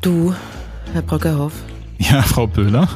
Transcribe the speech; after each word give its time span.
Du, 0.00 0.34
Herr 0.92 1.02
Brockerhoff, 1.02 1.52
Ja, 1.98 2.22
Frau 2.22 2.46
Böhler. 2.46 2.88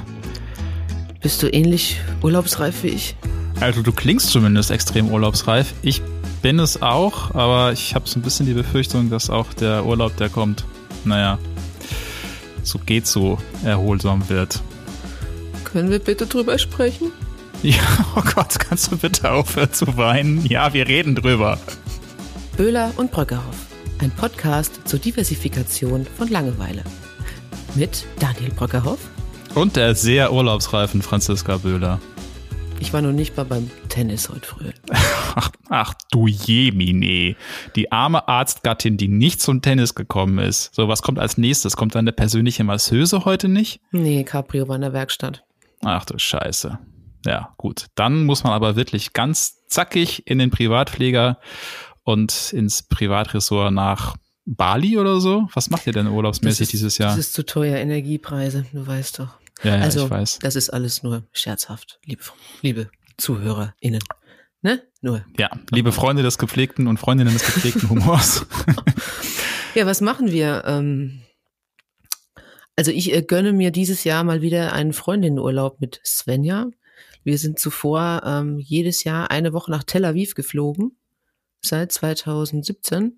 bist 1.21 1.43
du 1.43 1.49
ähnlich 1.53 2.01
urlaubsreif 2.23 2.83
wie 2.83 2.89
ich? 2.89 3.17
Also 3.61 3.83
du 3.83 3.93
klingst 3.93 4.31
zumindest 4.31 4.71
extrem 4.71 5.11
urlaubsreif. 5.11 5.75
Ich 5.83 6.03
bin 6.43 6.59
es 6.59 6.83
auch, 6.83 7.35
aber 7.35 7.73
ich 7.73 7.95
habe 7.95 8.09
so 8.09 8.19
ein 8.19 8.23
bisschen 8.23 8.47
die 8.47 8.53
Befürchtung, 8.55 9.11
dass 9.11 9.31
auch 9.31 9.53
der 9.55 9.85
Urlaub, 9.87 10.17
der 10.17 10.29
kommt, 10.29 10.65
naja, 11.05 11.39
so 12.63 12.79
geht 12.79 13.07
so 13.07 13.39
erholsam 13.65 14.29
wird. 14.29 14.61
Können 15.65 15.91
wir 15.91 15.99
bitte 15.99 16.27
drüber 16.27 16.59
sprechen? 16.59 17.13
Ja, 17.63 17.81
oh 18.17 18.23
Gott, 18.35 18.59
kannst 18.59 18.93
du 18.93 18.97
bitte 18.99 19.31
aufhören 19.31 19.73
zu 19.73 19.97
weinen? 19.97 20.45
Ja, 20.47 20.73
wir 20.75 20.87
reden 20.87 21.15
drüber. 21.15 21.59
Böhler 22.57 22.93
und 22.97 23.11
Brockerhoff, 23.11 23.64
ein 23.99 24.11
Podcast 24.11 24.87
zur 24.87 24.99
Diversifikation 24.99 26.05
von 26.05 26.29
Langeweile. 26.29 26.83
Mit 27.75 28.07
Daniel 28.19 28.53
Brockerhoff. 28.53 29.09
Und 29.55 29.77
der 29.77 29.95
sehr 29.95 30.33
urlaubsreifen 30.33 31.03
Franziska 31.03 31.59
Böhler. 31.59 32.01
Ich 32.81 32.93
war 32.93 33.03
noch 33.03 33.13
nicht 33.13 33.37
mal 33.37 33.45
beim 33.45 33.71
Tennis 33.89 34.29
heute 34.29 34.47
früh. 34.47 34.71
Ach, 35.37 35.51
ach 35.69 35.95
du 36.11 36.27
Jemine. 36.27 37.37
Die 37.77 37.93
arme 37.93 38.29
Arztgattin, 38.29 38.97
die 38.97 39.09
nicht 39.09 39.41
zum 39.41 39.63
Tennis 39.63 39.95
gekommen 39.95 40.39
ist. 40.39 40.75
So, 40.75 40.89
was 40.89 41.03
kommt 41.03 41.19
als 41.19 41.39
nächstes? 41.39 41.77
Kommt 41.77 41.95
deine 41.95 42.13
persönliche 42.13 42.65
Masseuse 42.65 43.25
heute 43.25 43.49
nicht? 43.49 43.81
Nee, 43.91 44.25
Cabrio 44.25 44.69
war 44.69 44.77
in 44.77 44.83
der 44.83 44.93
Werkstatt. 44.93 45.45
Ach 45.85 46.05
du 46.05 46.19
Scheiße. 46.19 46.79
Ja, 47.27 47.55
gut. 47.57 47.87
Dann 47.95 48.25
muss 48.25 48.45
man 48.45 48.53
aber 48.53 48.77
wirklich 48.77 49.13
ganz 49.13 49.65
zackig 49.67 50.27
in 50.27 50.39
den 50.39 50.51
Privatpfleger 50.51 51.39
und 52.05 52.53
ins 52.53 52.83
Privatressort 52.85 53.73
nach 53.73 54.17
Bali 54.47 54.99
oder 54.99 55.21
so. 55.21 55.49
Was 55.55 55.71
macht 55.71 55.87
ihr 55.87 55.93
denn 55.93 56.07
urlaubsmäßig 56.07 56.63
ist- 56.65 56.73
dieses 56.73 56.99
Jahr? 56.99 57.11
Das 57.11 57.19
ist 57.19 57.35
zu 57.35 57.45
teuer, 57.45 57.77
Energiepreise, 57.79 58.67
du 58.73 58.87
weißt 58.87 59.19
doch. 59.19 59.29
Ja, 59.63 59.77
ja, 59.77 59.83
also, 59.83 60.05
ich 60.05 60.11
weiß. 60.11 60.39
das 60.41 60.57
ist 60.57 60.71
alles 60.71 61.03
nur 61.03 61.23
scherzhaft, 61.33 61.99
liebe, 62.05 62.23
liebe 62.61 62.91
ZuhörerInnen. 63.17 64.03
Ne? 64.63 64.83
Nur. 65.01 65.25
Ja, 65.39 65.51
liebe 65.71 65.93
Freunde 65.93 66.23
des 66.23 66.39
gepflegten 66.39 66.87
und 66.87 66.99
Freundinnen 66.99 67.33
des 67.33 67.45
gepflegten 67.45 67.89
Humors. 67.91 68.47
Ja, 69.75 69.87
was 69.87 70.01
machen 70.01 70.31
wir? 70.31 70.63
Ähm, 70.67 71.23
also 72.77 72.93
ich 72.93 73.13
äh, 73.13 73.23
gönne 73.23 73.53
mir 73.53 73.73
dieses 73.73 74.05
Jahr 74.05 74.23
mal 74.23 74.41
wieder 74.41 74.73
einen 74.73 74.93
Freundinnenurlaub 74.93 75.81
mit 75.81 76.01
Svenja. 76.05 76.67
Wir 77.25 77.39
sind 77.39 77.59
zuvor 77.59 78.23
ähm, 78.25 78.59
jedes 78.61 79.03
Jahr 79.03 79.33
eine 79.33 79.53
Woche 79.53 79.73
nach 79.73 79.83
Tel 79.83 80.05
Aviv 80.05 80.35
geflogen, 80.37 80.97
seit 81.65 81.93
2017. 81.93 83.05
Äh, 83.07 83.13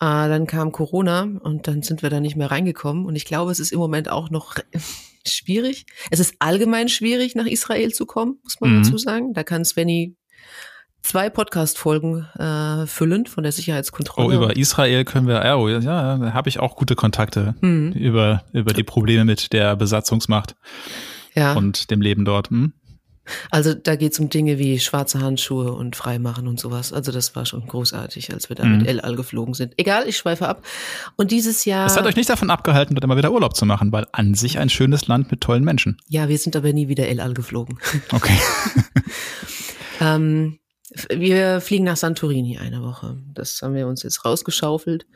dann 0.00 0.46
kam 0.46 0.72
Corona 0.72 1.22
und 1.22 1.68
dann 1.68 1.82
sind 1.82 2.02
wir 2.02 2.10
da 2.10 2.20
nicht 2.20 2.36
mehr 2.36 2.50
reingekommen. 2.50 3.06
Und 3.06 3.16
ich 3.16 3.24
glaube, 3.24 3.50
es 3.52 3.60
ist 3.60 3.72
im 3.72 3.78
Moment 3.78 4.08
auch 4.10 4.30
noch 4.30 4.54
schwierig. 5.26 5.86
Es 6.10 6.20
ist 6.20 6.34
allgemein 6.38 6.88
schwierig, 6.88 7.34
nach 7.34 7.46
Israel 7.46 7.92
zu 7.92 8.06
kommen, 8.06 8.38
muss 8.42 8.60
man 8.60 8.70
Mhm. 8.78 8.82
dazu 8.82 8.98
sagen. 8.98 9.32
Da 9.34 9.42
kann 9.42 9.64
Svenny 9.64 10.16
zwei 11.02 11.30
Podcast-Folgen 11.30 12.26
äh, 12.38 12.86
füllen 12.86 13.26
von 13.26 13.42
der 13.44 13.52
Sicherheitskontrolle. 13.52 14.28
Oh, 14.28 14.32
über 14.44 14.56
Israel 14.56 15.04
können 15.04 15.28
wir, 15.28 15.40
oh, 15.56 15.68
ja, 15.68 15.80
da 15.80 16.32
habe 16.34 16.48
ich 16.48 16.58
auch 16.58 16.74
gute 16.76 16.94
Kontakte 16.96 17.54
Mhm. 17.60 17.92
über, 17.92 18.44
über 18.52 18.72
die 18.72 18.82
Probleme 18.82 19.24
mit 19.24 19.52
der 19.52 19.76
Besatzungsmacht 19.76 20.56
Ja. 21.34 21.54
und 21.54 21.90
dem 21.90 22.00
Leben 22.00 22.24
dort. 22.24 22.50
Hm? 22.50 22.72
Also 23.50 23.74
da 23.74 23.96
geht's 23.96 24.18
um 24.18 24.28
Dinge 24.28 24.58
wie 24.58 24.78
schwarze 24.78 25.20
Handschuhe 25.20 25.72
und 25.72 25.96
Freimachen 25.96 26.46
und 26.48 26.60
sowas. 26.60 26.92
Also 26.92 27.12
das 27.12 27.34
war 27.36 27.46
schon 27.46 27.66
großartig, 27.66 28.32
als 28.32 28.48
wir 28.48 28.56
da 28.56 28.64
Mhm. 28.64 28.78
mit 28.78 28.86
El 28.88 29.00
Al 29.00 29.16
geflogen 29.16 29.54
sind. 29.54 29.74
Egal, 29.76 30.08
ich 30.08 30.16
schweife 30.16 30.48
ab. 30.48 30.64
Und 31.16 31.30
dieses 31.30 31.64
Jahr, 31.64 31.86
Es 31.86 31.96
hat 31.96 32.06
euch 32.06 32.16
nicht 32.16 32.28
davon 32.30 32.50
abgehalten, 32.50 32.94
dort 32.94 33.04
immer 33.04 33.16
wieder 33.16 33.32
Urlaub 33.32 33.56
zu 33.56 33.66
machen, 33.66 33.92
weil 33.92 34.06
an 34.12 34.34
sich 34.34 34.58
ein 34.58 34.68
schönes 34.70 35.06
Land 35.08 35.30
mit 35.30 35.40
tollen 35.40 35.64
Menschen. 35.64 35.96
ja, 36.08 36.28
wir 36.28 36.38
sind 36.38 36.56
aber 36.56 36.72
nie 36.72 36.88
wieder 36.88 37.06
El 37.08 37.20
Al 37.20 37.34
geflogen. 37.34 37.78
Okay. 38.12 38.36
ähm, 40.00 40.58
wir 41.10 41.60
fliegen 41.60 41.84
nach 41.84 41.96
Santorini 41.96 42.58
eine 42.58 42.82
Woche. 42.82 43.18
Das 43.34 43.60
haben 43.62 43.74
wir 43.74 43.86
uns 43.86 44.02
jetzt 44.02 44.24
rausgeschaufelt. 44.24 45.06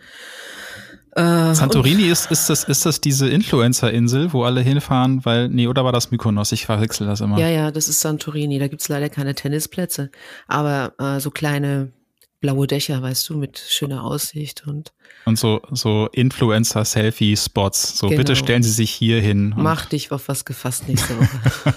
Äh, 1.17 1.55
Santorini 1.55 2.05
ist, 2.05 2.31
ist 2.31 2.49
das, 2.49 2.65
ist 2.65 2.87
das 2.87 3.01
diese 3.01 3.29
Influencer-Insel, 3.29 4.33
wo 4.33 4.45
alle 4.45 4.61
hinfahren, 4.61 5.25
weil, 5.25 5.49
nee, 5.49 5.67
oder 5.67 5.85
war 5.85 5.93
das 5.93 6.11
Mykonos? 6.11 6.53
Ich 6.53 6.67
verwechsel 6.67 7.07
das 7.07 7.21
immer. 7.21 7.39
Ja, 7.39 7.49
ja, 7.49 7.71
das 7.71 7.89
ist 7.89 8.01
Santorini. 8.01 8.59
Da 8.59 8.69
gibt's 8.69 8.89
leider 8.89 9.09
keine 9.09 9.35
Tennisplätze, 9.35 10.11
aber 10.47 10.93
äh, 10.99 11.21
so 11.21 11.31
kleine 11.31 11.93
blaue 12.41 12.67
Dächer, 12.67 13.03
weißt 13.03 13.29
du, 13.29 13.37
mit 13.37 13.59
schöner 13.59 14.03
Aussicht 14.03 14.67
und 14.67 14.93
Und 15.27 15.39
so, 15.39 15.61
so 15.73 16.09
Influencer-Selfie-Spots. 16.13 17.99
So, 17.99 18.09
Genau. 18.09 18.19
bitte 18.19 18.37
stellen 18.37 18.63
Sie 18.63 18.71
sich 18.71 18.91
hier 18.91 19.21
hin. 19.21 19.53
Mach 19.57 19.85
dich 19.87 20.11
auf 20.11 20.29
was 20.29 20.45
gefasst 20.47 20.89
nächste 20.89 21.19
Woche. 21.19 21.75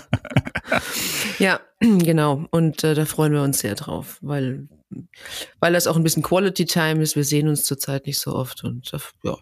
ja, 1.39 1.59
genau. 1.79 2.45
Und 2.51 2.83
äh, 2.83 2.93
da 2.93 3.05
freuen 3.05 3.33
wir 3.33 3.41
uns 3.41 3.59
sehr 3.59 3.75
drauf, 3.75 4.19
weil, 4.21 4.67
weil 5.59 5.73
das 5.73 5.87
auch 5.87 5.95
ein 5.95 6.03
bisschen 6.03 6.23
Quality 6.23 6.65
Time 6.65 7.01
ist. 7.01 7.15
Wir 7.15 7.23
sehen 7.23 7.47
uns 7.47 7.63
zurzeit 7.63 8.05
nicht 8.05 8.19
so 8.19 8.33
oft 8.33 8.63
und 8.63 8.93
äh, 8.93 8.99
ja. 9.23 9.37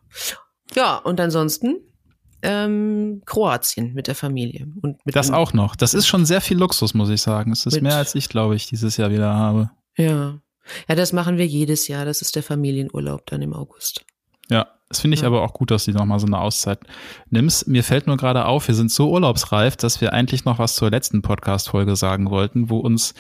Ja, 0.76 0.98
und 0.98 1.20
ansonsten 1.20 1.82
ähm, 2.42 3.22
Kroatien 3.26 3.94
mit 3.94 4.08
der 4.08 4.16
Familie. 4.16 4.68
Und 4.82 5.06
mit 5.06 5.16
Das 5.16 5.32
auch 5.32 5.54
noch. 5.54 5.76
Das 5.76 5.94
ist 5.94 6.08
schon 6.08 6.26
sehr 6.26 6.42
viel 6.42 6.58
Luxus, 6.58 6.94
muss 6.94 7.10
ich 7.10 7.22
sagen. 7.22 7.52
Es 7.52 7.66
ist 7.66 7.82
mehr, 7.82 7.98
als 7.98 8.16
ich, 8.16 8.30
glaube 8.30 8.56
ich, 8.56 8.68
dieses 8.68 8.98
Jahr 8.98 9.12
wieder 9.12 9.34
habe. 9.34 9.72
Ja. 9.98 10.40
Ja, 10.88 10.96
das 10.96 11.12
machen 11.12 11.38
wir 11.38 11.46
jedes 11.46 11.88
Jahr. 11.88 12.06
Das 12.06 12.22
ist 12.22 12.36
der 12.36 12.44
Familienurlaub 12.44 13.26
dann 13.28 13.42
im 13.42 13.54
August. 13.54 14.06
Ja, 14.50 14.68
das 14.92 15.00
finde 15.00 15.16
ich 15.16 15.22
Ja. 15.22 15.28
aber 15.28 15.42
auch 15.42 15.54
gut, 15.54 15.72
dass 15.72 15.86
du 15.86 15.92
noch 15.92 16.06
mal 16.06 16.20
so 16.20 16.28
eine 16.28 16.40
Auszeit 16.40 16.80
nimmst. 17.30 17.68
Mir 17.68 17.84
fällt 17.84 18.08
nur 18.08 18.18
gerade 18.18 18.46
auf, 18.46 18.68
wir 18.68 18.76
sind 18.76 18.92
so 18.92 19.10
urlaubsreif, 19.10 19.78
dass 19.78 20.02
wir 20.02 20.12
eigentlich 20.12 20.44
noch 20.44 20.60
was 20.60 20.76
zur 20.76 20.92
letzten 20.92 21.22
Podcast-Folge 21.22 21.96
sagen 21.96 22.30
wollten, 22.30 22.70
wo 22.70 22.78
uns 22.80 23.14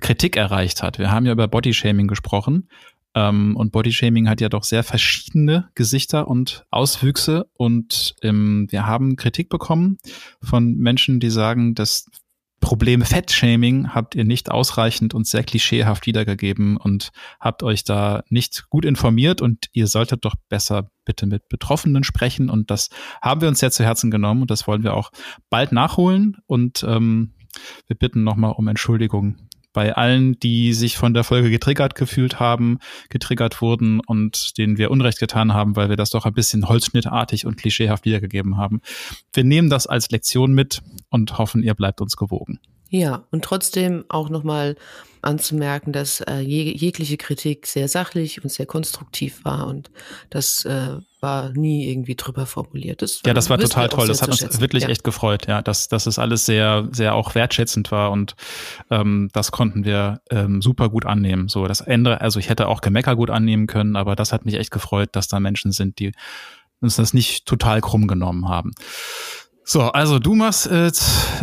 Kritik 0.00 0.36
erreicht 0.36 0.82
hat. 0.84 0.98
Wir 1.00 1.10
haben 1.10 1.26
ja 1.26 1.32
über 1.32 1.48
Bodyshaming 1.48 2.06
gesprochen. 2.06 2.68
Ähm, 3.16 3.56
und 3.56 3.72
Bodyshaming 3.72 4.28
hat 4.28 4.40
ja 4.40 4.48
doch 4.48 4.62
sehr 4.62 4.84
verschiedene 4.84 5.68
Gesichter 5.74 6.28
und 6.28 6.64
Auswüchse. 6.70 7.46
Und 7.54 8.14
ähm, 8.22 8.66
wir 8.70 8.86
haben 8.86 9.16
Kritik 9.16 9.48
bekommen 9.48 9.98
von 10.42 10.76
Menschen, 10.76 11.18
die 11.18 11.30
sagen, 11.30 11.74
das 11.74 12.06
Problem 12.60 13.02
Fettshaming 13.02 13.94
habt 13.94 14.14
ihr 14.14 14.24
nicht 14.24 14.50
ausreichend 14.50 15.14
und 15.14 15.26
sehr 15.26 15.44
klischeehaft 15.44 16.06
wiedergegeben 16.06 16.76
und 16.76 17.10
habt 17.38 17.62
euch 17.62 17.84
da 17.84 18.22
nicht 18.28 18.68
gut 18.70 18.84
informiert 18.84 19.40
und 19.42 19.66
ihr 19.72 19.86
solltet 19.86 20.24
doch 20.24 20.34
besser 20.48 20.90
bitte 21.04 21.26
mit 21.26 21.48
Betroffenen 21.48 22.02
sprechen 22.02 22.50
und 22.50 22.70
das 22.70 22.88
haben 23.22 23.40
wir 23.40 23.48
uns 23.48 23.60
sehr 23.60 23.70
zu 23.70 23.84
Herzen 23.84 24.10
genommen 24.10 24.42
und 24.42 24.50
das 24.50 24.66
wollen 24.66 24.82
wir 24.82 24.94
auch 24.94 25.10
bald 25.50 25.72
nachholen 25.72 26.38
und 26.46 26.84
ähm, 26.88 27.34
wir 27.86 27.96
bitten 27.96 28.24
nochmal 28.24 28.52
um 28.52 28.68
Entschuldigung 28.68 29.45
bei 29.76 29.94
allen, 29.94 30.40
die 30.40 30.72
sich 30.72 30.96
von 30.96 31.12
der 31.12 31.22
Folge 31.22 31.50
getriggert 31.50 31.94
gefühlt 31.96 32.40
haben, 32.40 32.78
getriggert 33.10 33.60
wurden 33.60 34.00
und 34.00 34.56
denen 34.56 34.78
wir 34.78 34.90
Unrecht 34.90 35.18
getan 35.18 35.52
haben, 35.52 35.76
weil 35.76 35.90
wir 35.90 35.96
das 35.96 36.08
doch 36.08 36.24
ein 36.24 36.32
bisschen 36.32 36.66
holzschnittartig 36.66 37.44
und 37.44 37.58
klischeehaft 37.58 38.06
wiedergegeben 38.06 38.56
haben. 38.56 38.80
Wir 39.34 39.44
nehmen 39.44 39.68
das 39.68 39.86
als 39.86 40.10
Lektion 40.10 40.54
mit 40.54 40.80
und 41.10 41.36
hoffen, 41.36 41.62
ihr 41.62 41.74
bleibt 41.74 42.00
uns 42.00 42.16
gewogen. 42.16 42.58
Ja, 42.88 43.26
und 43.30 43.44
trotzdem 43.44 44.06
auch 44.08 44.30
nochmal 44.30 44.76
anzumerken, 45.20 45.92
dass 45.92 46.22
äh, 46.22 46.38
jeg 46.40 46.80
jegliche 46.80 47.18
Kritik 47.18 47.66
sehr 47.66 47.88
sachlich 47.88 48.42
und 48.42 48.48
sehr 48.48 48.64
konstruktiv 48.64 49.44
war 49.44 49.66
und 49.66 49.90
das 50.30 50.64
äh, 50.64 50.96
war 51.26 51.50
nie 51.50 51.90
irgendwie 51.90 52.14
drüber 52.14 52.46
formuliert. 52.46 53.02
Das 53.02 53.20
Ja, 53.26 53.34
das 53.34 53.50
war 53.50 53.58
total 53.58 53.88
toll. 53.88 54.06
Das 54.06 54.22
hat 54.22 54.28
uns 54.28 54.60
wirklich 54.60 54.84
ja. 54.84 54.88
echt 54.88 55.02
gefreut, 55.02 55.48
ja, 55.48 55.60
dass, 55.60 55.88
dass 55.88 56.06
es 56.06 56.20
alles 56.20 56.46
sehr, 56.46 56.88
sehr 56.92 57.16
auch 57.16 57.34
wertschätzend 57.34 57.90
war 57.90 58.12
und 58.12 58.36
ähm, 58.90 59.28
das 59.32 59.50
konnten 59.50 59.84
wir 59.84 60.20
ähm, 60.30 60.62
super 60.62 60.88
gut 60.88 61.04
annehmen. 61.04 61.48
So, 61.48 61.66
das 61.66 61.80
Ende, 61.80 62.20
also 62.20 62.38
ich 62.38 62.48
hätte 62.48 62.68
auch 62.68 62.80
Gemecker 62.80 63.16
gut 63.16 63.30
annehmen 63.30 63.66
können, 63.66 63.96
aber 63.96 64.14
das 64.14 64.32
hat 64.32 64.44
mich 64.44 64.54
echt 64.54 64.70
gefreut, 64.70 65.10
dass 65.12 65.26
da 65.26 65.40
Menschen 65.40 65.72
sind, 65.72 65.98
die 65.98 66.12
uns 66.80 66.94
das 66.94 67.12
nicht 67.12 67.46
total 67.46 67.80
krumm 67.80 68.06
genommen 68.06 68.48
haben. 68.48 68.70
So, 69.64 69.82
also 69.82 70.20
du 70.20 70.36
machst, 70.36 70.68
äh, 70.68 70.92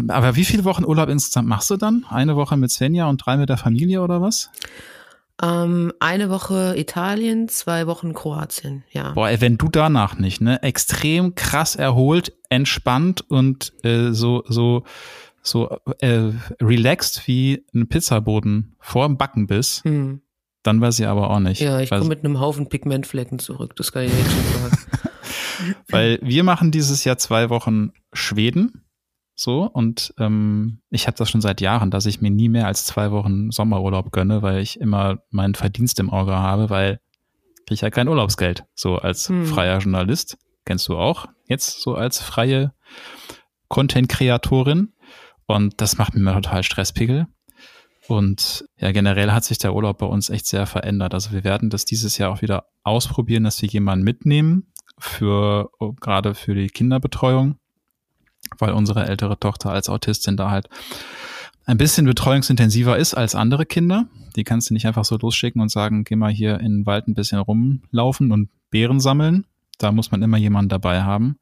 aber 0.07 0.37
wie 0.37 0.45
viele 0.45 0.63
Wochen 0.63 0.85
Urlaub 0.85 1.09
insgesamt 1.09 1.49
machst 1.49 1.69
du 1.69 1.75
dann? 1.75 2.05
Eine 2.09 2.37
Woche 2.37 2.55
mit 2.55 2.71
Svenja 2.71 3.09
und 3.09 3.17
drei 3.17 3.35
mit 3.35 3.49
der 3.49 3.57
Familie 3.57 4.01
oder 4.01 4.21
was? 4.21 4.49
Ähm, 5.41 5.91
eine 5.99 6.29
Woche 6.29 6.75
Italien, 6.77 7.47
zwei 7.47 7.87
Wochen 7.87 8.13
Kroatien, 8.13 8.83
ja. 8.91 9.13
Boah, 9.13 9.29
ey, 9.29 9.41
wenn 9.41 9.57
du 9.57 9.67
danach 9.67 10.17
nicht, 10.17 10.41
ne, 10.41 10.61
extrem 10.61 11.33
krass 11.35 11.75
erholt, 11.75 12.33
entspannt 12.49 13.21
und 13.29 13.73
äh, 13.83 14.11
so 14.11 14.43
so 14.47 14.83
so 15.41 15.77
äh, 15.99 16.31
relaxed 16.61 17.27
wie 17.27 17.65
ein 17.73 17.89
Pizzaboden 17.89 18.75
vor 18.79 19.07
dem 19.07 19.17
Backen 19.17 19.47
bist, 19.47 19.83
Hm. 19.83 20.21
dann 20.61 20.79
weiß 20.79 20.99
ich 20.99 21.07
aber 21.07 21.31
auch 21.31 21.39
nicht. 21.39 21.61
Ja, 21.61 21.79
ich 21.79 21.89
komme 21.89 22.05
mit 22.05 22.23
einem 22.23 22.39
Haufen 22.39 22.69
Pigmentflecken 22.69 23.39
zurück, 23.39 23.75
das 23.75 23.91
kann 23.91 24.03
ich 24.03 24.11
jetzt 24.11 24.31
schon 24.31 24.61
sagen. 24.61 24.77
weil 25.89 26.19
wir 26.21 26.43
machen 26.43 26.71
dieses 26.71 27.03
Jahr 27.03 27.17
zwei 27.17 27.49
Wochen 27.49 27.91
Schweden. 28.13 28.82
So, 29.35 29.63
und 29.63 30.13
ähm, 30.19 30.81
ich 30.89 31.07
habe 31.07 31.17
das 31.17 31.29
schon 31.29 31.41
seit 31.41 31.59
Jahren, 31.59 31.89
dass 31.89 32.05
ich 32.05 32.21
mir 32.21 32.29
nie 32.29 32.49
mehr 32.49 32.67
als 32.67 32.85
zwei 32.85 33.11
Wochen 33.11 33.49
Sommerurlaub 33.49 34.11
gönne, 34.11 34.41
weil 34.41 34.59
ich 34.59 34.79
immer 34.79 35.19
meinen 35.31 35.55
Verdienst 35.55 35.99
im 35.99 36.11
Auge 36.11 36.33
habe, 36.33 36.69
weil 36.69 36.99
kriege 37.65 37.75
ich 37.75 37.81
ja 37.81 37.89
kein 37.89 38.07
Urlaubsgeld, 38.09 38.65
so 38.75 38.97
als 38.97 39.29
Hm. 39.29 39.45
freier 39.45 39.79
Journalist. 39.79 40.37
kennst 40.65 40.87
du 40.87 40.97
auch 40.97 41.27
jetzt 41.47 41.81
so 41.81 41.95
als 41.95 42.21
freie 42.21 42.73
Content-Kreatorin. 43.67 44.93
Und 45.45 45.81
das 45.81 45.97
macht 45.97 46.15
mir 46.15 46.33
total 46.33 46.63
Stresspickel. 46.63 47.27
Und 48.07 48.65
ja, 48.77 48.91
generell 48.91 49.31
hat 49.31 49.43
sich 49.43 49.57
der 49.57 49.73
Urlaub 49.73 49.97
bei 49.97 50.05
uns 50.05 50.29
echt 50.29 50.45
sehr 50.45 50.65
verändert. 50.65 51.13
Also 51.13 51.31
wir 51.31 51.43
werden 51.43 51.69
das 51.69 51.85
dieses 51.85 52.17
Jahr 52.17 52.31
auch 52.31 52.41
wieder 52.41 52.65
ausprobieren, 52.83 53.45
dass 53.45 53.61
wir 53.61 53.69
jemanden 53.69 54.03
mitnehmen 54.03 54.71
für 54.99 55.69
gerade 55.99 56.35
für 56.35 56.53
die 56.53 56.67
Kinderbetreuung, 56.67 57.57
weil 58.59 58.73
unsere 58.73 59.05
ältere 59.05 59.39
Tochter 59.39 59.71
als 59.71 59.89
Autistin 59.89 60.37
da 60.37 60.49
halt 60.49 60.69
ein 61.65 61.77
bisschen 61.77 62.05
betreuungsintensiver 62.05 62.97
ist 62.97 63.13
als 63.13 63.35
andere 63.35 63.65
Kinder. 63.65 64.07
Die 64.35 64.43
kannst 64.43 64.69
du 64.69 64.73
nicht 64.73 64.85
einfach 64.85 65.05
so 65.05 65.17
losschicken 65.17 65.61
und 65.61 65.69
sagen, 65.69 66.03
geh 66.03 66.15
mal 66.15 66.31
hier 66.31 66.59
in 66.59 66.79
den 66.79 66.85
Wald 66.85 67.07
ein 67.07 67.13
bisschen 67.13 67.39
rumlaufen 67.39 68.31
und 68.31 68.49
Beeren 68.69 68.99
sammeln. 68.99 69.45
Da 69.77 69.91
muss 69.91 70.11
man 70.11 70.21
immer 70.21 70.37
jemanden 70.37 70.69
dabei 70.69 71.03
haben. 71.03 71.37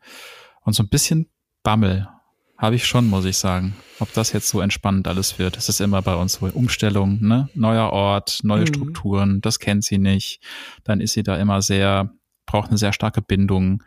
Und 0.62 0.74
so 0.74 0.84
ein 0.84 0.90
bisschen 0.90 1.28
Bammel 1.63 2.08
habe 2.62 2.75
ich 2.75 2.86
schon, 2.86 3.10
muss 3.10 3.25
ich 3.25 3.38
sagen. 3.38 3.75
Ob 4.00 4.13
das 4.13 4.34
jetzt 4.34 4.50
so 4.50 4.62
entspannend 4.62 5.08
alles 5.08 5.40
wird. 5.40 5.58
Es 5.58 5.68
ist 5.68 5.81
immer 5.81 6.04
bei 6.04 6.13
uns 6.13 6.34
so 6.34 6.46
Umstellung, 6.46 7.19
ne? 7.19 7.50
Neuer 7.56 7.90
Ort, 7.90 8.42
neue 8.44 8.62
mhm. 8.62 8.68
Strukturen, 8.68 9.42
das 9.42 9.58
kennt 9.58 9.84
sie 9.84 9.98
nicht. 9.98 10.42
Dann 10.84 11.02
ist 11.02 11.13
sie 11.13 11.24
da 11.24 11.38
immer 11.38 11.63
sehr, 11.63 12.12
braucht 12.46 12.69
eine 12.69 12.78
sehr 12.78 12.94
starke 12.94 13.24
Bindung. 13.24 13.84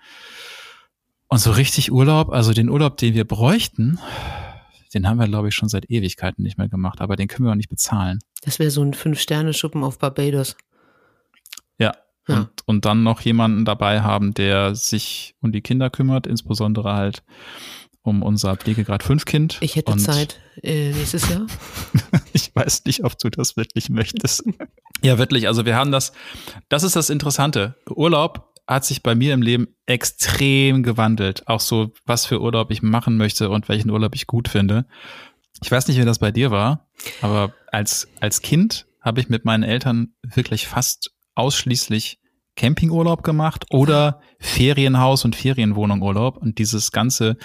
Und 1.29 1.39
so 1.39 1.51
richtig 1.53 1.91
Urlaub, 1.91 2.31
also 2.31 2.53
den 2.53 2.69
Urlaub, 2.69 2.97
den 2.97 3.15
wir 3.15 3.25
bräuchten, 3.25 3.99
den 4.95 5.09
haben 5.09 5.19
wir, 5.19 5.27
glaube 5.27 5.49
ich, 5.49 5.55
schon 5.55 5.69
seit 5.69 5.91
Ewigkeiten 5.91 6.43
nicht 6.43 6.59
mehr 6.59 6.69
gemacht, 6.69 7.01
aber 7.01 7.17
den 7.17 7.29
können 7.29 7.47
wir 7.47 7.53
auch 7.53 7.57
nicht 7.57 7.69
bezahlen. 7.69 8.21
Das 8.43 8.59
wäre 8.59 8.71
so 8.71 8.83
ein 8.83 8.95
Fünf-Sterne-Schuppen 8.95 9.83
auf 9.83 9.99
Barbados. 9.99 10.57
Ja. 11.79 11.93
ja. 12.29 12.37
Und, 12.37 12.51
und 12.67 12.85
dann 12.85 13.03
noch 13.03 13.21
jemanden 13.23 13.65
dabei 13.65 14.03
haben, 14.03 14.35
der 14.35 14.75
sich 14.75 15.35
um 15.41 15.51
die 15.51 15.63
Kinder 15.63 15.91
kümmert, 15.91 16.27
insbesondere 16.27 16.95
halt 16.95 17.23
um 18.03 18.23
unser 18.23 18.57
Pflegegrad 18.57 19.03
5 19.03 19.25
Kind. 19.25 19.59
Ich 19.61 19.77
hätte 19.77 19.93
und 19.93 19.99
Zeit 19.99 20.39
äh, 20.63 20.93
nächstes 20.93 21.29
Jahr. 21.31 21.47
ich 22.35 22.55
weiß 22.55 22.85
nicht, 22.85 23.03
ob 23.03 23.19
du 23.19 23.31
das 23.31 23.57
wirklich 23.57 23.89
möchtest. 23.89 24.45
ja, 25.03 25.19
wirklich. 25.19 25.49
Also 25.49 25.65
wir 25.65 25.75
haben 25.75 25.91
das, 25.91 26.13
das 26.69 26.83
ist 26.83 26.97
das 26.97 27.09
Interessante. 27.09 27.77
Urlaub 27.89 28.54
hat 28.67 28.85
sich 28.85 29.03
bei 29.03 29.15
mir 29.15 29.35
im 29.35 29.43
Leben 29.43 29.69
extrem 29.87 30.83
gewandelt. 30.83 31.47
Auch 31.47 31.61
so, 31.61 31.93
was 32.07 32.27
für 32.27 32.41
Urlaub 32.41 32.71
ich 32.71 32.83
machen 32.83 33.17
möchte 33.17 33.51
und 33.51 33.69
welchen 33.69 33.91
Urlaub 33.91 34.15
ich 34.15 34.27
gut 34.27 34.49
finde. 34.49 34.87
Ich 35.63 35.71
weiß 35.71 35.87
nicht, 35.89 36.01
wie 36.01 36.05
das 36.05 36.19
bei 36.19 36.31
dir 36.31 36.51
war, 36.51 36.89
aber 37.21 37.55
als, 37.71 38.09
als 38.21 38.43
Kind 38.43 38.87
habe 39.01 39.21
ich 39.21 39.29
mit 39.29 39.45
meinen 39.45 39.63
Eltern 39.63 40.15
wirklich 40.23 40.67
fast 40.67 41.13
ausschließlich 41.35 42.19
Campingurlaub 42.57 43.23
gemacht 43.23 43.67
oder 43.71 44.21
Ferienhaus 44.39 45.25
und 45.25 45.37
Ferienwohnungurlaub 45.37 46.37
und 46.37 46.59
dieses 46.59 46.93
ganze, 46.93 47.37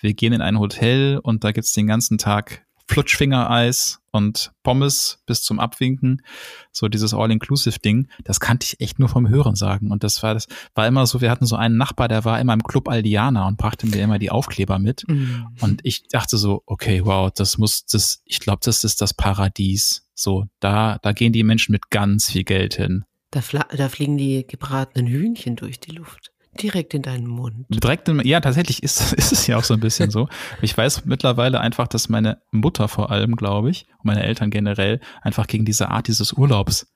wir 0.00 0.14
gehen 0.14 0.32
in 0.32 0.42
ein 0.42 0.58
Hotel 0.58 1.18
und 1.18 1.44
da 1.44 1.52
gibt's 1.52 1.72
den 1.72 1.86
ganzen 1.86 2.18
Tag 2.18 2.63
Flutschfingereis 2.86 4.00
und 4.10 4.52
Pommes 4.62 5.18
bis 5.26 5.42
zum 5.42 5.58
Abwinken, 5.58 6.22
so 6.70 6.88
dieses 6.88 7.14
All-Inclusive-Ding, 7.14 8.08
das 8.24 8.40
kannte 8.40 8.66
ich 8.66 8.80
echt 8.80 8.98
nur 8.98 9.08
vom 9.08 9.28
Hören 9.28 9.56
sagen. 9.56 9.90
Und 9.90 10.04
das 10.04 10.22
war, 10.22 10.34
das 10.34 10.46
war 10.74 10.86
immer 10.86 11.06
so, 11.06 11.20
wir 11.20 11.30
hatten 11.30 11.46
so 11.46 11.56
einen 11.56 11.76
Nachbar, 11.76 12.08
der 12.08 12.24
war 12.24 12.40
immer 12.40 12.52
im 12.52 12.62
Club 12.62 12.88
Aldiana 12.88 13.48
und 13.48 13.56
brachte 13.56 13.86
mir 13.86 14.02
immer 14.02 14.18
die 14.18 14.30
Aufkleber 14.30 14.78
mit. 14.78 15.04
Mhm. 15.08 15.46
Und 15.60 15.80
ich 15.82 16.06
dachte 16.08 16.36
so, 16.36 16.62
okay, 16.66 17.04
wow, 17.04 17.30
das 17.34 17.58
muss, 17.58 17.86
das, 17.86 18.22
ich 18.24 18.40
glaube, 18.40 18.60
das 18.62 18.84
ist 18.84 19.00
das 19.00 19.14
Paradies. 19.14 20.06
So, 20.14 20.46
da, 20.60 20.98
da 21.02 21.12
gehen 21.12 21.32
die 21.32 21.42
Menschen 21.42 21.72
mit 21.72 21.90
ganz 21.90 22.30
viel 22.30 22.44
Geld 22.44 22.74
hin. 22.74 23.04
Da, 23.30 23.40
da 23.76 23.88
fliegen 23.88 24.16
die 24.16 24.46
gebratenen 24.46 25.10
Hühnchen 25.10 25.56
durch 25.56 25.80
die 25.80 25.90
Luft. 25.90 26.33
Direkt 26.60 26.94
in 26.94 27.02
deinen 27.02 27.26
Mund. 27.26 27.66
Direkt 27.68 28.08
in, 28.08 28.20
ja, 28.20 28.40
tatsächlich 28.40 28.82
ist, 28.82 29.12
ist 29.16 29.32
es 29.32 29.46
ja 29.46 29.56
auch 29.56 29.64
so 29.64 29.74
ein 29.74 29.80
bisschen 29.80 30.10
so. 30.10 30.28
Ich 30.62 30.76
weiß 30.76 31.04
mittlerweile 31.04 31.60
einfach, 31.60 31.88
dass 31.88 32.08
meine 32.08 32.42
Mutter 32.50 32.88
vor 32.88 33.10
allem, 33.10 33.36
glaube 33.36 33.70
ich, 33.70 33.86
und 33.98 34.06
meine 34.06 34.22
Eltern 34.22 34.50
generell 34.50 35.00
einfach 35.22 35.46
gegen 35.46 35.64
diese 35.64 35.88
Art 35.88 36.08
dieses 36.08 36.32
Urlaubs 36.32 36.86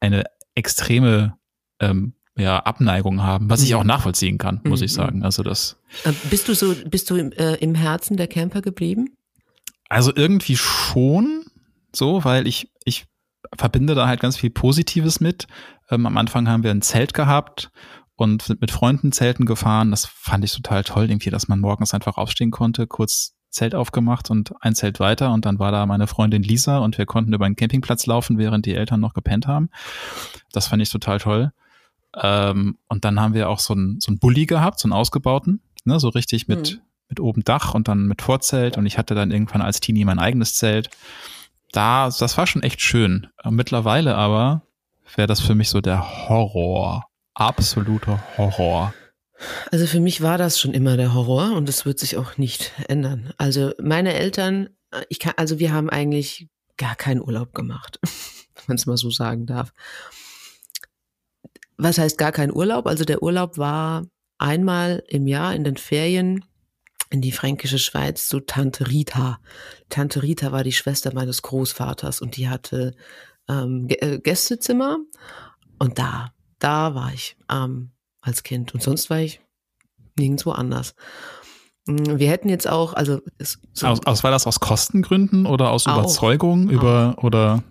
eine 0.00 0.24
extreme 0.54 1.36
ähm, 1.80 2.14
ja, 2.36 2.60
Abneigung 2.60 3.22
haben, 3.22 3.50
was 3.50 3.62
ich 3.62 3.74
auch 3.74 3.84
nachvollziehen 3.84 4.38
kann, 4.38 4.60
muss 4.64 4.80
mhm. 4.80 4.84
ich 4.84 4.92
sagen. 4.92 5.24
Also 5.24 5.42
das. 5.42 5.80
Äh, 6.04 6.12
bist 6.30 6.48
du 6.48 6.54
so, 6.54 6.74
bist 6.88 7.10
du 7.10 7.16
im, 7.16 7.32
äh, 7.32 7.54
im 7.56 7.74
Herzen 7.74 8.16
der 8.16 8.28
Camper 8.28 8.62
geblieben? 8.62 9.16
Also 9.88 10.12
irgendwie 10.14 10.56
schon 10.56 11.44
so, 11.92 12.24
weil 12.24 12.46
ich, 12.46 12.70
ich 12.84 13.06
verbinde 13.56 13.94
da 13.94 14.06
halt 14.06 14.20
ganz 14.20 14.36
viel 14.36 14.50
Positives 14.50 15.20
mit. 15.20 15.46
Ähm, 15.90 16.06
am 16.06 16.16
Anfang 16.16 16.48
haben 16.48 16.62
wir 16.62 16.70
ein 16.70 16.82
Zelt 16.82 17.14
gehabt 17.14 17.70
und 18.18 18.42
sind 18.42 18.60
mit 18.60 18.70
Freunden 18.70 19.12
Zelten 19.12 19.46
gefahren. 19.46 19.90
Das 19.90 20.06
fand 20.06 20.44
ich 20.44 20.52
total 20.52 20.82
toll, 20.82 21.08
irgendwie, 21.08 21.30
dass 21.30 21.48
man 21.48 21.60
morgens 21.60 21.94
einfach 21.94 22.16
aufstehen 22.16 22.50
konnte, 22.50 22.86
kurz 22.86 23.36
Zelt 23.50 23.74
aufgemacht 23.74 24.30
und 24.30 24.52
ein 24.60 24.74
Zelt 24.74 25.00
weiter 25.00 25.32
und 25.32 25.46
dann 25.46 25.58
war 25.58 25.72
da 25.72 25.86
meine 25.86 26.06
Freundin 26.06 26.42
Lisa 26.42 26.78
und 26.78 26.98
wir 26.98 27.06
konnten 27.06 27.32
über 27.32 27.46
einen 27.46 27.56
Campingplatz 27.56 28.04
laufen, 28.06 28.36
während 28.36 28.66
die 28.66 28.74
Eltern 28.74 29.00
noch 29.00 29.14
gepennt 29.14 29.46
haben. 29.46 29.70
Das 30.52 30.66
fand 30.66 30.82
ich 30.82 30.90
total 30.90 31.18
toll. 31.18 31.52
Ähm, 32.14 32.76
und 32.88 33.04
dann 33.04 33.20
haben 33.20 33.34
wir 33.34 33.48
auch 33.48 33.58
so 33.58 33.72
einen 33.72 34.00
so 34.00 34.10
einen 34.10 34.18
Bulli 34.18 34.46
gehabt, 34.46 34.80
so 34.80 34.86
einen 34.86 34.92
ausgebauten, 34.92 35.62
ne, 35.84 35.98
so 35.98 36.08
richtig 36.08 36.46
mit, 36.48 36.74
mhm. 36.74 36.80
mit 37.08 37.20
oben 37.20 37.42
Dach 37.42 37.72
und 37.72 37.88
dann 37.88 38.06
mit 38.06 38.20
Vorzelt 38.20 38.76
und 38.76 38.84
ich 38.84 38.98
hatte 38.98 39.14
dann 39.14 39.30
irgendwann 39.30 39.62
als 39.62 39.80
Teenie 39.80 40.04
mein 40.04 40.18
eigenes 40.18 40.54
Zelt. 40.54 40.90
Da, 41.72 42.10
das 42.10 42.36
war 42.36 42.46
schon 42.46 42.62
echt 42.62 42.80
schön. 42.80 43.28
Mittlerweile 43.48 44.16
aber 44.16 44.62
wäre 45.14 45.28
das 45.28 45.40
für 45.40 45.54
mich 45.54 45.70
so 45.70 45.80
der 45.80 46.28
Horror 46.28 47.07
absoluter 47.38 48.22
Horror. 48.36 48.94
Also 49.70 49.86
für 49.86 50.00
mich 50.00 50.20
war 50.20 50.36
das 50.36 50.58
schon 50.58 50.74
immer 50.74 50.96
der 50.96 51.14
Horror 51.14 51.52
und 51.56 51.68
es 51.68 51.86
wird 51.86 51.98
sich 51.98 52.16
auch 52.16 52.36
nicht 52.36 52.72
ändern. 52.88 53.32
Also 53.38 53.72
meine 53.80 54.14
Eltern, 54.14 54.70
ich 55.08 55.20
kann, 55.20 55.34
also 55.36 55.58
wir 55.58 55.72
haben 55.72 55.88
eigentlich 55.88 56.48
gar 56.76 56.96
keinen 56.96 57.22
Urlaub 57.22 57.54
gemacht, 57.54 58.00
wenn 58.66 58.76
es 58.76 58.86
mal 58.86 58.96
so 58.96 59.10
sagen 59.10 59.46
darf. 59.46 59.72
Was 61.76 61.98
heißt 61.98 62.18
gar 62.18 62.32
kein 62.32 62.52
Urlaub? 62.52 62.88
Also 62.88 63.04
der 63.04 63.22
Urlaub 63.22 63.56
war 63.56 64.04
einmal 64.38 65.04
im 65.06 65.28
Jahr 65.28 65.54
in 65.54 65.62
den 65.62 65.76
Ferien 65.76 66.44
in 67.10 67.22
die 67.22 67.32
fränkische 67.32 67.78
Schweiz 67.78 68.28
zu 68.28 68.40
Tante 68.40 68.88
Rita. 68.88 69.40
Tante 69.88 70.22
Rita 70.22 70.52
war 70.52 70.64
die 70.64 70.72
Schwester 70.72 71.14
meines 71.14 71.42
Großvaters 71.42 72.20
und 72.20 72.36
die 72.36 72.48
hatte 72.48 72.94
ähm, 73.48 73.86
äh, 73.88 74.18
Gästezimmer 74.18 74.98
und 75.78 75.98
da 75.98 76.32
da 76.58 76.94
war 76.94 77.12
ich 77.12 77.36
ähm, 77.50 77.90
als 78.20 78.42
Kind 78.42 78.74
und 78.74 78.82
sonst 78.82 79.10
war 79.10 79.18
ich 79.18 79.40
nirgendwo 80.18 80.50
anders. 80.50 80.94
Mm, 81.86 82.18
wir 82.18 82.28
hätten 82.30 82.48
jetzt 82.48 82.68
auch, 82.68 82.94
also 82.94 83.20
so 83.72 83.86
aus, 83.86 84.04
aus, 84.04 84.24
war 84.24 84.30
das 84.30 84.46
aus 84.46 84.60
Kostengründen 84.60 85.46
oder 85.46 85.70
aus 85.70 85.86
auch, 85.86 85.98
Überzeugung 85.98 86.68
über 86.68 87.14
auch. 87.16 87.24
oder 87.24 87.62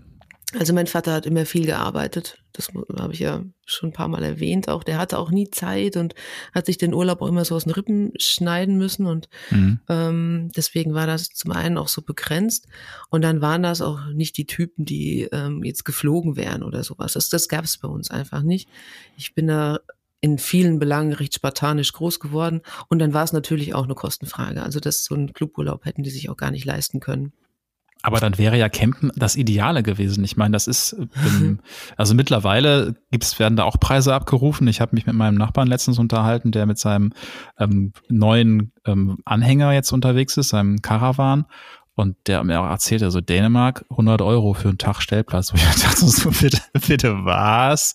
also 0.53 0.73
mein 0.73 0.87
Vater 0.87 1.13
hat 1.13 1.25
immer 1.25 1.45
viel 1.45 1.65
gearbeitet. 1.65 2.41
Das 2.53 2.69
habe 2.97 3.13
ich 3.13 3.19
ja 3.19 3.43
schon 3.65 3.89
ein 3.89 3.93
paar 3.93 4.07
Mal 4.07 4.23
erwähnt. 4.23 4.69
Auch 4.69 4.85
der 4.85 4.97
hatte 4.97 5.17
auch 5.17 5.29
nie 5.29 5.49
Zeit 5.51 5.97
und 5.97 6.15
hat 6.55 6.65
sich 6.65 6.77
den 6.77 6.93
Urlaub 6.93 7.21
auch 7.21 7.27
immer 7.27 7.43
so 7.43 7.55
aus 7.55 7.65
den 7.65 7.73
Rippen 7.73 8.13
schneiden 8.17 8.77
müssen. 8.77 9.05
Und 9.05 9.27
mhm. 9.51 9.81
ähm, 9.89 10.51
deswegen 10.55 10.93
war 10.93 11.05
das 11.05 11.29
zum 11.29 11.51
einen 11.51 11.77
auch 11.77 11.89
so 11.89 12.01
begrenzt. 12.01 12.67
Und 13.09 13.23
dann 13.23 13.41
waren 13.41 13.61
das 13.61 13.81
auch 13.81 14.07
nicht 14.13 14.37
die 14.37 14.45
Typen, 14.45 14.85
die 14.85 15.23
ähm, 15.33 15.65
jetzt 15.65 15.83
geflogen 15.83 16.37
wären 16.37 16.63
oder 16.63 16.81
sowas. 16.81 17.13
Das, 17.13 17.27
das 17.27 17.49
gab 17.49 17.65
es 17.65 17.77
bei 17.77 17.89
uns 17.89 18.09
einfach 18.09 18.41
nicht. 18.41 18.69
Ich 19.17 19.35
bin 19.35 19.47
da 19.47 19.79
in 20.21 20.37
vielen 20.37 20.79
Belangen 20.79 21.11
recht 21.11 21.35
spartanisch 21.35 21.91
groß 21.91 22.21
geworden. 22.21 22.61
Und 22.87 22.99
dann 22.99 23.13
war 23.13 23.25
es 23.25 23.33
natürlich 23.33 23.73
auch 23.73 23.83
eine 23.83 23.95
Kostenfrage. 23.95 24.63
Also 24.63 24.79
das 24.79 25.03
so 25.03 25.13
ein 25.13 25.33
Cluburlaub 25.33 25.85
hätten 25.85 26.03
die 26.03 26.09
sich 26.09 26.29
auch 26.29 26.37
gar 26.37 26.51
nicht 26.51 26.65
leisten 26.65 27.01
können. 27.01 27.33
Aber 28.07 28.21
dann 28.21 28.37
wäre 28.37 28.57
ja 28.57 28.69
Campen 28.69 29.11
das 29.17 29.35
Ideale 29.35 29.83
gewesen. 29.83 30.23
Ich 30.23 30.37
meine, 30.37 30.53
das 30.53 30.65
ist, 30.65 30.95
ähm, 31.25 31.59
also 31.97 32.15
mittlerweile 32.15 32.95
gibt's, 33.11 33.37
werden 33.37 33.57
da 33.57 33.65
auch 33.65 33.81
Preise 33.81 34.13
abgerufen. 34.13 34.65
Ich 34.69 34.79
habe 34.79 34.95
mich 34.95 35.05
mit 35.05 35.13
meinem 35.13 35.35
Nachbarn 35.35 35.67
letztens 35.67 35.99
unterhalten, 35.99 36.53
der 36.53 36.65
mit 36.67 36.77
seinem 36.77 37.11
ähm, 37.59 37.91
neuen 38.07 38.71
ähm, 38.85 39.17
Anhänger 39.25 39.73
jetzt 39.73 39.91
unterwegs 39.91 40.37
ist, 40.37 40.49
seinem 40.49 40.81
Caravan. 40.81 41.47
Und 41.95 42.15
der 42.27 42.45
mir 42.45 42.61
auch 42.61 42.69
erzählt, 42.69 43.03
also 43.03 43.19
Dänemark, 43.19 43.83
100 43.89 44.21
Euro 44.21 44.53
für 44.53 44.69
einen 44.69 44.77
Tag 44.77 45.01
Stellplatz. 45.01 45.51
Wo 45.51 45.57
ich 45.57 45.83
dachte 45.83 46.05
so, 46.05 46.29
bitte, 46.29 46.61
bitte 46.87 47.25
was? 47.25 47.93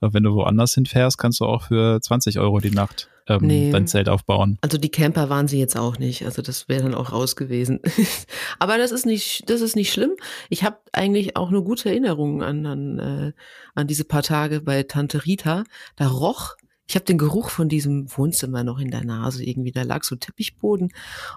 Wenn 0.00 0.22
du 0.22 0.34
woanders 0.34 0.74
hinfährst, 0.74 1.18
kannst 1.18 1.40
du 1.40 1.46
auch 1.46 1.64
für 1.64 2.00
20 2.00 2.38
Euro 2.38 2.60
die 2.60 2.70
Nacht 2.70 3.08
ähm, 3.28 3.40
nee. 3.42 3.70
dein 3.70 3.86
Zelt 3.86 4.08
aufbauen. 4.08 4.58
Also 4.60 4.78
die 4.78 4.90
Camper 4.90 5.28
waren 5.28 5.48
sie 5.48 5.58
jetzt 5.58 5.76
auch 5.76 5.98
nicht. 5.98 6.24
Also 6.24 6.42
das 6.42 6.68
wäre 6.68 6.82
dann 6.82 6.94
auch 6.94 7.12
raus 7.12 7.36
gewesen. 7.36 7.80
Aber 8.58 8.78
das 8.78 8.92
ist 8.92 9.06
nicht, 9.06 9.48
das 9.50 9.60
ist 9.60 9.76
nicht 9.76 9.92
schlimm. 9.92 10.12
Ich 10.48 10.64
habe 10.64 10.78
eigentlich 10.92 11.36
auch 11.36 11.50
nur 11.50 11.64
gute 11.64 11.88
Erinnerungen 11.88 12.42
an, 12.42 12.66
an, 12.66 12.98
äh, 12.98 13.32
an 13.74 13.86
diese 13.86 14.04
paar 14.04 14.22
Tage 14.22 14.60
bei 14.60 14.82
Tante 14.82 15.24
Rita. 15.24 15.64
Da 15.96 16.08
roch 16.08 16.56
ich 16.90 16.94
habe 16.94 17.04
den 17.04 17.18
Geruch 17.18 17.50
von 17.50 17.68
diesem 17.68 18.06
Wohnzimmer 18.16 18.64
noch 18.64 18.78
in 18.78 18.90
der 18.90 19.04
Nase 19.04 19.44
irgendwie. 19.44 19.72
Da 19.72 19.82
lag 19.82 20.04
so 20.04 20.16
Teppichboden 20.16 20.88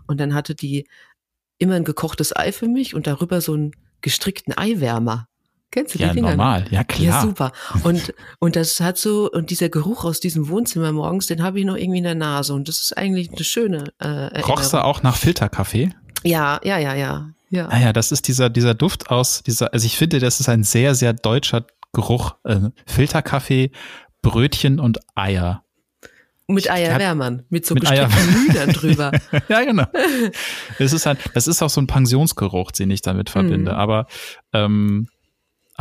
und 0.07 0.17
dann 0.19 0.33
hatte 0.33 0.55
die 0.55 0.87
immer 1.57 1.75
ein 1.75 1.83
gekochtes 1.83 2.35
Ei 2.35 2.53
für 2.53 2.69
mich 2.69 2.95
und 2.95 3.05
darüber 3.05 3.41
so 3.41 3.53
einen 3.53 3.71
gestrickten 3.99 4.57
Eiwärmer. 4.57 5.27
Kennst 5.71 5.95
du 5.95 5.99
ja, 5.99 6.09
die 6.09 6.15
Finger? 6.15 6.31
noch? 6.31 6.37
normal, 6.37 6.65
ja 6.69 6.83
klar. 6.83 7.07
Ja, 7.07 7.21
super. 7.21 7.51
Und, 7.83 8.13
und 8.39 8.57
das 8.57 8.79
hat 8.81 8.97
so, 8.97 9.31
und 9.31 9.49
dieser 9.49 9.69
Geruch 9.69 10.03
aus 10.03 10.19
diesem 10.19 10.49
Wohnzimmer 10.49 10.91
morgens, 10.91 11.27
den 11.27 11.41
habe 11.41 11.59
ich 11.59 11.65
noch 11.65 11.77
irgendwie 11.77 11.99
in 11.99 12.03
der 12.03 12.15
Nase. 12.15 12.53
Und 12.53 12.67
das 12.67 12.79
ist 12.79 12.97
eigentlich 12.97 13.31
eine 13.31 13.43
schöne 13.43 13.85
äh, 13.99 14.05
Erinnerung. 14.07 14.51
Rochst 14.51 14.73
du 14.73 14.83
auch 14.83 15.01
nach 15.01 15.15
Filterkaffee? 15.15 15.93
Ja, 16.23 16.59
ja, 16.63 16.77
ja, 16.77 16.93
ja. 16.93 17.29
Ja. 17.49 17.67
Ah 17.67 17.79
ja, 17.79 17.93
das 17.93 18.11
ist 18.11 18.27
dieser, 18.27 18.49
dieser 18.49 18.73
Duft 18.73 19.09
aus 19.09 19.43
dieser, 19.43 19.73
also 19.73 19.85
ich 19.85 19.97
finde, 19.97 20.19
das 20.19 20.39
ist 20.39 20.47
ein 20.47 20.63
sehr, 20.63 20.95
sehr 20.95 21.13
deutscher 21.13 21.65
Geruch. 21.93 22.35
Äh, 22.43 22.69
Filterkaffee, 22.85 23.71
Brötchen 24.21 24.79
und 24.79 24.99
Eier. 25.15 25.63
Mit 26.47 26.69
Eierwärmern, 26.69 27.43
mit 27.49 27.65
so 27.65 27.75
mit 27.75 27.83
gestickten 27.83 28.33
Hühnern 28.33 28.69
drüber. 28.73 29.11
ja, 29.47 29.63
genau. 29.63 29.85
Das 30.79 30.91
ist 30.91 31.05
halt, 31.05 31.19
das 31.33 31.47
ist 31.47 31.61
auch 31.61 31.69
so 31.69 31.79
ein 31.79 31.87
Pensionsgeruch, 31.87 32.71
den 32.71 32.91
ich 32.91 33.01
damit 33.01 33.29
verbinde. 33.29 33.71
Mhm. 33.71 33.77
Aber, 33.77 34.07
ähm, 34.51 35.07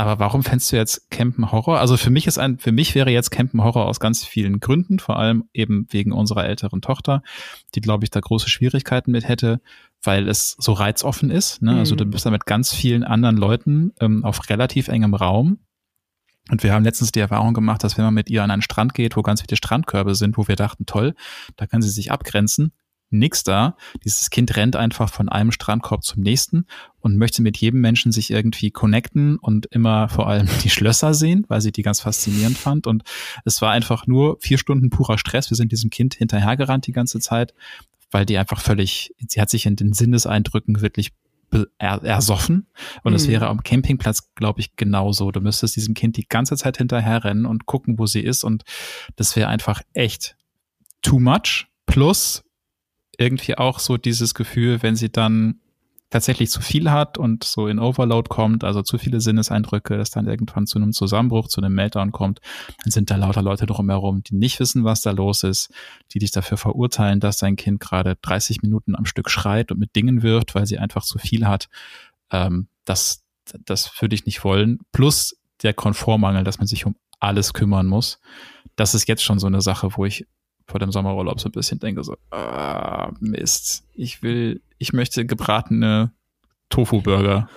aber 0.01 0.19
warum 0.19 0.43
fändest 0.43 0.73
du 0.73 0.77
jetzt 0.77 1.11
Campen 1.11 1.53
Horror? 1.53 1.79
Also 1.81 1.97
für 1.97 2.11
mich 2.11 2.27
ist 2.27 2.39
ein, 2.39 2.59
für 2.59 2.73
mich 2.73 2.95
wäre 2.95 3.11
jetzt 3.11 3.31
Campen 3.31 3.63
Horror 3.63 3.87
aus 3.87 4.01
ganz 4.01 4.25
vielen 4.25 4.61
Gründen, 4.61 4.99
vor 4.99 5.19
allem 5.19 5.45
eben 5.53 5.87
wegen 5.91 6.13
unserer 6.13 6.47
älteren 6.47 6.81
Tochter, 6.81 7.23
die 7.75 7.81
glaube 7.81 8.05
ich 8.05 8.11
da 8.11 8.21
große 8.21 8.49
Schwierigkeiten 8.49 9.11
mit 9.11 9.29
hätte, 9.29 9.61
weil 10.03 10.29
es 10.29 10.57
so 10.59 10.73
reizoffen 10.73 11.31
ist. 11.31 11.63
Ne? 11.63 11.77
Also 11.79 11.95
Mhm. 11.95 11.99
du 11.99 12.05
bist 12.07 12.27
da 12.27 12.31
mit 12.31 12.47
ganz 12.47 12.73
vielen 12.75 13.05
anderen 13.05 13.37
Leuten 13.37 13.93
ähm, 14.01 14.25
auf 14.25 14.49
relativ 14.49 14.89
engem 14.89 15.15
Raum. 15.15 15.59
Und 16.51 16.63
wir 16.63 16.73
haben 16.73 16.85
letztens 16.85 17.13
die 17.13 17.21
Erfahrung 17.21 17.55
gemacht, 17.55 17.85
dass 17.85 17.97
wenn 17.97 18.05
man 18.05 18.15
mit 18.15 18.29
ihr 18.31 18.43
an 18.43 18.51
einen 18.51 18.63
Strand 18.63 18.95
geht, 18.95 19.17
wo 19.17 19.23
ganz 19.23 19.43
viele 19.43 19.57
Strandkörbe 19.57 20.15
sind, 20.15 20.37
wo 20.37 20.49
wir 20.49 20.57
dachten, 20.57 20.87
toll, 20.87 21.15
da 21.57 21.67
kann 21.67 21.83
sie 21.83 21.91
sich 21.91 22.11
abgrenzen. 22.11 22.73
Nix 23.11 23.43
da. 23.43 23.77
Dieses 24.05 24.31
Kind 24.31 24.57
rennt 24.57 24.77
einfach 24.77 25.13
von 25.13 25.29
einem 25.29 25.53
Strandkorb 25.53 26.05
zum 26.05 26.23
nächsten 26.23 26.67
und 27.01 27.17
möchte 27.17 27.43
mit 27.43 27.57
jedem 27.57 27.81
Menschen 27.81 28.13
sich 28.13 28.31
irgendwie 28.31 28.71
connecten 28.71 29.37
und 29.37 29.67
immer 29.67 30.09
vor 30.09 30.29
allem 30.29 30.47
die 30.65 30.71
Schlösser 30.71 31.13
sehen, 31.15 31.45
weil 31.49 31.61
sie 31.61 31.73
die 31.73 31.83
ganz 31.83 32.01
faszinierend 32.01 32.57
fand. 32.57 32.87
Und 32.87 33.03
es 33.45 33.61
war 33.63 33.73
einfach 33.73 34.07
nur 34.07 34.39
vier 34.41 34.59
Stunden 34.59 34.91
purer 34.91 35.19
Stress. 35.19 35.51
Wir 35.51 35.57
sind 35.57 35.73
diesem 35.73 35.91
Kind 35.91 36.15
hinterhergerannt 36.15 36.87
die 36.87 36.93
ganze 36.93 37.21
Zeit, 37.21 37.55
weil 38.11 38.27
die 38.27 38.39
einfach 38.39 38.61
völlig, 38.61 39.15
sie 39.29 39.41
hat 39.41 39.51
sich 39.51 39.67
in 39.67 39.77
den 39.77 39.93
Sinneseindrücken 39.93 40.81
wirklich 40.81 41.13
er, 41.79 42.03
ersoffen. 42.05 42.69
Und 43.03 43.13
es 43.15 43.27
Mhm. 43.27 43.33
wäre 43.33 43.49
am 43.49 43.63
Campingplatz, 43.65 44.33
glaube 44.37 44.61
ich, 44.61 44.77
genauso. 44.77 45.33
Du 45.33 45.41
müsstest 45.41 45.75
diesem 45.75 45.95
Kind 45.95 46.17
die 46.17 46.29
ganze 46.29 46.57
Zeit 46.57 46.77
hinterherrennen 46.77 47.45
und 47.45 47.67
gucken, 47.67 47.99
wo 47.99 48.07
sie 48.07 48.21
ist. 48.21 48.45
Und 48.45 48.63
das 49.17 49.35
wäre 49.35 49.49
einfach 49.49 49.83
echt 49.93 50.37
too 51.03 51.19
much. 51.19 51.67
Plus 51.87 52.45
irgendwie 53.21 53.59
auch 53.59 53.79
so 53.79 53.99
dieses 53.99 54.35
Gefühl, 54.35 54.83
wenn 54.83 54.97
sie 54.97 55.13
dann 55.13 55.61
tatsächlich 56.09 56.51
zu 56.51 56.61
viel 56.61 56.91
hat 56.91 57.19
und 57.19 57.45
so 57.45 57.69
in 57.69 57.79
Overload 57.79 58.29
kommt, 58.29 58.65
also 58.65 58.83
zu 58.83 58.99
viele 58.99 59.21
Sinneseindrücke, 59.21 59.97
dass 59.97 60.11
dann 60.11 60.27
irgendwann 60.27 60.67
zu 60.67 60.79
einem 60.79 60.93
Zusammenbruch, 60.93 61.47
zu 61.47 61.61
einem 61.61 61.75
Meltdown 61.75 62.11
kommt, 62.11 62.41
dann 62.83 62.91
sind 62.91 63.11
da 63.11 63.17
lauter 63.17 63.43
Leute 63.43 63.67
drumherum, 63.67 64.25
die 64.25 64.35
nicht 64.35 64.59
wissen, 64.59 64.83
was 64.83 65.03
da 65.03 65.13
los 65.13 65.45
ist, 65.45 65.71
die 66.13 66.19
dich 66.19 66.33
dafür 66.33 66.57
verurteilen, 66.57 67.21
dass 67.21 67.37
dein 67.37 67.55
Kind 67.55 67.79
gerade 67.79 68.17
30 68.23 68.63
Minuten 68.63 68.97
am 68.97 69.05
Stück 69.05 69.31
schreit 69.31 69.71
und 69.71 69.79
mit 69.79 69.95
Dingen 69.95 70.23
wirft, 70.23 70.57
weil 70.57 70.67
sie 70.67 70.79
einfach 70.79 71.05
zu 71.05 71.19
viel 71.19 71.47
hat. 71.47 71.69
Ähm, 72.33 72.67
das, 72.85 73.23
das 73.65 73.93
würde 74.01 74.15
ich 74.15 74.27
nicht 74.27 74.43
wollen. 74.43 74.81
Plus 74.91 75.37
der 75.63 75.75
Komfortmangel, 75.75 76.43
dass 76.43 76.59
man 76.59 76.67
sich 76.67 76.87
um 76.87 76.97
alles 77.21 77.53
kümmern 77.53 77.87
muss. 77.87 78.19
Das 78.75 78.95
ist 78.95 79.07
jetzt 79.07 79.23
schon 79.23 79.39
so 79.39 79.47
eine 79.47 79.61
Sache, 79.61 79.91
wo 79.97 80.07
ich 80.07 80.27
vor 80.71 80.81
dem 80.81 80.93
Sommerurlaub 80.93 81.41
so 81.41 81.49
ein 81.49 81.53
bisschen 81.53 81.79
denke, 81.79 82.05
so, 82.05 82.17
ah, 82.31 83.13
Mist, 83.21 83.85
ich 83.93 84.23
will, 84.23 84.63
ich 84.79 84.93
möchte 84.93 85.27
gebratene 85.27 86.13
Tofu-Burger 86.71 87.49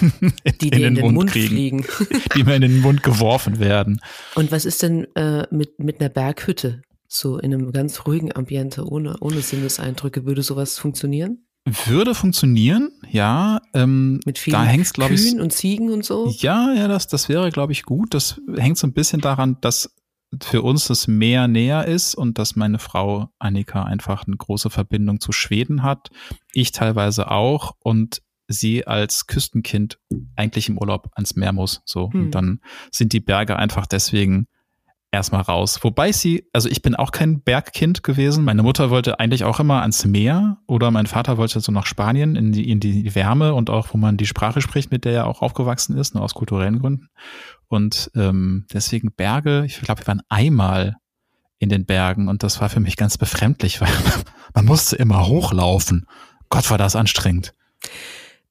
Die 0.60 0.70
dir 0.70 0.86
in 0.86 0.94
den 0.94 1.12
Mund, 1.12 1.32
fliegen. 1.32 1.84
die 2.36 2.44
mir 2.44 2.54
in 2.54 2.62
den 2.62 2.80
Mund 2.80 3.02
geworfen 3.02 3.58
werden. 3.58 4.00
Und 4.36 4.52
was 4.52 4.64
ist 4.64 4.82
denn 4.82 5.04
äh, 5.16 5.46
mit, 5.50 5.78
mit 5.80 6.00
einer 6.00 6.08
Berghütte? 6.08 6.82
So 7.08 7.38
in 7.38 7.52
einem 7.52 7.72
ganz 7.72 8.06
ruhigen 8.06 8.34
Ambiente, 8.34 8.86
ohne, 8.86 9.16
ohne 9.20 9.40
Sinneseindrücke, 9.40 10.24
würde 10.24 10.42
sowas 10.42 10.78
funktionieren? 10.78 11.44
Würde 11.86 12.14
funktionieren, 12.14 12.92
ja. 13.10 13.60
Ähm, 13.74 14.20
Mit 14.24 14.38
vielen 14.38 14.54
da 14.54 14.64
hängt's, 14.64 14.92
glaube 14.92 15.14
ich, 15.14 15.22
Kühen 15.22 15.40
und 15.40 15.52
Ziegen 15.52 15.90
und 15.90 16.04
so? 16.04 16.32
Ja, 16.38 16.72
ja, 16.72 16.86
das, 16.86 17.08
das 17.08 17.28
wäre, 17.28 17.50
glaube 17.50 17.72
ich, 17.72 17.82
gut. 17.82 18.14
Das 18.14 18.40
hängt 18.56 18.78
so 18.78 18.86
ein 18.86 18.92
bisschen 18.92 19.20
daran, 19.20 19.58
dass 19.60 19.92
für 20.40 20.62
uns 20.62 20.86
das 20.86 21.08
Meer 21.08 21.48
näher 21.48 21.86
ist 21.86 22.14
und 22.14 22.38
dass 22.38 22.56
meine 22.56 22.78
Frau 22.78 23.30
Annika 23.38 23.82
einfach 23.82 24.26
eine 24.26 24.36
große 24.36 24.70
Verbindung 24.70 25.20
zu 25.20 25.32
Schweden 25.32 25.82
hat. 25.82 26.10
Ich 26.52 26.72
teilweise 26.72 27.30
auch 27.30 27.74
und 27.80 28.22
sie 28.46 28.86
als 28.86 29.26
Küstenkind 29.26 29.98
eigentlich 30.36 30.68
im 30.68 30.78
Urlaub 30.78 31.10
ans 31.14 31.36
Meer 31.36 31.52
muss. 31.52 31.82
So. 31.84 32.12
Hm. 32.12 32.20
Und 32.20 32.30
dann 32.32 32.60
sind 32.90 33.12
die 33.12 33.20
Berge 33.20 33.56
einfach 33.56 33.86
deswegen 33.86 34.46
erstmal 35.12 35.42
raus. 35.42 35.80
Wobei 35.82 36.12
sie, 36.12 36.48
also 36.52 36.68
ich 36.68 36.82
bin 36.82 36.94
auch 36.94 37.10
kein 37.10 37.42
Bergkind 37.42 38.02
gewesen. 38.02 38.44
Meine 38.44 38.62
Mutter 38.62 38.90
wollte 38.90 39.18
eigentlich 39.18 39.44
auch 39.44 39.58
immer 39.58 39.82
ans 39.82 40.04
Meer 40.04 40.58
oder 40.66 40.90
mein 40.90 41.06
Vater 41.06 41.36
wollte 41.36 41.60
so 41.60 41.72
nach 41.72 41.86
Spanien 41.86 42.36
in 42.36 42.52
die, 42.52 42.70
in 42.70 42.80
die 42.80 43.14
Wärme 43.14 43.54
und 43.54 43.70
auch, 43.70 43.88
wo 43.92 43.98
man 43.98 44.16
die 44.16 44.26
Sprache 44.26 44.60
spricht, 44.60 44.92
mit 44.92 45.04
der 45.04 45.12
er 45.12 45.26
auch 45.26 45.42
aufgewachsen 45.42 45.96
ist, 45.96 46.14
nur 46.14 46.22
aus 46.22 46.34
kulturellen 46.34 46.78
Gründen. 46.78 47.08
Und 47.66 48.10
ähm, 48.14 48.66
deswegen 48.72 49.12
Berge, 49.12 49.64
ich 49.66 49.80
glaube, 49.80 50.02
wir 50.02 50.06
waren 50.06 50.22
einmal 50.28 50.96
in 51.58 51.68
den 51.68 51.86
Bergen 51.86 52.28
und 52.28 52.42
das 52.42 52.60
war 52.60 52.68
für 52.68 52.80
mich 52.80 52.96
ganz 52.96 53.18
befremdlich, 53.18 53.80
weil 53.80 53.90
man 54.54 54.64
musste 54.64 54.96
immer 54.96 55.26
hochlaufen. 55.26 56.06
Gott, 56.48 56.70
war 56.70 56.78
das 56.78 56.96
anstrengend. 56.96 57.54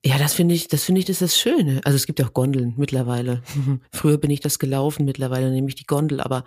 Ja, 0.06 0.18
das 0.18 0.34
finde 0.34 0.56
ich, 0.56 0.68
das 0.70 0.84
finde 0.86 1.00
ich, 1.00 1.06
das 1.06 1.22
ist 1.22 1.34
das 1.34 1.39
Schöne. 1.39 1.82
Also 1.84 1.96
es 1.98 2.06
gibt 2.06 2.20
ja 2.20 2.25
auch 2.27 2.34
Gondeln 2.34 2.74
mittlerweile. 2.77 3.41
Früher 3.91 4.18
bin 4.18 4.32
ich 4.32 4.39
das 4.39 4.58
gelaufen, 4.58 5.03
mittlerweile 5.06 5.51
nehme 5.51 5.68
ich 5.68 5.75
die 5.75 5.86
Gondel, 5.86 6.22
aber 6.22 6.46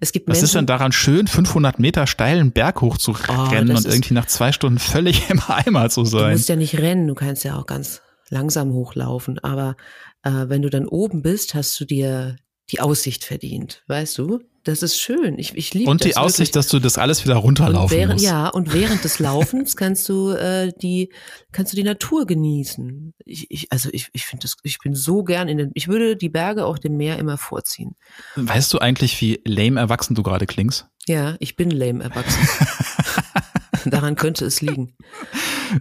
es 0.00 0.12
gibt 0.12 0.28
Was 0.28 0.34
Menschen. 0.36 0.44
ist 0.44 0.54
denn 0.54 0.66
daran 0.66 0.92
schön, 0.92 1.26
500 1.26 1.78
Meter 1.78 2.06
steilen 2.06 2.52
Berg 2.52 2.80
hoch 2.82 2.98
zu 2.98 3.12
Oh, 3.28 3.32
rennen 3.48 3.70
und 3.70 3.86
ist- 3.86 3.86
irgendwie 3.94 4.14
nach 4.14 4.26
zwei 4.26 4.52
Stunden 4.52 4.78
völlig 4.78 5.28
im 5.30 5.40
Eimer 5.48 5.88
zu 5.90 6.02
Du 6.02 6.08
sein? 6.10 6.32
musst 6.32 6.48
ja 6.50 6.56
nicht 6.56 6.76
rennen, 6.78 7.06
du 7.08 7.14
kannst 7.14 7.44
ja 7.44 7.56
auch 7.56 7.66
ganz 7.66 8.02
langsam 8.28 8.72
hochlaufen. 8.72 9.38
Aber 9.38 9.76
äh, 10.22 10.30
wenn 10.48 10.62
du 10.62 10.68
dann 10.70 10.86
oben 10.86 11.22
bist, 11.22 11.54
hast 11.54 11.78
du 11.80 11.84
dir 11.86 12.36
die 12.70 12.80
Aussicht 12.80 13.24
verdient, 13.24 13.82
weißt 13.88 14.18
du? 14.18 14.40
Das 14.64 14.82
ist 14.82 15.00
schön. 15.00 15.38
Ich, 15.38 15.56
ich 15.56 15.72
liebe 15.72 15.90
Und 15.90 16.02
das 16.02 16.10
die 16.10 16.16
Aussicht, 16.18 16.38
wirklich. 16.38 16.50
dass 16.50 16.68
du 16.68 16.80
das 16.80 16.98
alles 16.98 17.24
wieder 17.24 17.36
runterlaufen 17.36 17.96
während, 17.96 18.12
musst. 18.14 18.24
Ja, 18.24 18.48
und 18.48 18.74
während 18.74 19.02
des 19.04 19.18
Laufens 19.18 19.74
kannst 19.74 20.08
du 20.08 20.30
äh, 20.32 20.70
die 20.82 21.10
kannst 21.50 21.72
du 21.72 21.76
die 21.76 21.82
Natur 21.82 22.26
genießen. 22.26 23.14
Ich, 23.24 23.50
ich, 23.50 23.72
also 23.72 23.88
ich, 23.92 24.08
ich 24.12 24.26
finde 24.26 24.42
das, 24.42 24.56
ich 24.62 24.78
bin 24.78 24.94
so 24.94 25.24
gern 25.24 25.48
in 25.48 25.56
den, 25.56 25.70
ich 25.74 25.88
würde 25.88 26.14
die 26.16 26.28
Berge 26.28 26.66
auch 26.66 26.78
dem 26.78 26.98
Meer 26.98 27.18
immer 27.18 27.38
vorziehen. 27.38 27.96
Weißt 28.36 28.72
du 28.74 28.78
eigentlich, 28.78 29.18
wie 29.22 29.40
lame 29.46 29.80
erwachsen 29.80 30.14
du 30.14 30.22
gerade 30.22 30.46
klingst? 30.46 30.88
Ja, 31.06 31.36
ich 31.40 31.56
bin 31.56 31.70
lame 31.70 32.04
erwachsen. 32.04 32.46
Daran 33.90 34.14
könnte 34.14 34.44
es 34.44 34.60
liegen. 34.60 34.94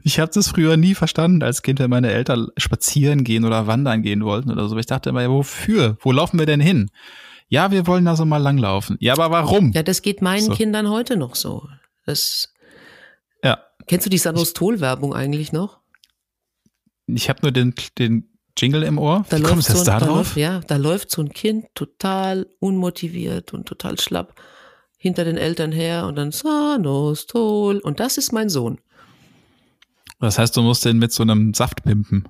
Ich 0.03 0.19
habe 0.19 0.31
das 0.33 0.47
früher 0.47 0.77
nie 0.77 0.95
verstanden 0.95 1.43
als 1.43 1.63
Kind, 1.63 1.79
wenn 1.79 1.89
meine 1.89 2.11
Eltern 2.11 2.47
spazieren 2.55 3.25
gehen 3.25 3.43
oder 3.43 3.67
wandern 3.67 4.03
gehen 4.03 4.23
wollten 4.23 4.51
oder 4.51 4.69
so. 4.69 4.77
Ich 4.77 4.85
dachte 4.85 5.09
immer, 5.09 5.21
ja, 5.21 5.29
wofür? 5.29 5.97
Wo 5.99 6.13
laufen 6.13 6.39
wir 6.39 6.45
denn 6.45 6.61
hin? 6.61 6.89
Ja, 7.49 7.71
wir 7.71 7.87
wollen 7.87 8.05
da 8.05 8.15
so 8.15 8.25
mal 8.25 8.37
langlaufen. 8.37 8.95
Ja, 8.99 9.13
aber 9.13 9.31
warum? 9.31 9.71
Ja, 9.73 9.83
das 9.83 10.01
geht 10.01 10.21
meinen 10.21 10.45
So. 10.45 10.53
Kindern 10.53 10.89
heute 10.89 11.17
noch 11.17 11.35
so. 11.35 11.67
Das, 12.05 12.53
Ja, 13.43 13.59
kennst 13.87 14.05
du 14.05 14.09
die 14.09 14.17
Sanostol-Werbung 14.17 15.13
eigentlich 15.13 15.51
noch? 15.51 15.79
ich 17.07 17.27
habe 17.27 17.39
nur 17.41 17.51
den, 17.51 17.73
den 17.97 18.29
Jingle 18.55 18.83
im 18.83 18.99
Ohr. 18.99 19.25
Da 19.29 19.37
Wie 19.37 19.41
läuft, 19.41 19.63
so 19.63 19.79
ein, 19.79 19.85
da 19.85 19.99
drauf? 19.99 20.35
ja, 20.35 20.59
da 20.67 20.75
läuft 20.77 21.09
so 21.09 21.21
ein 21.23 21.29
Kind 21.29 21.65
total 21.73 22.45
unmotiviert 22.59 23.51
und 23.53 23.67
total 23.67 23.99
schlapp 23.99 24.35
hinter 24.97 25.23
den 25.25 25.37
Eltern 25.37 25.71
her 25.71 26.05
und 26.05 26.15
dann 26.17 26.31
Sanostol. 26.31 27.79
Und 27.79 27.99
das 27.99 28.17
ist 28.19 28.31
mein 28.31 28.49
Sohn. 28.49 28.79
Das 30.19 30.37
heißt, 30.37 30.55
du 30.57 30.61
musst 30.61 30.83
den 30.83 30.97
mit 30.97 31.13
so 31.13 31.23
einem 31.23 31.53
Saft 31.53 31.83
pimpen. 31.83 32.27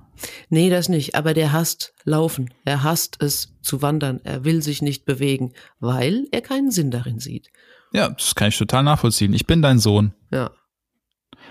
Nee, 0.48 0.70
das 0.70 0.88
nicht. 0.88 1.16
Aber 1.16 1.34
der 1.34 1.52
hasst 1.52 1.92
Laufen. 2.04 2.54
Er 2.64 2.84
hasst 2.84 3.20
es 3.20 3.56
zu 3.62 3.82
wandern. 3.82 4.20
Er 4.22 4.44
will 4.44 4.62
sich 4.62 4.80
nicht 4.80 5.04
bewegen, 5.04 5.52
weil 5.80 6.28
er 6.30 6.40
keinen 6.40 6.70
Sinn 6.70 6.90
darin 6.92 7.18
sieht. 7.18 7.48
Ja, 7.92 8.08
das 8.08 8.36
kann 8.36 8.48
ich 8.48 8.58
total 8.58 8.84
nachvollziehen. 8.84 9.34
Ich 9.34 9.46
bin 9.46 9.60
dein 9.60 9.80
Sohn. 9.80 10.14
Ja. 10.30 10.52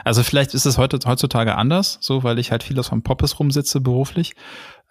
Also 0.06 0.24
vielleicht 0.24 0.54
ist 0.54 0.66
es 0.66 0.78
heute, 0.78 1.00
heutzutage 1.06 1.56
anders, 1.56 1.98
so 2.00 2.24
weil 2.24 2.40
ich 2.40 2.52
halt 2.52 2.64
viel 2.64 2.80
aus 2.80 2.88
vom 2.88 3.04
Poppes 3.04 3.40
rumsitze 3.40 3.82
beruflich. 3.82 4.34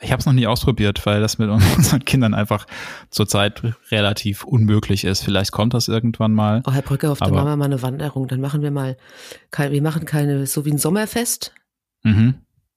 Ich 0.00 0.12
habe 0.12 0.20
es 0.20 0.26
noch 0.26 0.32
nie 0.32 0.46
ausprobiert, 0.46 1.04
weil 1.06 1.20
das 1.20 1.38
mit 1.38 1.48
unseren 1.76 2.04
Kindern 2.04 2.34
einfach 2.34 2.66
zurzeit 3.10 3.62
relativ 3.90 4.44
unmöglich 4.44 5.04
ist. 5.04 5.22
Vielleicht 5.22 5.50
kommt 5.52 5.74
das 5.74 5.88
irgendwann 5.88 6.32
mal. 6.32 6.62
Oh, 6.66 6.72
Herr 6.72 6.82
Brücke, 6.82 7.10
auf 7.10 7.18
der 7.18 7.30
machen 7.32 7.46
wir 7.46 7.56
mal 7.56 7.64
eine 7.64 7.82
Wanderung. 7.82 8.28
Dann 8.28 8.40
machen 8.40 8.62
wir 8.62 8.70
mal, 8.70 8.96
kein, 9.50 9.72
wir 9.72 9.82
machen 9.82 10.04
keine, 10.04 10.46
so 10.46 10.64
wie 10.64 10.70
ein 10.70 10.78
Sommerfest, 10.78 11.52
Mhm. 12.04 12.34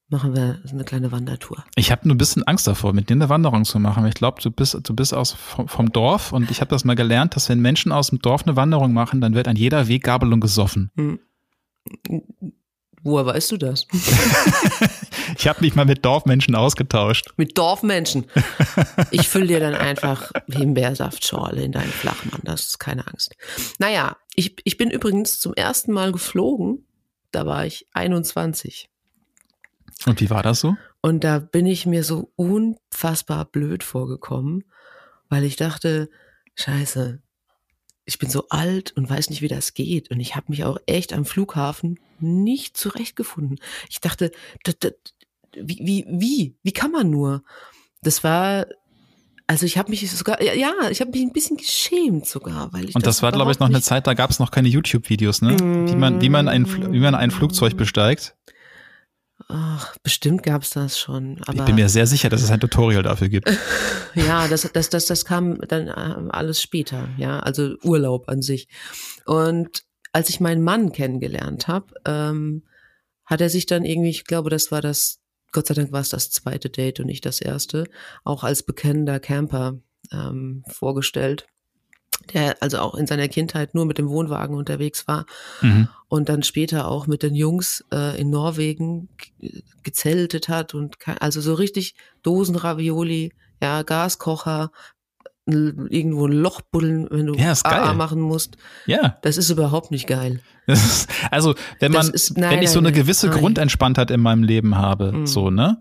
machen 0.08 0.34
wir 0.34 0.58
eine 0.68 0.82
kleine 0.84 1.12
Wandertour. 1.12 1.64
Ich 1.76 1.92
habe 1.92 2.08
nur 2.08 2.16
ein 2.16 2.18
bisschen 2.18 2.42
Angst 2.42 2.66
davor, 2.66 2.92
mit 2.92 3.08
dir 3.08 3.14
eine 3.14 3.28
Wanderung 3.28 3.64
zu 3.64 3.78
machen. 3.78 4.04
Ich 4.06 4.14
glaube, 4.14 4.42
du 4.42 4.50
bist, 4.50 4.76
du 4.82 4.94
bist 4.94 5.14
aus 5.14 5.32
vom, 5.32 5.68
vom 5.68 5.92
Dorf 5.92 6.32
und 6.32 6.50
ich 6.50 6.60
habe 6.60 6.70
das 6.70 6.84
mal 6.84 6.96
gelernt, 6.96 7.36
dass 7.36 7.48
wenn 7.48 7.60
Menschen 7.60 7.92
aus 7.92 8.08
dem 8.08 8.18
Dorf 8.18 8.42
eine 8.44 8.56
Wanderung 8.56 8.92
machen, 8.92 9.20
dann 9.20 9.34
wird 9.34 9.46
an 9.46 9.54
jeder 9.56 9.86
Weggabelung 9.86 10.40
gesoffen. 10.40 10.90
Hm. 10.96 11.20
Woher 13.04 13.26
weißt 13.26 13.50
du 13.52 13.56
das? 13.56 13.86
ich 15.38 15.48
habe 15.48 15.60
mich 15.60 15.74
mal 15.74 15.84
mit 15.84 16.04
Dorfmenschen 16.04 16.54
ausgetauscht. 16.54 17.32
Mit 17.36 17.58
Dorfmenschen. 17.58 18.26
Ich 19.10 19.28
fülle 19.28 19.48
dir 19.48 19.60
dann 19.60 19.74
einfach 19.74 20.30
Himbeersaftschorle 20.48 21.62
in 21.62 21.72
deinen 21.72 21.90
Flachmann, 21.90 22.40
das 22.44 22.66
ist 22.66 22.78
keine 22.78 23.06
Angst. 23.08 23.34
Naja, 23.78 24.16
ich, 24.34 24.56
ich 24.64 24.78
bin 24.78 24.90
übrigens 24.90 25.40
zum 25.40 25.54
ersten 25.54 25.92
Mal 25.92 26.12
geflogen, 26.12 26.86
da 27.32 27.44
war 27.44 27.66
ich 27.66 27.86
21. 27.92 28.88
Und 30.06 30.20
wie 30.20 30.30
war 30.30 30.42
das 30.42 30.60
so? 30.60 30.76
Und 31.00 31.24
da 31.24 31.40
bin 31.40 31.66
ich 31.66 31.86
mir 31.86 32.04
so 32.04 32.32
unfassbar 32.36 33.44
blöd 33.46 33.82
vorgekommen, 33.82 34.64
weil 35.28 35.42
ich 35.42 35.56
dachte, 35.56 36.08
scheiße, 36.54 37.20
ich 38.04 38.18
bin 38.18 38.28
so 38.30 38.48
alt 38.48 38.92
und 38.96 39.08
weiß 39.08 39.30
nicht, 39.30 39.42
wie 39.42 39.48
das 39.48 39.74
geht. 39.74 40.10
Und 40.10 40.20
ich 40.20 40.34
habe 40.34 40.46
mich 40.48 40.64
auch 40.64 40.78
echt 40.86 41.12
am 41.12 41.24
Flughafen 41.24 41.98
nicht 42.18 42.76
zurechtgefunden. 42.76 43.58
Ich 43.88 44.00
dachte, 44.00 44.32
das, 44.64 44.78
das, 44.80 44.92
wie, 45.54 45.78
wie, 45.82 46.06
wie, 46.08 46.56
wie 46.62 46.72
kann 46.72 46.90
man 46.90 47.10
nur? 47.10 47.42
Das 48.02 48.24
war, 48.24 48.66
also 49.46 49.66
ich 49.66 49.78
habe 49.78 49.90
mich 49.90 50.10
sogar, 50.10 50.42
ja, 50.42 50.72
ich 50.90 51.00
habe 51.00 51.10
mich 51.10 51.22
ein 51.22 51.32
bisschen 51.32 51.56
geschämt 51.56 52.26
sogar, 52.26 52.72
weil 52.72 52.88
ich. 52.88 52.94
Und 52.94 53.06
das, 53.06 53.16
das 53.16 53.22
war, 53.22 53.32
glaube 53.32 53.52
ich, 53.52 53.58
noch 53.58 53.68
eine 53.68 53.82
Zeit, 53.82 54.06
da 54.06 54.14
gab 54.14 54.30
es 54.30 54.38
noch 54.38 54.50
keine 54.50 54.68
YouTube-Videos, 54.68 55.42
ne? 55.42 55.52
Mm, 55.52 55.88
wie 55.88 55.96
man, 55.96 56.20
wie 56.20 56.28
man 56.28 56.48
ein, 56.48 56.92
wie 56.92 57.00
man 57.00 57.14
ein 57.14 57.30
Flugzeug 57.30 57.76
besteigt. 57.76 58.34
Ach, 59.54 59.94
bestimmt 60.02 60.42
gab 60.42 60.62
es 60.62 60.70
das 60.70 60.98
schon. 60.98 61.38
Aber 61.46 61.58
ich 61.58 61.64
bin 61.64 61.74
mir 61.74 61.90
sehr 61.90 62.06
sicher, 62.06 62.30
dass 62.30 62.42
es 62.42 62.50
ein 62.50 62.60
Tutorial 62.60 63.02
dafür 63.02 63.28
gibt. 63.28 63.50
ja, 64.14 64.48
das, 64.48 64.68
das, 64.72 64.88
das, 64.88 65.04
das 65.04 65.24
kam 65.26 65.58
dann 65.68 65.88
äh, 65.88 66.30
alles 66.30 66.62
später, 66.62 67.08
ja, 67.18 67.38
also 67.40 67.74
Urlaub 67.82 68.30
an 68.30 68.40
sich. 68.40 68.68
Und 69.26 69.82
als 70.12 70.30
ich 70.30 70.40
meinen 70.40 70.62
Mann 70.62 70.92
kennengelernt 70.92 71.68
habe, 71.68 71.94
ähm, 72.06 72.62
hat 73.26 73.42
er 73.42 73.50
sich 73.50 73.66
dann 73.66 73.84
irgendwie, 73.84 74.10
ich 74.10 74.24
glaube, 74.24 74.48
das 74.48 74.70
war 74.70 74.80
das, 74.80 75.20
Gott 75.52 75.66
sei 75.66 75.74
Dank 75.74 75.92
war 75.92 76.00
es 76.00 76.08
das 76.08 76.30
zweite 76.30 76.70
Date 76.70 77.00
und 77.00 77.06
nicht 77.06 77.26
das 77.26 77.42
erste, 77.42 77.84
auch 78.24 78.44
als 78.44 78.62
bekennender 78.62 79.20
Camper 79.20 79.80
ähm, 80.12 80.64
vorgestellt 80.66 81.46
der 82.32 82.56
also 82.60 82.78
auch 82.78 82.94
in 82.94 83.06
seiner 83.06 83.28
Kindheit 83.28 83.74
nur 83.74 83.86
mit 83.86 83.98
dem 83.98 84.08
Wohnwagen 84.08 84.56
unterwegs 84.56 85.06
war 85.08 85.26
mhm. 85.60 85.88
und 86.08 86.28
dann 86.28 86.42
später 86.42 86.88
auch 86.88 87.06
mit 87.06 87.22
den 87.22 87.34
Jungs 87.34 87.84
äh, 87.92 88.20
in 88.20 88.30
Norwegen 88.30 89.08
gezeltet 89.82 90.48
hat 90.48 90.74
und 90.74 90.96
also 91.20 91.40
so 91.40 91.54
richtig 91.54 91.94
Dosenravioli, 92.22 93.32
ja, 93.60 93.82
Gaskocher, 93.82 94.70
irgendwo 95.46 96.26
ein 96.26 96.32
Loch 96.32 96.60
buddeln, 96.60 97.08
wenn 97.10 97.26
du 97.26 97.34
ja, 97.34 97.54
AA 97.64 97.94
machen 97.94 98.20
musst. 98.20 98.56
Ja. 98.86 99.18
Das 99.22 99.36
ist 99.36 99.50
überhaupt 99.50 99.90
nicht 99.90 100.06
geil. 100.06 100.40
Also, 101.30 101.54
wenn 101.80 101.92
man, 101.92 102.08
ist, 102.10 102.38
nein, 102.38 102.50
wenn 102.52 102.62
ich 102.62 102.70
so 102.70 102.78
eine 102.78 102.92
gewisse 102.92 103.28
nein. 103.28 103.38
Grundentspanntheit 103.38 104.10
in 104.12 104.20
meinem 104.20 104.44
Leben 104.44 104.76
habe, 104.76 105.12
mhm. 105.12 105.26
so, 105.26 105.50
ne, 105.50 105.80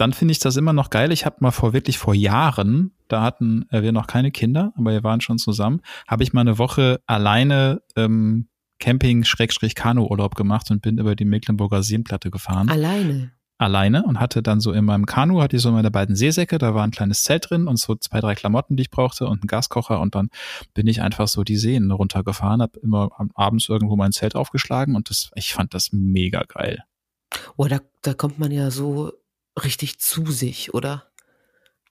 dann 0.00 0.12
finde 0.14 0.32
ich 0.32 0.38
das 0.38 0.56
immer 0.56 0.72
noch 0.72 0.90
geil. 0.90 1.12
Ich 1.12 1.26
habe 1.26 1.36
mal 1.40 1.50
vor 1.50 1.72
wirklich 1.72 1.98
vor 1.98 2.14
Jahren, 2.14 2.92
da 3.08 3.22
hatten 3.22 3.66
äh, 3.70 3.82
wir 3.82 3.92
noch 3.92 4.06
keine 4.06 4.30
Kinder, 4.30 4.72
aber 4.76 4.92
wir 4.92 5.04
waren 5.04 5.20
schon 5.20 5.38
zusammen, 5.38 5.82
habe 6.08 6.22
ich 6.22 6.32
mal 6.32 6.40
eine 6.40 6.58
Woche 6.58 7.00
alleine 7.06 7.82
ähm, 7.96 8.48
Camping-Kanu-Urlaub 8.78 10.34
gemacht 10.34 10.70
und 10.70 10.80
bin 10.80 10.98
über 10.98 11.14
die 11.14 11.26
Mecklenburger 11.26 11.82
Seenplatte 11.82 12.30
gefahren. 12.30 12.70
Alleine? 12.70 13.32
Alleine 13.58 14.04
und 14.04 14.18
hatte 14.18 14.42
dann 14.42 14.58
so 14.58 14.72
in 14.72 14.86
meinem 14.86 15.04
Kanu, 15.04 15.42
hatte 15.42 15.56
ich 15.56 15.62
so 15.62 15.70
meine 15.70 15.90
beiden 15.90 16.16
Seesäcke, 16.16 16.56
da 16.56 16.74
war 16.74 16.82
ein 16.82 16.92
kleines 16.92 17.22
Zelt 17.22 17.50
drin 17.50 17.68
und 17.68 17.76
so 17.76 17.94
zwei, 17.94 18.20
drei 18.20 18.34
Klamotten, 18.34 18.76
die 18.76 18.84
ich 18.84 18.90
brauchte 18.90 19.26
und 19.26 19.42
einen 19.42 19.48
Gaskocher 19.48 20.00
und 20.00 20.14
dann 20.14 20.30
bin 20.72 20.86
ich 20.86 21.02
einfach 21.02 21.28
so 21.28 21.44
die 21.44 21.58
Seen 21.58 21.90
runtergefahren, 21.90 22.62
habe 22.62 22.80
immer 22.80 23.10
abends 23.34 23.68
irgendwo 23.68 23.96
mein 23.96 24.12
Zelt 24.12 24.34
aufgeschlagen 24.34 24.96
und 24.96 25.10
das, 25.10 25.30
ich 25.34 25.52
fand 25.52 25.74
das 25.74 25.92
mega 25.92 26.42
geil. 26.48 26.84
Oh, 27.58 27.66
da, 27.66 27.80
da 28.00 28.14
kommt 28.14 28.38
man 28.38 28.50
ja 28.50 28.70
so 28.70 29.12
richtig 29.64 29.98
zu 30.00 30.30
sich, 30.30 30.74
oder? 30.74 31.10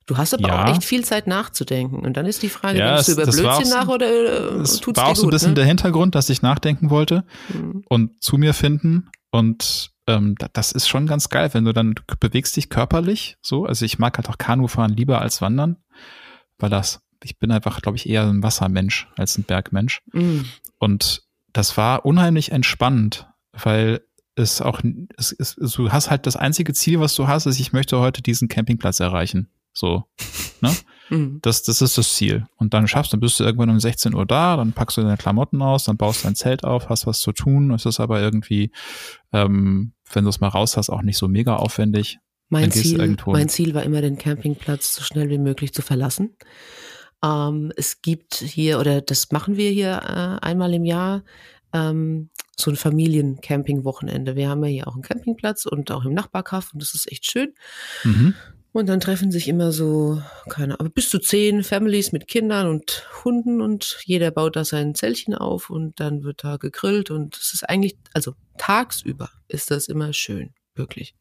Du 0.10 0.18
hast 0.18 0.34
aber 0.34 0.48
ja. 0.48 0.64
auch 0.64 0.72
echt 0.72 0.84
viel 0.84 1.06
Zeit 1.06 1.28
nachzudenken. 1.28 2.00
Und 2.00 2.18
dann 2.18 2.26
ist 2.26 2.42
die 2.42 2.50
Frage, 2.50 2.80
ja, 2.80 2.96
denkst 2.96 3.06
du 3.06 3.12
über 3.12 3.26
Blödsinn 3.26 3.70
nach 3.70 3.88
oder 3.88 4.08
äh, 4.08 4.62
es 4.62 4.80
tut's 4.80 4.98
war 4.98 5.08
auch 5.08 5.16
so 5.16 5.28
ein 5.28 5.30
bisschen 5.30 5.52
ne? 5.52 5.56
der 5.56 5.66
Hintergrund, 5.66 6.16
dass 6.16 6.32
ich 6.32 6.42
nachdenken 6.42 6.90
wollte 6.90 7.24
mhm. 7.54 7.84
und 7.88 8.24
zu 8.24 8.38
mir 8.38 8.56
finden. 8.56 9.12
Und 9.30 9.92
ähm, 10.08 10.34
das 10.54 10.72
ist 10.72 10.88
schon 10.88 11.06
ganz 11.06 11.30
geil, 11.30 11.50
wenn 11.54 11.64
du 11.64 11.74
dann 11.74 11.94
du 11.94 12.04
bewegst 12.20 12.58
dich 12.58 12.70
körperlich 12.70 13.38
so. 13.44 13.66
Also 13.66 13.86
ich 13.86 14.00
mag 14.00 14.18
halt 14.18 14.28
auch 14.30 14.40
Kanufahren 14.40 14.96
lieber 14.96 15.22
als 15.22 15.44
Wandern, 15.44 15.78
weil 16.58 16.72
das, 16.72 17.02
ich 17.24 17.38
bin 17.38 17.52
einfach, 17.52 17.80
glaube 17.82 17.98
ich, 17.98 18.10
eher 18.10 18.24
ein 18.24 18.42
Wassermensch 18.42 19.08
als 19.16 19.38
ein 19.38 19.44
Bergmensch. 19.44 20.02
Mhm. 20.12 20.46
Und 20.80 21.22
das 21.54 21.78
war 21.78 22.04
unheimlich 22.04 22.52
entspannend, 22.52 23.28
weil 23.54 24.02
ist 24.40 24.62
auch, 24.62 24.82
es 25.18 25.32
ist, 25.32 25.58
du 25.78 25.92
hast 25.92 26.10
halt 26.10 26.26
das 26.26 26.36
einzige 26.36 26.74
Ziel, 26.74 27.00
was 27.00 27.16
du 27.16 27.28
hast, 27.28 27.46
ist, 27.46 27.60
ich 27.60 27.74
möchte 27.74 28.00
heute 28.00 28.22
diesen 28.22 28.48
Campingplatz 28.48 29.00
erreichen. 29.00 29.50
So, 29.74 30.06
ne? 30.62 30.76
Mhm. 31.12 31.40
Das, 31.42 31.64
das 31.64 31.82
ist 31.82 31.98
das 31.98 32.14
Ziel. 32.14 32.46
Und 32.58 32.74
dann 32.76 32.88
schaffst 32.88 33.12
du, 33.12 33.18
dann 33.18 33.22
bist 33.22 33.40
du 33.40 33.44
irgendwann 33.44 33.72
um 33.72 33.80
16 33.80 34.14
Uhr 34.14 34.28
da, 34.28 34.58
dann 34.58 34.74
packst 34.74 34.98
du 34.98 35.02
deine 35.02 35.18
Klamotten 35.18 35.60
aus, 35.62 35.86
dann 35.86 35.98
baust 35.98 36.24
dein 36.24 36.36
Zelt 36.36 36.64
auf, 36.64 36.90
hast 36.90 37.08
was 37.08 37.20
zu 37.20 37.32
tun. 37.32 37.72
Es 37.72 37.88
ist 37.88 38.00
aber 38.00 38.22
irgendwie, 38.22 38.72
ähm, 39.34 39.94
wenn 40.14 40.24
du 40.24 40.30
es 40.30 40.40
mal 40.40 40.50
raus 40.50 40.78
hast, 40.78 40.92
auch 40.92 41.02
nicht 41.02 41.18
so 41.18 41.28
mega 41.28 41.56
aufwendig. 41.56 42.20
Mein 42.50 42.72
Ziel, 42.72 43.18
mein 43.28 43.50
Ziel 43.50 43.74
war 43.74 43.84
immer, 43.84 44.02
den 44.02 44.18
Campingplatz 44.18 44.96
so 44.96 45.04
schnell 45.04 45.30
wie 45.30 45.38
möglich 45.38 45.74
zu 45.74 45.82
verlassen. 45.82 46.36
Ähm, 47.24 47.72
es 47.76 48.02
gibt 48.02 48.36
hier, 48.36 48.80
oder 48.80 49.02
das 49.02 49.32
machen 49.32 49.56
wir 49.58 49.70
hier 49.72 50.02
äh, 50.04 50.46
einmal 50.46 50.74
im 50.74 50.86
Jahr, 50.86 51.24
ähm, 51.74 52.30
so 52.60 52.72
ein 52.72 52.78
Familiencamping-Wochenende. 52.78 54.36
Wir 54.36 54.50
haben 54.50 54.64
ja 54.64 54.70
hier 54.70 54.88
auch 54.88 54.94
einen 54.94 55.04
Campingplatz 55.04 55.66
und 55.66 55.92
auch 55.92 56.06
im 56.06 56.14
Nachbarkaff 56.14 56.74
und 56.74 56.82
das 56.82 56.94
ist 56.94 57.12
echt 57.12 57.30
schön. 57.30 57.54
Mhm. 58.04 58.36
Und 58.72 58.88
dann 58.88 59.00
treffen 59.00 59.32
sich 59.32 59.48
immer 59.48 59.72
so, 59.72 60.22
keine 60.48 60.80
Ahnung, 60.80 60.94
bis 60.94 61.10
zu 61.10 61.18
zehn 61.18 61.64
Families 61.64 62.12
mit 62.12 62.28
Kindern 62.28 62.68
und 62.68 63.08
Hunden 63.24 63.62
und 63.62 64.00
jeder 64.06 64.30
baut 64.30 64.56
da 64.56 64.64
sein 64.64 64.94
Zeltchen 64.94 65.34
auf 65.34 65.72
und 65.72 66.00
dann 66.00 66.24
wird 66.24 66.44
da 66.44 66.58
gegrillt 66.58 67.10
und 67.10 67.36
es 67.36 67.54
ist 67.54 67.68
eigentlich, 67.68 67.98
also 68.14 68.34
tagsüber 68.60 69.32
ist 69.48 69.72
das 69.72 69.88
immer 69.88 70.14
schön, 70.14 70.54
wirklich. 70.76 71.16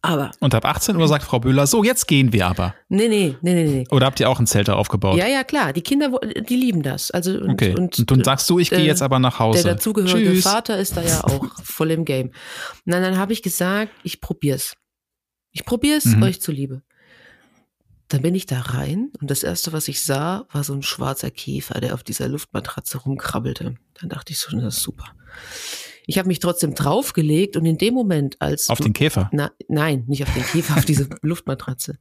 Aber. 0.00 0.30
Und 0.38 0.54
ab 0.54 0.64
18 0.64 0.96
Uhr 0.96 1.08
sagt 1.08 1.24
Frau 1.24 1.40
Böhler, 1.40 1.66
so, 1.66 1.82
jetzt 1.82 2.06
gehen 2.06 2.32
wir 2.32 2.46
aber. 2.46 2.74
Nee, 2.88 3.08
nee, 3.08 3.36
nee, 3.40 3.54
nee, 3.54 3.64
nee. 3.64 3.84
Oder 3.90 4.06
habt 4.06 4.20
ihr 4.20 4.30
auch 4.30 4.38
ein 4.38 4.46
Zelt 4.46 4.68
da 4.68 4.74
aufgebaut? 4.74 5.18
Ja, 5.18 5.26
ja, 5.26 5.42
klar. 5.42 5.72
Die 5.72 5.82
Kinder, 5.82 6.12
die 6.48 6.56
lieben 6.56 6.82
das. 6.82 7.10
Also, 7.10 7.32
und, 7.32 7.50
okay. 7.50 7.74
und, 7.76 7.98
und, 7.98 8.12
und 8.12 8.24
sagst 8.24 8.48
du, 8.48 8.58
ich 8.58 8.70
gehe 8.70 8.84
jetzt 8.84 9.02
aber 9.02 9.18
nach 9.18 9.38
Hause. 9.38 9.64
Der 9.64 9.74
dazugehörige 9.74 10.30
Tschüss. 10.30 10.44
Vater 10.44 10.78
ist 10.78 10.96
da 10.96 11.02
ja 11.02 11.24
auch 11.24 11.46
voll 11.64 11.90
im 11.90 12.04
Game. 12.04 12.28
Und 12.28 12.92
dann, 12.92 13.02
dann 13.02 13.18
habe 13.18 13.32
ich 13.32 13.42
gesagt, 13.42 13.92
ich 14.04 14.20
probier's. 14.20 14.74
Ich 15.50 15.64
probier's 15.64 16.04
mhm. 16.04 16.22
euch 16.22 16.40
zuliebe. 16.40 16.82
Dann 18.08 18.22
bin 18.22 18.34
ich 18.34 18.46
da 18.46 18.60
rein 18.60 19.10
und 19.20 19.30
das 19.30 19.42
erste, 19.42 19.72
was 19.72 19.86
ich 19.88 20.02
sah, 20.02 20.46
war 20.50 20.64
so 20.64 20.72
ein 20.72 20.82
schwarzer 20.82 21.30
Käfer, 21.30 21.80
der 21.80 21.92
auf 21.92 22.02
dieser 22.02 22.28
Luftmatratze 22.28 22.98
rumkrabbelte. 22.98 23.74
Dann 24.00 24.08
dachte 24.08 24.32
ich 24.32 24.38
so, 24.38 24.56
das 24.56 24.76
ist 24.76 24.82
super. 24.82 25.04
Ich 26.08 26.18
habe 26.18 26.26
mich 26.28 26.38
trotzdem 26.38 26.74
draufgelegt 26.74 27.56
und 27.56 27.66
in 27.66 27.76
dem 27.76 27.92
Moment, 27.92 28.40
als 28.40 28.70
auf 28.70 28.78
den 28.78 28.94
Käfer? 28.94 29.28
Na, 29.32 29.52
nein, 29.68 30.04
nicht 30.06 30.22
auf 30.22 30.32
den 30.32 30.42
Käfer, 30.42 30.78
auf 30.78 30.84
diese 30.86 31.08
Luftmatratze. 31.22 31.98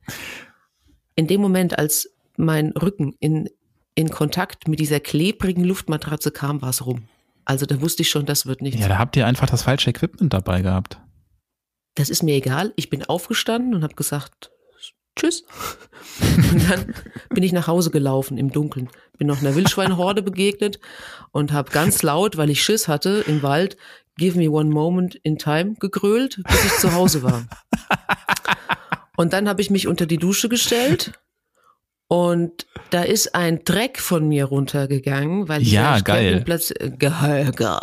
In 1.15 1.27
dem 1.27 1.41
Moment, 1.41 1.77
als 1.77 2.15
mein 2.37 2.71
Rücken 2.71 3.13
in 3.19 3.49
in 3.95 4.09
Kontakt 4.09 4.67
mit 4.67 4.79
dieser 4.79 4.99
klebrigen 4.99 5.63
Luftmatratze 5.63 6.29
kam, 6.29 6.61
war 6.61 6.69
es 6.69 6.85
rum. 6.85 7.07
Also 7.45 7.65
da 7.65 7.81
wusste 7.81 8.03
ich 8.03 8.11
schon, 8.11 8.27
das 8.27 8.45
wird 8.45 8.61
nichts. 8.61 8.79
Ja, 8.79 8.87
da 8.87 8.99
habt 8.99 9.15
ihr 9.17 9.25
einfach 9.25 9.49
das 9.49 9.63
falsche 9.63 9.89
Equipment 9.89 10.31
dabei 10.33 10.61
gehabt. 10.61 10.99
Das 11.95 12.11
ist 12.11 12.21
mir 12.21 12.35
egal. 12.35 12.73
Ich 12.75 12.91
bin 12.91 13.03
aufgestanden 13.03 13.73
und 13.73 13.83
habe 13.83 13.95
gesagt, 13.95 14.51
tschüss. 15.17 15.43
Und 16.51 16.69
dann 16.69 16.93
bin 17.29 17.43
ich 17.43 17.51
nach 17.51 17.67
Hause 17.67 17.91
gelaufen 17.91 18.37
im 18.37 18.51
Dunkeln. 18.51 18.89
Bin 19.17 19.27
noch 19.27 19.41
einer 19.41 19.55
Wildschweinhorde 19.55 20.21
begegnet 20.21 20.79
und 21.31 21.51
habe 21.51 21.71
ganz 21.71 22.03
laut, 22.03 22.37
weil 22.37 22.49
ich 22.49 22.63
Schiss 22.63 22.87
hatte 22.87 23.23
im 23.27 23.43
Wald, 23.43 23.77
Give 24.17 24.37
me 24.37 24.49
one 24.49 24.69
moment 24.69 25.15
in 25.15 25.37
time 25.37 25.75
gegrölt, 25.79 26.41
bis 26.47 26.65
ich 26.65 26.73
zu 26.77 26.93
Hause 26.93 27.21
war. 27.21 27.45
Und 29.15 29.33
dann 29.33 29.47
habe 29.47 29.61
ich 29.61 29.69
mich 29.69 29.87
unter 29.87 30.05
die 30.05 30.17
Dusche 30.17 30.49
gestellt 30.49 31.13
und 32.07 32.65
da 32.89 33.03
ist 33.03 33.35
ein 33.35 33.63
Dreck 33.65 33.99
von 33.99 34.27
mir 34.27 34.45
runtergegangen, 34.45 35.49
weil 35.49 35.61
ich 35.61 35.71
ja, 35.71 35.99
geil. 35.99 36.41
Platz, 36.45 36.71
äh, 36.71 36.91
geil, 36.97 37.51
geil. 37.51 37.79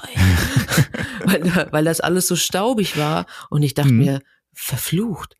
weil, 1.25 1.69
weil 1.71 1.85
das 1.85 2.01
alles 2.01 2.27
so 2.27 2.37
staubig 2.37 2.97
war 2.97 3.27
und 3.51 3.63
ich 3.63 3.75
dachte 3.75 3.93
mhm. 3.93 3.99
mir, 3.99 4.21
verflucht 4.53 5.37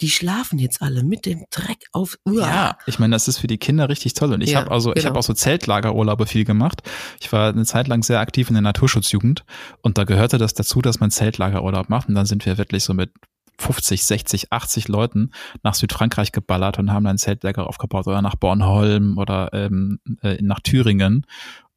die 0.00 0.10
schlafen 0.10 0.58
jetzt 0.58 0.80
alle 0.82 1.02
mit 1.02 1.26
dem 1.26 1.44
Dreck 1.50 1.86
auf. 1.92 2.18
Uah. 2.24 2.34
Ja, 2.34 2.78
ich 2.86 2.98
meine, 2.98 3.14
das 3.14 3.28
ist 3.28 3.38
für 3.38 3.46
die 3.46 3.58
Kinder 3.58 3.88
richtig 3.88 4.14
toll. 4.14 4.32
Und 4.32 4.42
ich 4.42 4.50
ja, 4.50 4.60
habe 4.60 4.70
also, 4.70 4.90
genau. 4.90 4.98
ich 5.00 5.06
habe 5.06 5.18
auch 5.18 5.22
so 5.22 5.34
Zeltlagerurlaube 5.34 6.26
viel 6.26 6.44
gemacht. 6.44 6.82
Ich 7.20 7.32
war 7.32 7.48
eine 7.48 7.64
Zeit 7.64 7.88
lang 7.88 8.02
sehr 8.02 8.20
aktiv 8.20 8.48
in 8.48 8.54
der 8.54 8.62
Naturschutzjugend 8.62 9.44
und 9.82 9.98
da 9.98 10.04
gehörte 10.04 10.38
das 10.38 10.54
dazu, 10.54 10.82
dass 10.82 11.00
man 11.00 11.10
Zeltlagerurlaub 11.10 11.88
macht. 11.88 12.08
Und 12.08 12.14
dann 12.14 12.26
sind 12.26 12.46
wir 12.46 12.58
wirklich 12.58 12.84
so 12.84 12.94
mit 12.94 13.10
50, 13.58 14.04
60, 14.04 14.52
80 14.52 14.88
Leuten 14.88 15.32
nach 15.62 15.74
Südfrankreich 15.74 16.32
geballert 16.32 16.78
und 16.78 16.92
haben 16.92 17.06
ein 17.06 17.18
Zeltlager 17.18 17.66
aufgebaut 17.66 18.06
oder 18.06 18.22
nach 18.22 18.36
Bornholm 18.36 19.18
oder 19.18 19.52
ähm, 19.52 19.98
äh, 20.22 20.38
nach 20.40 20.60
Thüringen. 20.60 21.26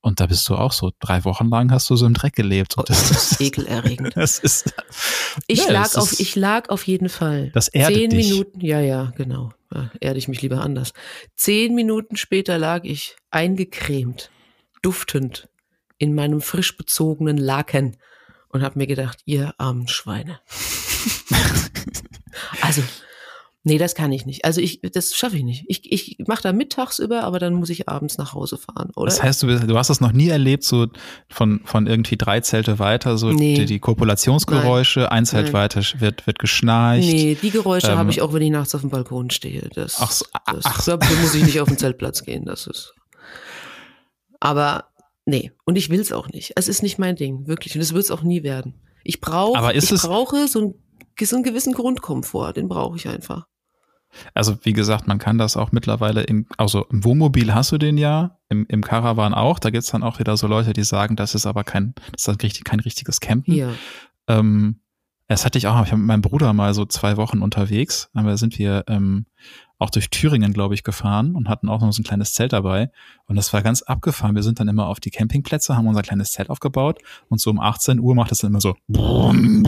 Und 0.04 0.20
da 0.20 0.26
bist 0.26 0.50
du 0.50 0.56
auch 0.56 0.72
so, 0.72 0.92
drei 1.00 1.24
Wochen 1.26 1.50
lang 1.50 1.72
hast 1.72 1.88
du 1.92 1.96
so 1.96 2.08
im 2.08 2.16
Dreck 2.16 2.34
gelebt. 2.34 2.76
Und 2.78 2.90
das, 2.90 3.10
das 3.10 3.32
ist 3.34 3.42
ekelerregend. 3.42 4.18
Das 4.18 4.40
ist, 4.40 4.74
ich, 5.46 5.60
ja, 5.60 5.72
lag 5.72 5.84
das 5.84 5.96
auf, 5.96 6.12
ist- 6.14 6.20
ich 6.20 6.36
lag 6.36 6.70
auf 6.70 6.88
jeden 6.88 7.08
Fall. 7.08 7.52
Das 7.54 7.68
erdet 7.68 7.98
Zehn 7.98 8.10
dich. 8.10 8.32
Minuten, 8.32 8.62
ja, 8.62 8.80
ja, 8.80 9.12
genau. 9.16 9.52
Ja, 9.74 9.92
erde 10.00 10.18
ich 10.18 10.28
mich 10.28 10.42
lieber 10.42 10.62
anders. 10.62 10.94
Zehn 11.36 11.76
Minuten 11.76 12.18
später 12.18 12.58
lag 12.58 12.84
ich 12.84 13.16
eingecremt, 13.30 14.32
duftend, 14.82 15.48
in 16.00 16.16
meinem 16.16 16.42
frisch 16.42 16.76
bezogenen 16.76 17.38
Laken 17.38 17.98
und 18.50 18.64
habe 18.64 18.80
mir 18.80 18.88
gedacht, 18.88 19.20
ihr 19.26 19.54
armen 19.60 19.88
Schweine. 19.88 20.40
also, 22.62 22.82
nee, 23.63 23.78
das 23.78 23.93
kann 23.95 24.12
ich 24.12 24.26
nicht. 24.26 24.43
Also 24.45 24.60
ich, 24.62 24.82
das 24.82 25.15
schaffe 25.15 25.38
ich 25.38 25.43
nicht. 25.43 25.65
Ich, 25.67 25.91
ich 25.91 26.17
mache 26.28 26.41
da 26.41 26.54
mittags 26.54 27.00
über, 27.00 27.24
aber 27.24 27.39
dann 27.39 27.54
muss 27.54 27.69
ich 27.69 27.88
abends 27.88 28.17
nach 28.17 28.34
Hause 28.34 28.58
fahren, 28.58 28.89
oder? 28.95 29.06
Das 29.06 29.21
heißt, 29.21 29.43
du, 29.43 29.47
bist- 29.47 29.63
du 29.69 29.78
hast 29.78 29.89
das 29.89 30.02
noch 30.02 30.12
nie 30.13 30.30
erlebt, 30.30 30.63
so 30.63 30.88
von, 31.30 31.62
von 31.65 31.88
irgendwie 31.88 32.17
drei 32.17 32.39
Zelte 32.41 32.80
weiter, 32.80 33.17
so 33.17 33.32
Nee. 33.32 33.56
die, 33.56 33.65
die 33.65 33.80
Kopulationsgeräusche, 33.80 35.12
ein 35.12 35.26
Zelt 35.26 35.45
Nein. 35.45 35.54
weiter 35.54 35.82
wird, 36.00 36.26
wird 36.28 36.39
geschnarcht. 36.39 37.02
Nee, 37.04 37.38
die 37.41 37.52
Geräusche 37.52 37.91
Ähm, 37.91 37.97
habe 37.97 38.10
ich 38.12 38.21
auch, 38.21 38.34
wenn 38.34 38.41
ich 38.41 38.52
nachts 38.52 38.74
auf 38.76 38.82
dem 38.82 38.89
Balkon 38.89 39.30
stehe. 39.30 39.69
Das, 39.74 39.97
Ach 40.00 40.12
so, 40.12 40.26
das, 40.47 40.65
ach 40.65 40.84
dafür 40.86 41.17
muss 41.21 41.36
ich 41.36 41.43
nicht 41.43 41.60
auf 41.62 41.67
den 41.67 41.78
Zeltplatz 41.78 42.24
gehen. 42.24 42.45
Das 42.45 42.67
ist. 42.67 42.93
Aber 44.39 44.86
nee, 45.26 45.52
und 45.65 45.78
ich 45.78 45.89
will's 45.89 46.12
auch 46.12 46.28
nicht. 46.30 46.54
Es 46.56 46.67
ist 46.67 46.82
nicht 46.84 46.97
mein 46.97 47.15
Ding, 47.15 47.47
wirklich. 47.47 47.76
Und 47.76 47.82
es 47.82 47.93
wird's 47.93 48.12
auch 48.12 48.24
nie 48.24 48.43
werden. 48.43 48.74
Ich 49.04 49.21
brauche, 49.21 49.58
Aber 49.58 49.74
ist 49.74 49.86
ich 49.86 49.91
es- 49.91 50.02
brauche 50.04 50.47
so, 50.47 50.60
ein, 50.62 50.74
so 51.24 51.36
einen 51.36 51.43
gewissen 51.43 51.74
Grundkomfort. 51.74 52.54
Den 52.54 52.67
brauche 52.67 52.95
ich 52.97 53.08
einfach. 53.08 53.45
Also 54.34 54.58
wie 54.63 54.74
gesagt, 54.74 55.08
man 55.08 55.19
kann 55.19 55.38
das 55.38 55.58
auch 55.58 55.71
mittlerweile 55.71 56.21
in, 56.24 56.47
also 56.58 56.86
im 56.86 57.04
Wohnmobil 57.04 57.54
hast 57.54 57.71
du 57.71 57.78
den 57.78 57.97
ja, 57.97 58.39
im, 58.50 58.65
im 58.67 58.82
Caravan 58.84 59.34
auch. 59.34 59.60
Da 59.60 59.69
gibt's 59.69 59.91
dann 59.91 60.04
auch 60.04 60.19
wieder 60.19 60.38
so 60.38 60.47
Leute, 60.47 60.74
die 60.74 60.84
sagen, 60.84 61.15
das 61.15 61.36
ist 61.36 61.45
aber 61.45 61.63
kein, 61.63 61.93
das 62.12 62.28
ist 62.28 62.43
richtig, 62.43 62.63
kein 62.63 62.80
richtiges 62.80 63.19
Campen. 63.19 63.54
Ja. 63.54 63.69
Ähm, 64.28 64.82
das 65.28 65.45
hatte 65.45 65.58
ich 65.58 65.67
auch, 65.67 65.86
ich 65.86 65.91
war 65.91 65.97
mit 65.97 66.08
meinem 66.08 66.21
Bruder 66.21 66.52
mal 66.52 66.74
so 66.74 66.86
zwei 66.86 67.15
Wochen 67.15 67.41
unterwegs. 67.41 68.10
Da 68.13 68.36
sind 68.36 68.60
wir 68.60 68.84
ähm, 68.88 69.28
auch 69.82 69.89
durch 69.89 70.12
Thüringen, 70.12 70.54
glaube 70.54 70.76
ich, 70.76 70.84
gefahren 70.84 71.36
und 71.36 71.50
hatten 71.50 71.67
auch 71.67 71.82
noch 71.82 71.91
so 71.91 72.02
ein 72.02 72.06
kleines 72.06 72.36
Zelt 72.36 72.54
dabei. 72.54 72.91
Und 73.26 73.36
das 73.36 73.52
war 73.52 73.63
ganz 73.63 73.82
abgefahren. 73.82 74.36
Wir 74.36 74.44
sind 74.44 74.60
dann 74.60 74.67
immer 74.67 74.86
auf 74.86 75.00
die 75.00 75.10
Campingplätze, 75.10 75.76
haben 75.76 75.88
unser 75.88 76.04
kleines 76.04 76.30
Zelt 76.32 76.52
aufgebaut 76.52 77.00
und 77.30 77.41
so 77.41 77.50
um 77.50 77.60
18 77.60 78.00
Uhr 78.00 78.13
macht 78.13 78.32
es 78.32 78.38
dann 78.38 78.52
immer 78.52 78.62
so. 78.62 78.76
Und 78.88 79.63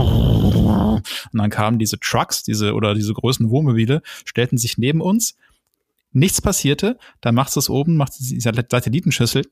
dann 1.34 1.50
kamen 1.50 1.80
diese 1.80 1.98
Trucks, 2.00 2.44
diese 2.44 2.76
oder 2.76 2.94
diese 2.94 3.12
großen 3.12 3.50
Wohnmobile, 3.50 4.04
stellten 4.24 4.60
sich 4.60 4.78
neben 4.78 5.02
uns. 5.02 5.36
Nichts 6.12 6.42
passierte. 6.42 7.00
Dann 7.22 7.34
macht 7.34 7.58
es 7.58 7.68
oben, 7.68 7.98
macht 7.98 8.14
die 8.20 8.40
Satellitenschüssel, 8.40 9.48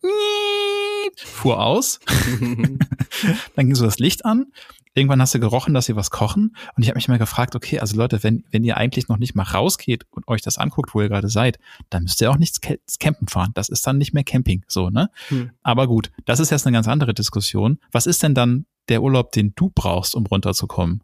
fuhr 1.15 1.59
aus. 1.63 1.99
Dann 3.55 3.65
ging 3.65 3.73
so 3.73 3.85
das 3.85 3.97
Licht 3.97 4.25
an. 4.25 4.45
Irgendwann 4.93 5.21
hast 5.21 5.33
du 5.33 5.39
gerochen, 5.39 5.73
dass 5.73 5.85
sie 5.85 5.95
was 5.95 6.11
kochen. 6.11 6.55
Und 6.75 6.83
ich 6.83 6.89
habe 6.89 6.97
mich 6.97 7.07
mal 7.07 7.17
gefragt, 7.17 7.55
okay, 7.55 7.79
also 7.79 7.95
Leute, 7.95 8.23
wenn, 8.23 8.43
wenn 8.51 8.63
ihr 8.65 8.75
eigentlich 8.75 9.07
noch 9.07 9.17
nicht 9.17 9.35
mal 9.35 9.43
rausgeht 9.43 10.05
und 10.09 10.27
euch 10.27 10.41
das 10.41 10.57
anguckt, 10.57 10.93
wo 10.93 11.01
ihr 11.01 11.07
gerade 11.07 11.29
seid, 11.29 11.59
dann 11.89 12.03
müsst 12.03 12.19
ihr 12.19 12.29
auch 12.29 12.37
nichts 12.37 12.59
ke- 12.59 12.79
campen 12.99 13.27
fahren. 13.29 13.51
Das 13.53 13.69
ist 13.69 13.87
dann 13.87 13.97
nicht 13.97 14.13
mehr 14.13 14.25
Camping, 14.25 14.65
so, 14.67 14.89
ne? 14.89 15.09
Hm. 15.29 15.51
Aber 15.63 15.87
gut, 15.87 16.11
das 16.25 16.41
ist 16.41 16.49
jetzt 16.49 16.67
eine 16.67 16.75
ganz 16.75 16.89
andere 16.89 17.13
Diskussion. 17.13 17.79
Was 17.91 18.05
ist 18.05 18.21
denn 18.21 18.35
dann 18.35 18.65
der 18.89 19.01
Urlaub, 19.01 19.31
den 19.31 19.53
du 19.55 19.71
brauchst, 19.73 20.13
um 20.13 20.25
runterzukommen? 20.25 21.03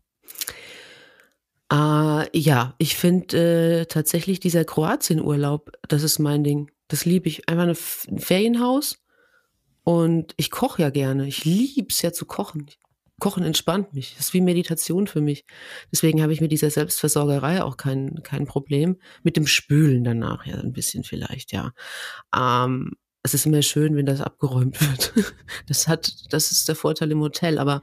Äh, 1.71 2.37
ja, 2.37 2.75
ich 2.77 2.97
finde 2.97 3.81
äh, 3.81 3.85
tatsächlich 3.85 4.39
dieser 4.39 4.65
Kroatien-Urlaub, 4.65 5.71
das 5.87 6.03
ist 6.03 6.19
mein 6.19 6.43
Ding. 6.43 6.71
Das 6.89 7.05
liebe 7.05 7.27
ich. 7.27 7.47
Einfach 7.47 7.67
ein 7.67 8.19
Ferienhaus. 8.19 8.99
Und 9.83 10.33
ich 10.35 10.51
koche 10.51 10.81
ja 10.81 10.89
gerne. 10.89 11.27
Ich 11.27 11.45
lieb's 11.45 12.01
ja 12.01 12.11
zu 12.11 12.25
kochen. 12.25 12.67
Kochen 13.19 13.43
entspannt 13.43 13.93
mich. 13.93 14.15
Das 14.15 14.27
ist 14.27 14.33
wie 14.33 14.41
Meditation 14.41 15.07
für 15.07 15.21
mich. 15.21 15.45
Deswegen 15.91 16.21
habe 16.21 16.33
ich 16.33 16.41
mit 16.41 16.51
dieser 16.51 16.69
Selbstversorgerei 16.69 17.63
auch 17.63 17.77
kein, 17.77 18.21
kein 18.23 18.45
Problem. 18.45 18.97
Mit 19.23 19.37
dem 19.37 19.47
Spülen 19.47 20.03
danach 20.03 20.45
ja 20.45 20.55
ein 20.55 20.73
bisschen 20.73 21.03
vielleicht, 21.03 21.51
ja. 21.51 21.71
Ähm, 22.35 22.93
es 23.23 23.33
ist 23.33 23.45
immer 23.45 23.61
schön, 23.61 23.95
wenn 23.95 24.05
das 24.05 24.21
abgeräumt 24.21 24.79
wird. 25.15 25.33
Das 25.67 25.87
hat, 25.87 26.13
das 26.29 26.51
ist 26.51 26.67
der 26.67 26.75
Vorteil 26.75 27.11
im 27.11 27.21
Hotel. 27.21 27.57
Aber 27.59 27.81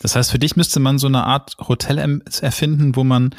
Das 0.00 0.14
heißt, 0.14 0.30
für 0.30 0.38
dich 0.38 0.56
müsste 0.56 0.78
man 0.80 0.98
so 0.98 1.06
eine 1.06 1.24
Art 1.24 1.56
Hotel 1.58 2.20
erfinden, 2.40 2.96
wo 2.96 3.04
man 3.04 3.34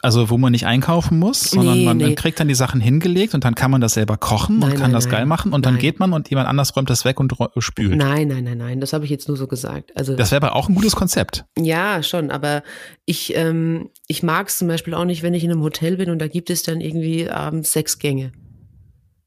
also 0.00 0.30
wo 0.30 0.38
man 0.38 0.52
nicht 0.52 0.64
einkaufen 0.66 1.18
muss, 1.18 1.42
sondern 1.42 1.76
Nee, 1.78 1.84
man, 1.84 1.96
nee. 1.98 2.14
kriegt 2.14 2.40
dann 2.40 2.48
die 2.48 2.54
Sachen 2.54 2.80
hingelegt 2.80 3.34
und 3.34 3.44
dann 3.44 3.54
kann 3.54 3.70
man 3.70 3.80
das 3.82 3.94
selber 3.94 4.16
kochen 4.16 4.56
und 4.56 4.60
Nein, 4.60 4.70
kann 4.72 4.80
nein, 4.82 4.92
das 4.92 5.04
nein. 5.04 5.12
geil 5.12 5.26
machen 5.26 5.52
und 5.52 5.66
dann 5.66 5.76
geht 5.78 6.00
man 6.00 6.12
und 6.14 6.30
jemand 6.30 6.48
anders 6.48 6.74
räumt 6.74 6.88
das 6.88 7.04
weg 7.04 7.20
und 7.20 7.34
spült. 7.58 7.94
nein, 7.96 8.28
nein, 8.28 8.44
nein, 8.44 8.58
nein. 8.58 8.80
Das 8.80 8.92
habe 8.94 9.04
ich 9.04 9.10
jetzt 9.10 9.28
nur 9.28 9.36
so 9.36 9.46
gesagt. 9.46 9.92
Also 9.96 10.16
Das 10.16 10.30
wäre 10.30 10.42
aber 10.46 10.56
auch 10.56 10.68
ein 10.68 10.74
gutes 10.74 10.96
Konzept. 10.96 11.44
Ja, 11.58 12.02
schon, 12.02 12.30
aber 12.30 12.62
ich, 13.04 13.34
ähm, 13.36 13.90
ich 14.06 14.22
mag 14.22 14.48
es 14.48 14.58
zum 14.58 14.68
Beispiel 14.68 14.94
auch 14.94 15.04
nicht, 15.04 15.22
wenn 15.22 15.34
ich 15.34 15.44
in 15.44 15.50
einem 15.50 15.62
Hotel 15.62 15.96
bin 15.98 16.08
und 16.10 16.18
da 16.20 16.28
gibt 16.28 16.48
es 16.48 16.62
dann 16.62 16.80
irgendwie 16.80 17.28
abends 17.28 17.72
sechs 17.72 17.98
Gänge. 17.98 18.32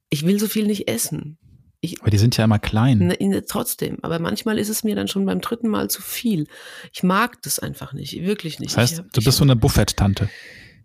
Ich 0.10 0.26
will 0.26 0.40
so 0.40 0.48
viel 0.48 0.66
nicht 0.66 0.88
essen. 0.88 1.38
Ich, 1.86 2.02
Aber 2.02 2.10
die 2.12 2.18
sind 2.18 2.36
ja 2.38 2.44
immer 2.46 2.60
klein. 2.60 2.98
ne, 3.20 3.46
trotzdem, 3.46 3.98
aber 4.02 4.20
manchmal 4.20 4.58
ist 4.60 4.70
es 4.70 4.84
mir 4.84 4.96
dann 4.96 5.08
schon 5.08 5.26
beim 5.26 5.42
dritten 5.42 5.68
Mal 5.70 5.90
zu 5.90 6.02
viel. 6.02 6.48
Ich 6.94 7.04
mag 7.04 7.42
das 7.44 7.60
einfach 7.60 7.94
nicht, 7.94 8.20
wirklich 8.24 8.60
nicht. 8.60 8.72
Das 8.72 8.78
heißt, 8.78 8.98
hab- 9.00 9.12
du 9.14 9.22
bist 9.22 9.38
so 9.38 9.44
eine 9.44 9.56
Buffett-Tante. 9.56 10.30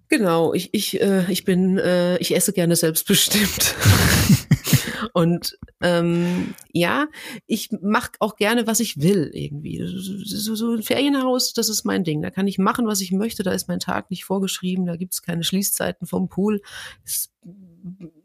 Genau, 0.09 0.53
ich, 0.55 0.71
ich, 0.73 1.01
äh, 1.01 1.31
ich 1.31 1.45
bin, 1.45 1.79
äh, 1.79 2.17
ich 2.19 2.35
esse 2.35 2.53
gerne 2.53 2.75
selbstbestimmt. 2.75 3.75
Und 5.13 5.57
ähm, 5.81 6.55
ja, 6.73 7.07
ich 7.47 7.71
mache 7.81 8.13
auch 8.21 8.37
gerne, 8.37 8.67
was 8.67 8.81
ich 8.81 9.01
will 9.01 9.31
irgendwie. 9.33 9.81
So, 10.25 10.55
so 10.55 10.73
ein 10.73 10.83
Ferienhaus, 10.83 11.53
das 11.53 11.69
ist 11.69 11.85
mein 11.85 12.05
Ding. 12.05 12.23
Da 12.23 12.31
kann 12.31 12.47
ich 12.47 12.59
machen, 12.59 12.87
was 12.87 13.01
ich 13.01 13.11
möchte. 13.13 13.43
Da 13.43 13.53
ist 13.53 13.69
mein 13.69 13.81
Tag 13.81 14.11
nicht 14.11 14.25
vorgeschrieben. 14.25 14.87
Da 14.87 14.97
gibt's 14.97 15.23
keine 15.23 15.43
Schließzeiten 15.45 16.07
vom 16.07 16.29
Pool. 16.29 16.61
Es, 17.05 17.31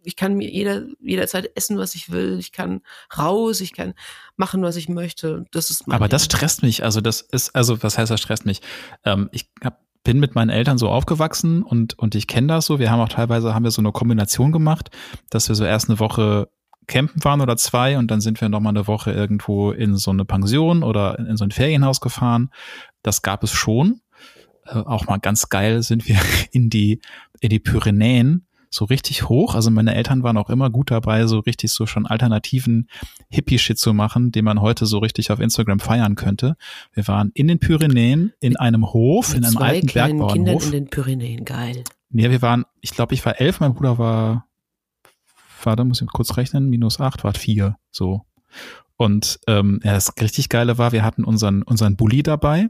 ich 0.05 0.15
kann 0.15 0.35
mir 0.35 0.49
jeder, 0.49 0.83
jederzeit 1.01 1.51
essen, 1.55 1.77
was 1.77 1.95
ich 1.95 2.11
will. 2.11 2.37
Ich 2.39 2.51
kann 2.51 2.81
raus. 3.17 3.61
Ich 3.61 3.73
kann 3.73 3.93
machen, 4.37 4.61
was 4.61 4.75
ich 4.75 4.89
möchte. 4.89 5.45
Das 5.51 5.69
ist 5.69 5.83
Aber 5.89 6.07
das 6.07 6.25
stresst 6.25 6.63
mich. 6.63 6.83
Also 6.83 7.01
das 7.01 7.21
ist, 7.21 7.55
also 7.55 7.81
was 7.83 7.97
heißt 7.97 8.11
das 8.11 8.21
stresst 8.21 8.45
mich? 8.45 8.61
Ähm, 9.03 9.29
ich 9.31 9.49
hab, 9.63 9.81
bin 10.03 10.19
mit 10.19 10.35
meinen 10.35 10.49
Eltern 10.49 10.77
so 10.77 10.89
aufgewachsen 10.89 11.63
und, 11.63 11.97
und 11.97 12.15
ich 12.15 12.27
kenne 12.27 12.47
das 12.47 12.67
so. 12.67 12.79
Wir 12.79 12.91
haben 12.91 12.99
auch 12.99 13.09
teilweise 13.09 13.55
haben 13.55 13.63
wir 13.63 13.71
so 13.71 13.81
eine 13.81 13.91
Kombination 13.91 14.51
gemacht, 14.51 14.89
dass 15.29 15.49
wir 15.49 15.55
so 15.55 15.65
erst 15.65 15.89
eine 15.89 15.99
Woche 15.99 16.47
campen 16.87 17.23
waren 17.23 17.41
oder 17.41 17.57
zwei 17.57 17.97
und 17.97 18.11
dann 18.11 18.21
sind 18.21 18.39
wir 18.39 18.49
noch 18.49 18.59
mal 18.59 18.69
eine 18.69 18.87
Woche 18.87 19.11
irgendwo 19.11 19.71
in 19.71 19.97
so 19.97 20.11
eine 20.11 20.23
Pension 20.23 20.83
oder 20.83 21.17
in 21.17 21.37
so 21.37 21.43
ein 21.43 21.51
Ferienhaus 21.51 21.99
gefahren. 21.99 22.51
Das 23.01 23.21
gab 23.21 23.43
es 23.43 23.51
schon. 23.51 24.01
Äh, 24.65 24.77
auch 24.77 25.07
mal 25.07 25.17
ganz 25.17 25.49
geil 25.49 25.83
sind 25.83 26.07
wir 26.07 26.19
in 26.51 26.69
die, 26.69 27.01
in 27.39 27.49
die 27.49 27.59
Pyrenäen 27.59 28.44
so 28.75 28.85
richtig 28.85 29.29
hoch. 29.29 29.55
Also 29.55 29.71
meine 29.71 29.95
Eltern 29.95 30.21
waren 30.23 30.37
auch 30.37 30.49
immer 30.49 30.69
gut 30.69 30.91
dabei, 30.91 31.25
so 31.27 31.39
richtig 31.39 31.71
so 31.71 31.85
schon 31.85 32.05
alternativen 32.05 32.89
Hippie-Shit 33.29 33.79
zu 33.79 33.93
machen, 33.93 34.31
den 34.31 34.45
man 34.45 34.61
heute 34.61 34.85
so 34.85 34.99
richtig 34.99 35.31
auf 35.31 35.39
Instagram 35.39 35.79
feiern 35.79 36.15
könnte. 36.15 36.57
Wir 36.93 37.07
waren 37.07 37.31
in 37.33 37.47
den 37.47 37.59
Pyrenäen, 37.59 38.33
in 38.39 38.57
einem 38.57 38.91
Hof, 38.91 39.29
Mit 39.29 39.37
in 39.39 39.43
einem 39.45 39.53
zwei 39.55 39.67
alten 39.67 39.87
kleinen 39.87 40.27
Kindern 40.27 40.27
Bergbauernhof. 40.27 40.65
in 40.65 40.71
den 40.71 40.89
Pyrenäen. 40.89 41.45
Geil. 41.45 41.83
Nee, 42.09 42.29
wir 42.29 42.41
waren, 42.41 42.65
ich 42.81 42.91
glaube, 42.91 43.13
ich 43.13 43.25
war 43.25 43.39
elf, 43.39 43.59
mein 43.59 43.73
Bruder 43.73 43.97
war, 43.97 44.47
warte, 45.63 45.83
muss 45.83 46.01
ich 46.01 46.07
kurz 46.07 46.37
rechnen, 46.37 46.69
minus 46.69 46.99
acht, 46.99 47.23
war 47.23 47.33
vier, 47.33 47.77
so. 47.91 48.21
Und 48.97 49.39
ähm, 49.47 49.79
ja, 49.83 49.93
das 49.93 50.13
richtig 50.21 50.49
Geile 50.49 50.77
war, 50.77 50.91
wir 50.91 51.03
hatten 51.03 51.23
unseren, 51.23 51.63
unseren 51.63 51.95
Bulli 51.95 52.23
dabei. 52.23 52.69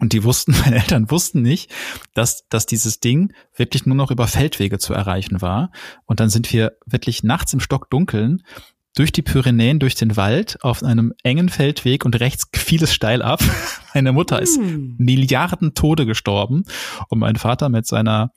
Und 0.00 0.12
die 0.12 0.24
wussten, 0.24 0.52
meine 0.64 0.76
Eltern 0.76 1.10
wussten 1.10 1.42
nicht, 1.42 1.70
dass, 2.14 2.46
dass 2.48 2.66
dieses 2.66 3.00
Ding 3.00 3.32
wirklich 3.54 3.86
nur 3.86 3.96
noch 3.96 4.10
über 4.10 4.26
Feldwege 4.26 4.78
zu 4.78 4.94
erreichen 4.94 5.40
war. 5.40 5.70
Und 6.04 6.20
dann 6.20 6.30
sind 6.30 6.52
wir 6.52 6.72
wirklich 6.86 7.22
nachts 7.22 7.52
im 7.52 7.60
Stockdunkeln 7.60 8.42
durch 8.96 9.12
die 9.12 9.22
Pyrenäen, 9.22 9.78
durch 9.78 9.94
den 9.94 10.16
Wald 10.16 10.62
auf 10.62 10.82
einem 10.82 11.12
engen 11.22 11.50
Feldweg 11.50 12.04
und 12.04 12.18
rechts 12.18 12.48
fiel 12.54 12.82
es 12.82 12.94
steil 12.94 13.22
ab. 13.22 13.42
Meine 13.94 14.12
Mutter 14.12 14.40
ist 14.40 14.56
Hm. 14.56 14.96
Milliarden 14.98 15.74
Tode 15.74 16.06
gestorben 16.06 16.64
und 17.08 17.18
mein 17.18 17.36
Vater 17.36 17.68
mit 17.68 17.86
seiner 17.86 18.32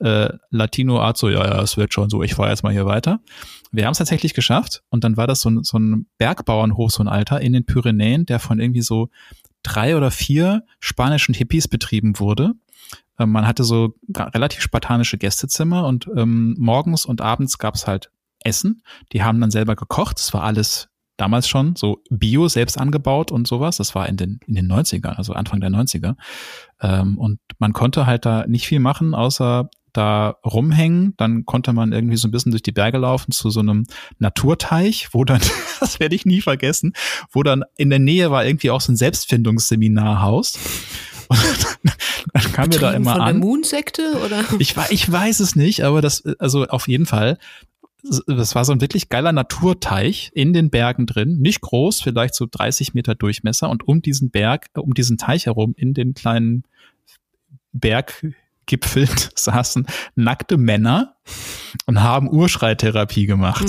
äh, 0.00 0.30
Latino-Art 0.50 1.16
so, 1.16 1.28
ja, 1.28 1.44
ja, 1.44 1.62
es 1.62 1.76
wird 1.76 1.94
schon 1.94 2.10
so, 2.10 2.22
ich 2.22 2.34
fahre 2.34 2.50
jetzt 2.50 2.62
mal 2.62 2.72
hier 2.72 2.86
weiter. 2.86 3.20
Wir 3.70 3.84
haben 3.84 3.92
es 3.92 3.98
tatsächlich 3.98 4.34
geschafft 4.34 4.82
und 4.88 5.04
dann 5.04 5.16
war 5.16 5.26
das 5.26 5.40
so 5.40 5.50
ein, 5.50 5.62
so 5.62 5.78
ein 5.78 6.06
Bergbauernhof, 6.18 6.90
so 6.90 7.04
ein 7.04 7.08
Alter 7.08 7.40
in 7.40 7.52
den 7.52 7.64
Pyrenäen, 7.64 8.26
der 8.26 8.40
von 8.40 8.58
irgendwie 8.58 8.82
so 8.82 9.10
drei 9.62 9.96
oder 9.96 10.10
vier 10.10 10.64
spanischen 10.78 11.34
Hippies 11.34 11.68
betrieben 11.68 12.18
wurde. 12.18 12.52
Ähm, 13.18 13.30
man 13.30 13.46
hatte 13.46 13.64
so 13.64 13.94
relativ 14.16 14.62
spartanische 14.62 15.18
Gästezimmer 15.18 15.86
und 15.86 16.08
ähm, 16.16 16.56
morgens 16.58 17.04
und 17.04 17.20
abends 17.20 17.58
gab's 17.58 17.86
halt 17.86 18.10
Essen. 18.42 18.82
Die 19.12 19.22
haben 19.22 19.40
dann 19.40 19.50
selber 19.50 19.76
gekocht. 19.76 20.18
Das 20.18 20.32
war 20.32 20.42
alles 20.42 20.88
damals 21.16 21.48
schon 21.48 21.76
so 21.76 22.02
Bio 22.08 22.48
selbst 22.48 22.78
angebaut 22.78 23.30
und 23.30 23.46
sowas. 23.46 23.76
Das 23.76 23.94
war 23.94 24.08
in 24.08 24.16
den, 24.16 24.40
in 24.46 24.54
den 24.54 24.72
90ern, 24.72 25.16
also 25.16 25.34
Anfang 25.34 25.60
der 25.60 25.70
90er. 25.70 26.16
Ähm, 26.80 27.18
und 27.18 27.38
man 27.58 27.74
konnte 27.74 28.06
halt 28.06 28.24
da 28.24 28.46
nicht 28.46 28.66
viel 28.66 28.80
machen, 28.80 29.14
außer 29.14 29.68
da 29.92 30.36
rumhängen. 30.44 31.14
Dann 31.16 31.44
konnte 31.44 31.72
man 31.72 31.92
irgendwie 31.92 32.16
so 32.16 32.28
ein 32.28 32.30
bisschen 32.30 32.52
durch 32.52 32.62
die 32.62 32.72
Berge 32.72 32.98
laufen 32.98 33.32
zu 33.32 33.50
so 33.50 33.60
einem 33.60 33.86
Naturteich, 34.18 35.08
wo 35.12 35.24
dann, 35.24 35.40
das 35.80 36.00
werde 36.00 36.14
ich 36.14 36.26
nie 36.26 36.40
vergessen, 36.40 36.92
wo 37.30 37.42
dann 37.42 37.64
in 37.76 37.90
der 37.90 37.98
Nähe 37.98 38.30
war 38.30 38.44
irgendwie 38.44 38.70
auch 38.70 38.80
so 38.80 38.92
ein 38.92 38.96
Selbstfindungsseminarhaus. 38.96 40.58
Und 41.28 41.96
dann 42.32 42.52
kam 42.52 42.72
wir 42.72 42.80
da 42.80 42.92
immer 42.92 43.12
von 43.12 43.20
an. 43.20 43.34
der 43.34 43.46
Moon-Sekte 43.46 44.20
oder? 44.24 44.44
Ich, 44.58 44.74
ich 44.90 45.10
weiß 45.10 45.40
es 45.40 45.54
nicht, 45.54 45.82
aber 45.82 46.00
das, 46.00 46.24
also 46.38 46.66
auf 46.66 46.88
jeden 46.88 47.06
Fall, 47.06 47.38
das 48.26 48.54
war 48.54 48.64
so 48.64 48.72
ein 48.72 48.80
wirklich 48.80 49.08
geiler 49.10 49.32
Naturteich 49.32 50.30
in 50.34 50.52
den 50.52 50.70
Bergen 50.70 51.06
drin, 51.06 51.38
nicht 51.38 51.60
groß, 51.60 52.00
vielleicht 52.00 52.34
so 52.34 52.46
30 52.50 52.94
Meter 52.94 53.14
Durchmesser 53.14 53.70
und 53.70 53.86
um 53.86 54.02
diesen 54.02 54.30
Berg, 54.30 54.66
um 54.74 54.94
diesen 54.94 55.18
Teich 55.18 55.46
herum 55.46 55.74
in 55.76 55.94
den 55.94 56.14
kleinen 56.14 56.64
Berggipfeln 58.70 59.08
saßen 59.34 59.86
nackte 60.14 60.56
Männer 60.56 61.16
und 61.86 62.02
haben 62.02 62.28
Urschreitherapie 62.28 63.26
gemacht. 63.26 63.66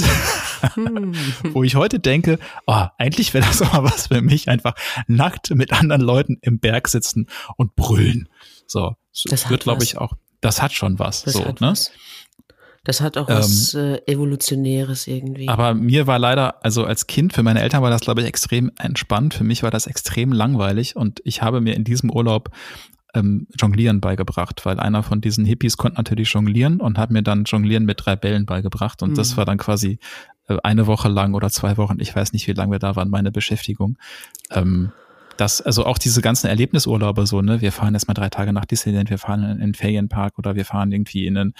Hm. 0.75 1.13
Wo 1.53 1.63
ich 1.63 1.75
heute 1.75 1.99
denke, 1.99 2.39
oh, 2.67 2.85
eigentlich 2.97 3.33
wäre 3.33 3.45
das 3.45 3.61
auch 3.63 3.73
mal 3.73 3.83
was 3.83 4.07
für 4.07 4.21
mich, 4.21 4.47
einfach 4.47 4.75
nackt 5.07 5.49
mit 5.55 5.73
anderen 5.73 6.01
Leuten 6.01 6.37
im 6.41 6.59
Berg 6.59 6.87
sitzen 6.87 7.27
und 7.57 7.75
brüllen. 7.75 8.29
So, 8.67 8.95
Das 9.25 9.45
hat 9.45 9.51
wird, 9.51 9.63
glaube 9.63 9.83
ich, 9.83 9.97
auch, 9.97 10.13
das 10.39 10.61
hat 10.61 10.73
schon 10.73 10.99
was. 10.99 11.23
Das 11.23 11.33
so, 11.33 11.45
hat 11.45 11.61
ne? 11.61 11.67
was. 11.67 11.91
Das 12.83 12.99
hat 12.99 13.15
auch 13.17 13.29
Ähm, 13.29 13.35
was 13.37 13.75
äh, 13.75 14.01
Evolutionäres 14.07 15.05
irgendwie. 15.05 15.47
Aber 15.47 15.75
mir 15.75 16.07
war 16.07 16.17
leider, 16.17 16.65
also 16.65 16.83
als 16.83 17.05
Kind, 17.05 17.33
für 17.33 17.43
meine 17.43 17.61
Eltern 17.61 17.83
war 17.83 17.91
das, 17.91 18.01
glaube 18.01 18.21
ich, 18.21 18.27
extrem 18.27 18.71
entspannt. 18.79 19.35
Für 19.35 19.43
mich 19.43 19.61
war 19.61 19.69
das 19.69 19.85
extrem 19.85 20.31
langweilig 20.31 20.95
und 20.95 21.21
ich 21.23 21.43
habe 21.43 21.61
mir 21.61 21.75
in 21.75 21.83
diesem 21.83 22.09
Urlaub 22.09 22.49
ähm, 23.13 23.47
Jonglieren 23.59 24.01
beigebracht, 24.01 24.65
weil 24.65 24.79
einer 24.79 25.03
von 25.03 25.21
diesen 25.21 25.45
Hippies 25.45 25.77
konnte 25.77 25.97
natürlich 25.97 26.31
jonglieren 26.31 26.79
und 26.79 26.97
hat 26.97 27.11
mir 27.11 27.23
dann 27.23 27.43
Jonglieren 27.43 27.85
mit 27.85 28.05
drei 28.05 28.15
Bällen 28.15 28.45
beigebracht. 28.45 29.03
Und 29.03 29.17
das 29.17 29.33
Mhm. 29.33 29.37
war 29.37 29.45
dann 29.45 29.57
quasi 29.57 29.99
äh, 30.47 30.57
eine 30.63 30.87
Woche 30.87 31.09
lang 31.09 31.33
oder 31.33 31.49
zwei 31.49 31.77
Wochen, 31.77 31.97
ich 31.99 32.15
weiß 32.15 32.33
nicht, 32.33 32.47
wie 32.47 32.53
lange 32.53 32.71
wir 32.71 32.79
da 32.79 32.95
waren, 32.95 33.09
meine 33.09 33.31
Beschäftigung. 33.31 33.97
Ähm, 34.51 34.91
das, 35.37 35.61
also 35.61 35.85
auch 35.85 35.97
diese 35.97 36.21
ganzen 36.21 36.47
Erlebnisurlaube 36.47 37.25
so, 37.25 37.41
ne, 37.41 37.61
wir 37.61 37.71
fahren 37.71 37.93
erstmal 37.93 38.13
drei 38.13 38.29
Tage 38.29 38.53
nach 38.53 38.65
Disneyland, 38.65 39.09
wir 39.09 39.17
fahren 39.17 39.43
in, 39.43 39.49
in 39.51 39.61
einen 39.61 39.73
Ferienpark 39.73 40.37
oder 40.37 40.55
wir 40.55 40.65
fahren 40.65 40.91
irgendwie 40.91 41.25
in 41.25 41.37
einen, 41.37 41.53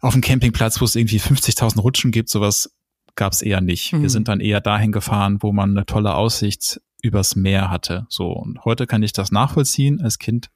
auf 0.00 0.12
einen 0.14 0.22
Campingplatz, 0.22 0.80
wo 0.80 0.84
es 0.84 0.94
irgendwie 0.94 1.18
50.000 1.18 1.80
Rutschen 1.80 2.10
gibt, 2.10 2.28
sowas 2.28 2.70
gab 3.14 3.32
es 3.32 3.40
eher 3.42 3.60
nicht. 3.60 3.92
Mhm. 3.92 4.02
Wir 4.02 4.10
sind 4.10 4.28
dann 4.28 4.40
eher 4.40 4.60
dahin 4.60 4.92
gefahren, 4.92 5.38
wo 5.40 5.52
man 5.52 5.70
eine 5.70 5.86
tolle 5.86 6.14
Aussicht 6.14 6.80
übers 7.06 7.36
Meer 7.36 7.70
hatte. 7.70 8.06
So, 8.08 8.28
und 8.28 8.64
heute 8.64 8.86
kann 8.86 9.02
ich 9.02 9.12
das 9.12 9.30
nachvollziehen. 9.32 10.00
Als 10.00 10.18
Kind 10.18 10.50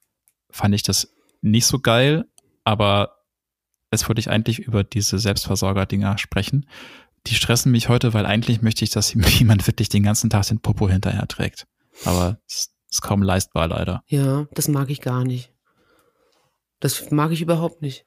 fand 0.51 0.75
ich 0.75 0.83
das 0.83 1.15
nicht 1.41 1.67
so 1.67 1.79
geil, 1.79 2.27
aber 2.65 3.17
jetzt 3.91 4.09
wollte 4.09 4.21
ich 4.21 4.31
eigentlich 4.31 4.59
über 4.59 4.85
diese 4.85 5.19
Selbstversorger-Dinger 5.19 6.19
sprechen. 6.19 6.67
Die 7.27 7.35
stressen 7.35 7.73
mich 7.73 7.89
heute, 7.89 8.15
weil 8.15 8.27
eigentlich 8.27 8.63
möchte 8.63 8.85
ich, 8.85 8.91
dass 8.91 9.13
jemand 9.39 9.67
wirklich 9.67 9.89
den 9.89 10.03
ganzen 10.03 10.31
Tag 10.31 10.47
den 10.47 10.61
Popo 10.61 10.89
hinterher 10.89 11.27
trägt. 11.29 11.67
Aber 12.05 12.39
es 12.49 12.71
ist 12.91 13.03
kaum 13.03 13.23
leistbar, 13.23 13.69
leider. 13.69 14.03
ja, 14.07 14.47
das 14.53 14.69
mag 14.69 14.91
ich 14.91 15.01
gar 15.01 15.25
nicht. 15.25 15.53
Das 16.81 17.11
mag 17.11 17.31
ich 17.31 17.43
überhaupt 17.43 17.83
nicht. 17.83 18.07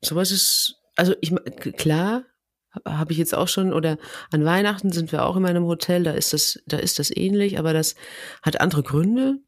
Sowas 0.00 0.32
ist, 0.32 0.80
also 0.96 1.14
ich 1.20 1.32
klar, 1.76 2.24
habe 2.86 3.12
ich 3.12 3.18
jetzt 3.18 3.34
auch 3.34 3.48
schon 3.48 3.72
oder 3.72 3.98
an 4.30 4.44
Weihnachten 4.44 4.92
sind 4.92 5.12
wir 5.12 5.24
auch 5.24 5.36
in 5.36 5.42
meinem 5.42 5.64
Hotel, 5.64 6.02
da 6.04 6.12
ist 6.12 6.32
das, 6.32 6.58
da 6.66 6.78
ist 6.78 6.98
das 6.98 7.14
ähnlich, 7.14 7.58
aber 7.58 7.72
das 7.72 7.94
hat 8.42 8.60
andere 8.60 8.82
Gründe. 8.82 9.38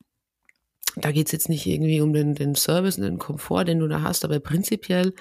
Da 0.97 1.11
geht's 1.11 1.33
jetzt 1.33 1.49
nicht 1.49 1.67
irgendwie 1.67 2.01
um 2.01 2.13
den, 2.13 2.35
den 2.35 2.55
Service 2.55 2.99
und 2.99 3.03
den 3.05 3.19
Komfort, 3.19 3.65
den 3.65 3.81
du 3.81 3.89
da 3.89 4.03
hast, 4.03 4.25
aber 4.25 4.39
prinzipiell 4.41 5.13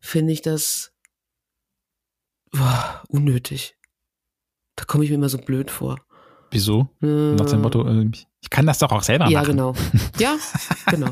finde 0.00 0.32
ich 0.32 0.42
das 0.42 0.92
boah, 2.50 3.02
unnötig. 3.08 3.76
Da 4.76 4.84
komme 4.84 5.04
ich 5.04 5.10
mir 5.10 5.16
immer 5.16 5.28
so 5.28 5.38
blöd 5.38 5.70
vor. 5.70 5.98
Wieso? 6.50 6.88
Nach 7.00 7.46
dem 7.46 7.62
Motto, 7.62 7.86
äh, 7.86 8.10
ich 8.40 8.50
kann 8.50 8.66
das 8.66 8.78
doch 8.78 8.92
auch 8.92 9.02
selber 9.02 9.28
Ja, 9.28 9.40
machen. 9.40 9.50
genau. 9.50 9.74
Ja, 10.18 10.36
genau. 10.90 11.10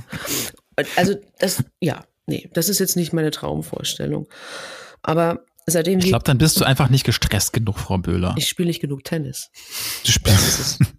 Also 0.96 1.14
das, 1.38 1.64
ja, 1.80 2.04
nee, 2.26 2.50
das 2.52 2.68
ist 2.68 2.78
jetzt 2.80 2.96
nicht 2.96 3.12
meine 3.12 3.30
Traumvorstellung. 3.30 4.28
Aber 5.02 5.45
seitdem 5.66 5.98
Ich 5.98 6.06
glaube, 6.06 6.24
dann 6.24 6.38
bist 6.38 6.60
du 6.60 6.64
einfach 6.64 6.88
nicht 6.88 7.04
gestresst 7.04 7.52
genug, 7.52 7.78
Frau 7.78 7.98
Böhler. 7.98 8.34
ich 8.38 8.48
spiele 8.48 8.68
nicht 8.68 8.80
genug 8.80 9.04
Tennis. 9.04 9.50
Du 10.04 10.12
spielst. 10.12 10.80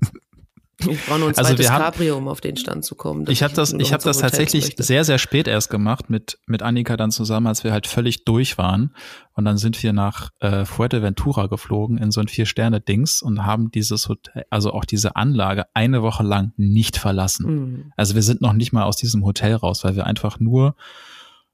Ich 0.79 1.05
brauche 1.05 1.19
nur 1.19 1.29
ein 1.29 1.37
Also 1.37 1.55
zweites 1.55 1.67
Cabrio, 1.67 2.17
um 2.17 2.27
auf 2.27 2.39
den 2.39 2.55
Stand 2.55 2.85
zu 2.85 2.95
kommen. 2.95 3.25
Ich 3.29 3.41
habe 3.41 3.53
das, 3.53 3.73
ich 3.73 3.87
so 3.87 3.97
das 3.97 4.19
tatsächlich 4.19 4.65
möchte. 4.65 4.83
sehr, 4.83 5.03
sehr 5.03 5.17
spät 5.17 5.47
erst 5.47 5.69
gemacht 5.69 6.09
mit 6.09 6.37
mit 6.45 6.61
Annika 6.61 6.97
dann 6.97 7.09
zusammen, 7.09 7.47
als 7.47 7.63
wir 7.63 7.71
halt 7.71 7.87
völlig 7.87 8.25
durch 8.25 8.57
waren. 8.57 8.93
Und 9.33 9.45
dann 9.45 9.57
sind 9.57 9.81
wir 9.81 9.91
nach 9.91 10.29
äh, 10.39 10.65
Fuerteventura 10.65 11.47
geflogen 11.47 11.97
in 11.97 12.11
so 12.11 12.21
ein 12.21 12.27
Vier-Sterne-Dings 12.27 13.23
und 13.23 13.45
haben 13.45 13.71
dieses 13.71 14.07
Hotel, 14.07 14.45
also 14.51 14.71
auch 14.71 14.85
diese 14.85 15.15
Anlage 15.15 15.65
eine 15.73 16.03
Woche 16.03 16.23
lang 16.23 16.53
nicht 16.57 16.97
verlassen. 16.97 17.45
Mhm. 17.45 17.93
Also 17.97 18.13
wir 18.13 18.21
sind 18.21 18.41
noch 18.41 18.53
nicht 18.53 18.71
mal 18.71 18.83
aus 18.83 18.97
diesem 18.97 19.25
Hotel 19.25 19.55
raus, 19.55 19.83
weil 19.83 19.95
wir 19.95 20.05
einfach 20.05 20.39
nur 20.39 20.75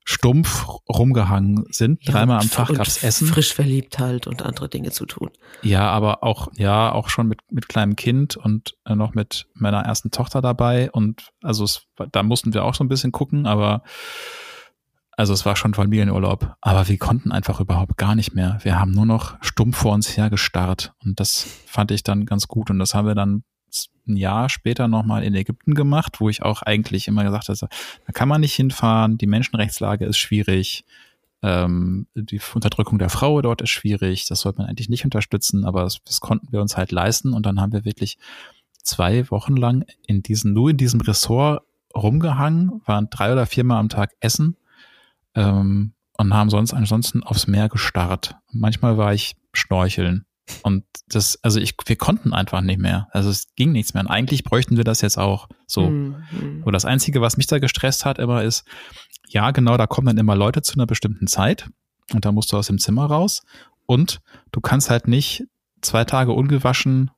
stumpf 0.06 0.66
rumgehangen 0.90 1.66
sind. 1.70 2.04
Ja, 2.04 2.14
Dreimal 2.14 2.42
am 2.42 2.50
Tag 2.50 2.70
gab's 2.74 3.04
Essen. 3.04 3.28
Frisch 3.28 3.54
verliebt 3.54 4.00
halt 4.00 4.28
und 4.28 4.42
andere 4.42 4.70
Dinge 4.70 4.92
zu 4.92 5.06
tun. 5.06 5.30
Ja, 5.62 5.90
aber 5.90 6.24
auch, 6.24 6.50
ja, 6.56 6.92
auch 6.92 7.10
schon 7.10 7.28
mit, 7.28 7.40
mit 7.50 7.70
kleinem 7.70 7.96
Kind 7.96 8.36
und 8.36 8.76
äh, 8.86 8.96
noch 8.96 9.14
mit 9.14 9.48
meiner 9.54 9.80
ersten 9.82 10.12
Tochter 10.12 10.42
dabei. 10.42 10.92
Und 10.92 11.30
also 11.42 11.64
es, 11.64 11.88
da 12.12 12.24
mussten 12.24 12.54
wir 12.54 12.64
auch 12.64 12.76
so 12.76 12.84
ein 12.84 12.90
bisschen 12.90 13.12
gucken, 13.12 13.46
aber 13.46 13.84
also 15.16 15.34
es 15.34 15.46
war 15.46 15.56
schon 15.56 15.74
Familienurlaub. 15.74 16.56
Aber 16.62 16.88
wir 16.88 16.98
konnten 16.98 17.32
einfach 17.32 17.60
überhaupt 17.60 17.98
gar 17.98 18.16
nicht 18.16 18.34
mehr. 18.34 18.58
Wir 18.64 18.80
haben 18.80 18.92
nur 18.92 19.06
noch 19.06 19.36
stumpf 19.42 19.78
vor 19.78 19.94
uns 19.94 20.18
hergestarrt. 20.18 20.94
Und 21.04 21.20
das 21.20 21.48
fand 21.66 21.92
ich 21.92 22.04
dann 22.04 22.26
ganz 22.26 22.48
gut. 22.48 22.70
Und 22.70 22.80
das 22.80 22.94
haben 22.94 23.08
wir 23.08 23.16
dann 23.16 23.44
ein 24.08 24.18
Jahr 24.18 24.50
später 24.50 24.88
nochmal 24.88 25.24
in 25.24 25.36
Ägypten 25.36 25.74
gemacht, 25.76 26.20
wo 26.20 26.30
ich 26.30 26.44
auch 26.44 26.62
eigentlich 26.62 27.08
immer 27.08 27.24
gesagt 27.24 27.50
habe, 27.50 27.58
da 27.60 28.14
kann 28.14 28.28
man 28.28 28.42
nicht 28.42 28.54
hinfahren, 28.54 29.18
die 29.18 29.28
Menschenrechtslage 29.28 30.06
ist 30.06 30.18
schwierig, 30.18 30.86
ähm, 31.42 32.08
die 32.16 32.42
Unterdrückung 32.54 33.00
der 33.00 33.10
Frau 33.10 33.42
dort 33.42 33.62
ist 33.62 33.70
schwierig, 33.70 34.28
das 34.28 34.42
sollte 34.42 34.60
man 34.60 34.68
eigentlich 34.68 34.90
nicht 34.90 35.06
unterstützen, 35.06 35.66
aber 35.66 35.84
das, 35.84 36.04
das 36.06 36.22
konnten 36.22 36.52
wir 36.52 36.62
uns 36.62 36.78
halt 36.78 36.92
leisten 36.92 37.34
und 37.34 37.46
dann 37.46 37.60
haben 37.60 37.74
wir 37.74 37.86
wirklich 37.86 38.18
zwei 38.82 39.30
Wochen 39.32 39.56
lang 39.56 39.86
in 40.08 40.24
diesem, 40.24 40.54
nur 40.54 40.70
in 40.70 40.78
diesem 40.78 41.02
Ressort 41.02 41.64
rumgehangen, 41.96 42.82
waren 42.86 43.10
drei 43.10 43.32
oder 43.32 43.46
viermal 43.46 43.80
am 43.80 43.90
Tag 43.90 44.12
essen 44.20 44.58
ähm, 45.36 45.94
und 46.18 46.34
haben 46.34 46.50
sonst 46.50 46.74
ansonsten 46.74 47.24
aufs 47.24 47.48
Meer 47.48 47.70
gestarrt. 47.70 48.36
Manchmal 48.52 48.98
war 48.98 49.14
ich 49.14 49.36
schnorcheln. 49.54 50.26
Und 50.62 50.84
das, 51.08 51.40
also 51.42 51.60
ich, 51.60 51.76
wir 51.86 51.96
konnten 51.96 52.34
einfach 52.34 52.62
nicht 52.62 52.80
mehr. 52.80 53.08
Also 53.12 53.30
es 53.30 53.48
ging 53.56 53.72
nichts 53.72 53.94
mehr. 53.94 54.02
Und 54.02 54.10
eigentlich 54.10 54.44
bräuchten 54.44 54.78
wir 54.78 54.84
das 54.84 55.02
jetzt 55.02 55.18
auch 55.18 55.48
so. 55.68 55.90
Mhm. 55.90 56.24
Mhm. 56.32 56.64
Und 56.64 56.74
das 56.74 56.86
Einzige, 56.86 57.22
was 57.22 57.38
mich 57.38 57.48
da 57.48 57.60
gestresst 57.60 58.06
hat, 58.06 58.20
immer 58.20 58.44
ist, 58.44 58.66
ja, 59.30 59.52
genau, 59.52 59.78
da 59.78 59.88
kommen 59.88 60.08
dann 60.08 60.18
immer 60.18 60.36
Leute 60.36 60.62
zu 60.62 60.74
einer 60.74 60.86
bestimmten 60.86 61.28
Zeit 61.28 61.70
und 62.14 62.26
da 62.26 62.32
musst 62.32 62.52
du 62.52 62.58
aus 62.58 62.68
dem 62.68 62.78
Zimmer 62.78 63.06
raus. 63.06 63.44
Und 63.86 64.22
du 64.52 64.62
kannst 64.62 64.90
halt 64.90 65.08
nicht 65.08 65.46
zwei 65.82 66.06
Tage 66.06 66.32
ungewaschen 66.32 67.12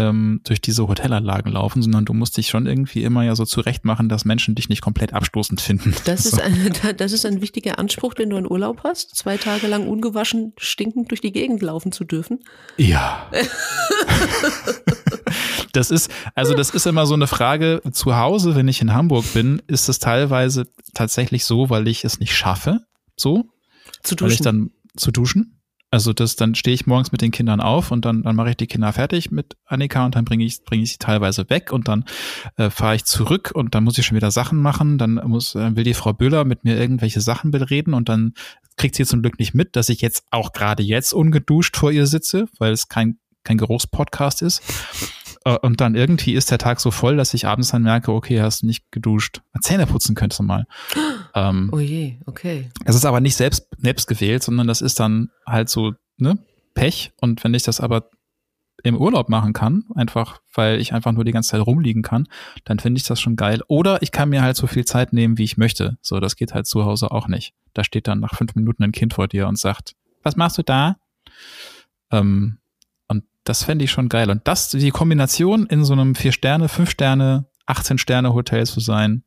ähm, 0.00 0.40
durch 0.44 0.60
diese 0.60 0.88
Hotelanlagen 0.88 1.52
laufen, 1.52 1.82
sondern 1.82 2.04
du 2.04 2.14
musst 2.14 2.36
dich 2.36 2.48
schon 2.48 2.66
irgendwie 2.66 3.04
immer 3.04 3.22
ja 3.22 3.36
so 3.36 3.44
zurecht 3.44 3.84
machen, 3.84 4.08
dass 4.08 4.24
Menschen 4.24 4.54
dich 4.54 4.68
nicht 4.68 4.80
komplett 4.80 5.12
abstoßend 5.12 5.60
finden. 5.60 5.94
Das 6.04 6.24
ist, 6.24 6.36
so. 6.36 6.42
ein, 6.42 6.72
das 6.96 7.12
ist 7.12 7.26
ein 7.26 7.40
wichtiger 7.40 7.78
Anspruch, 7.78 8.14
den 8.14 8.30
du 8.30 8.36
in 8.36 8.50
Urlaub 8.50 8.80
hast, 8.84 9.14
zwei 9.14 9.36
Tage 9.36 9.66
lang 9.66 9.86
ungewaschen, 9.86 10.54
stinkend 10.56 11.10
durch 11.10 11.20
die 11.20 11.32
Gegend 11.32 11.62
laufen 11.62 11.92
zu 11.92 12.04
dürfen. 12.04 12.40
Ja. 12.76 13.30
das 15.72 15.90
ist, 15.90 16.10
also 16.34 16.54
das 16.54 16.70
ist 16.70 16.86
immer 16.86 17.06
so 17.06 17.14
eine 17.14 17.26
Frage. 17.26 17.82
Zu 17.92 18.16
Hause, 18.16 18.54
wenn 18.54 18.68
ich 18.68 18.80
in 18.80 18.94
Hamburg 18.94 19.24
bin, 19.34 19.60
ist 19.66 19.88
es 19.88 19.98
teilweise 19.98 20.66
tatsächlich 20.94 21.44
so, 21.44 21.70
weil 21.70 21.86
ich 21.88 22.04
es 22.04 22.18
nicht 22.20 22.34
schaffe, 22.34 22.80
so, 23.16 23.44
Zu 24.02 24.16
weil 24.20 24.32
ich 24.32 24.38
duschen. 24.38 24.44
dann 24.44 24.70
zu 24.96 25.10
duschen. 25.10 25.59
Also 25.92 26.12
das, 26.12 26.36
dann 26.36 26.54
stehe 26.54 26.74
ich 26.74 26.86
morgens 26.86 27.10
mit 27.10 27.20
den 27.20 27.32
Kindern 27.32 27.60
auf 27.60 27.90
und 27.90 28.04
dann, 28.04 28.22
dann 28.22 28.36
mache 28.36 28.50
ich 28.50 28.56
die 28.56 28.68
Kinder 28.68 28.92
fertig 28.92 29.32
mit 29.32 29.56
Annika 29.66 30.04
und 30.04 30.14
dann 30.14 30.24
bringe 30.24 30.44
ich, 30.44 30.62
bringe 30.64 30.84
ich 30.84 30.92
sie 30.92 30.98
teilweise 30.98 31.50
weg 31.50 31.72
und 31.72 31.88
dann 31.88 32.04
äh, 32.56 32.70
fahre 32.70 32.94
ich 32.94 33.04
zurück 33.04 33.50
und 33.52 33.74
dann 33.74 33.82
muss 33.82 33.98
ich 33.98 34.06
schon 34.06 34.16
wieder 34.16 34.30
Sachen 34.30 34.62
machen. 34.62 34.98
Dann 34.98 35.14
muss, 35.26 35.56
äh, 35.56 35.74
will 35.74 35.84
die 35.84 35.94
Frau 35.94 36.12
Böhler 36.12 36.44
mit 36.44 36.62
mir 36.62 36.78
irgendwelche 36.78 37.20
Sachen 37.20 37.50
bereden 37.50 37.94
und 37.94 38.08
dann 38.08 38.34
kriegt 38.76 38.94
sie 38.94 39.04
zum 39.04 39.20
Glück 39.20 39.38
nicht 39.40 39.52
mit, 39.52 39.74
dass 39.74 39.88
ich 39.88 40.00
jetzt 40.00 40.24
auch 40.30 40.52
gerade 40.52 40.82
jetzt 40.82 41.12
ungeduscht 41.12 41.76
vor 41.76 41.90
ihr 41.90 42.06
sitze, 42.06 42.46
weil 42.58 42.72
es 42.72 42.88
kein, 42.88 43.18
kein 43.42 43.58
Geruchspodcast 43.58 44.42
ist. 44.42 44.62
Äh, 45.44 45.56
Und 45.58 45.80
dann 45.80 45.94
irgendwie 45.94 46.34
ist 46.34 46.50
der 46.50 46.58
Tag 46.58 46.80
so 46.80 46.90
voll, 46.90 47.16
dass 47.16 47.34
ich 47.34 47.46
abends 47.46 47.70
dann 47.70 47.82
merke, 47.82 48.12
okay, 48.12 48.40
hast 48.40 48.62
nicht 48.62 48.90
geduscht. 48.92 49.40
Zähne 49.60 49.86
putzen 49.86 50.14
könntest 50.14 50.40
du 50.40 50.44
mal. 50.44 50.66
Ähm, 51.32 51.70
Oh 51.72 51.78
je, 51.78 52.16
okay. 52.26 52.70
das 52.84 52.96
ist 52.96 53.04
aber 53.04 53.20
nicht 53.20 53.36
selbst, 53.36 53.68
selbst 53.78 54.08
gewählt, 54.08 54.42
sondern 54.42 54.66
das 54.66 54.80
ist 54.80 54.98
dann 54.98 55.30
halt 55.46 55.68
so, 55.68 55.92
ne, 56.16 56.38
Pech. 56.74 57.12
Und 57.20 57.44
wenn 57.44 57.54
ich 57.54 57.62
das 57.62 57.80
aber 57.80 58.10
im 58.82 58.96
Urlaub 58.96 59.28
machen 59.28 59.52
kann, 59.52 59.84
einfach 59.94 60.40
weil 60.54 60.80
ich 60.80 60.92
einfach 60.92 61.12
nur 61.12 61.22
die 61.24 61.30
ganze 61.30 61.50
Zeit 61.50 61.60
rumliegen 61.64 62.02
kann, 62.02 62.26
dann 62.64 62.80
finde 62.80 62.98
ich 62.98 63.04
das 63.06 63.20
schon 63.20 63.36
geil. 63.36 63.60
Oder 63.68 64.02
ich 64.02 64.10
kann 64.10 64.30
mir 64.30 64.42
halt 64.42 64.56
so 64.56 64.66
viel 64.66 64.84
Zeit 64.84 65.12
nehmen, 65.12 65.38
wie 65.38 65.44
ich 65.44 65.56
möchte. 65.56 65.98
So, 66.02 66.18
das 66.18 66.34
geht 66.34 66.52
halt 66.52 66.66
zu 66.66 66.84
Hause 66.84 67.12
auch 67.12 67.28
nicht. 67.28 67.54
Da 67.74 67.84
steht 67.84 68.08
dann 68.08 68.18
nach 68.18 68.34
fünf 68.34 68.56
Minuten 68.56 68.82
ein 68.82 68.90
Kind 68.90 69.14
vor 69.14 69.28
dir 69.28 69.46
und 69.46 69.56
sagt, 69.56 69.94
was 70.24 70.34
machst 70.34 70.58
du 70.58 70.62
da? 70.64 70.96
Ähm, 72.10 72.58
das 73.44 73.64
fände 73.64 73.84
ich 73.84 73.90
schon 73.90 74.08
geil. 74.08 74.30
Und 74.30 74.46
das, 74.46 74.70
die 74.70 74.90
Kombination 74.90 75.66
in 75.66 75.84
so 75.84 75.92
einem 75.92 76.14
vier 76.14 76.32
Sterne, 76.32 76.68
fünf 76.68 76.90
Sterne, 76.90 77.46
18 77.66 77.98
Sterne 77.98 78.34
Hotel 78.34 78.66
zu 78.66 78.80
sein, 78.80 79.24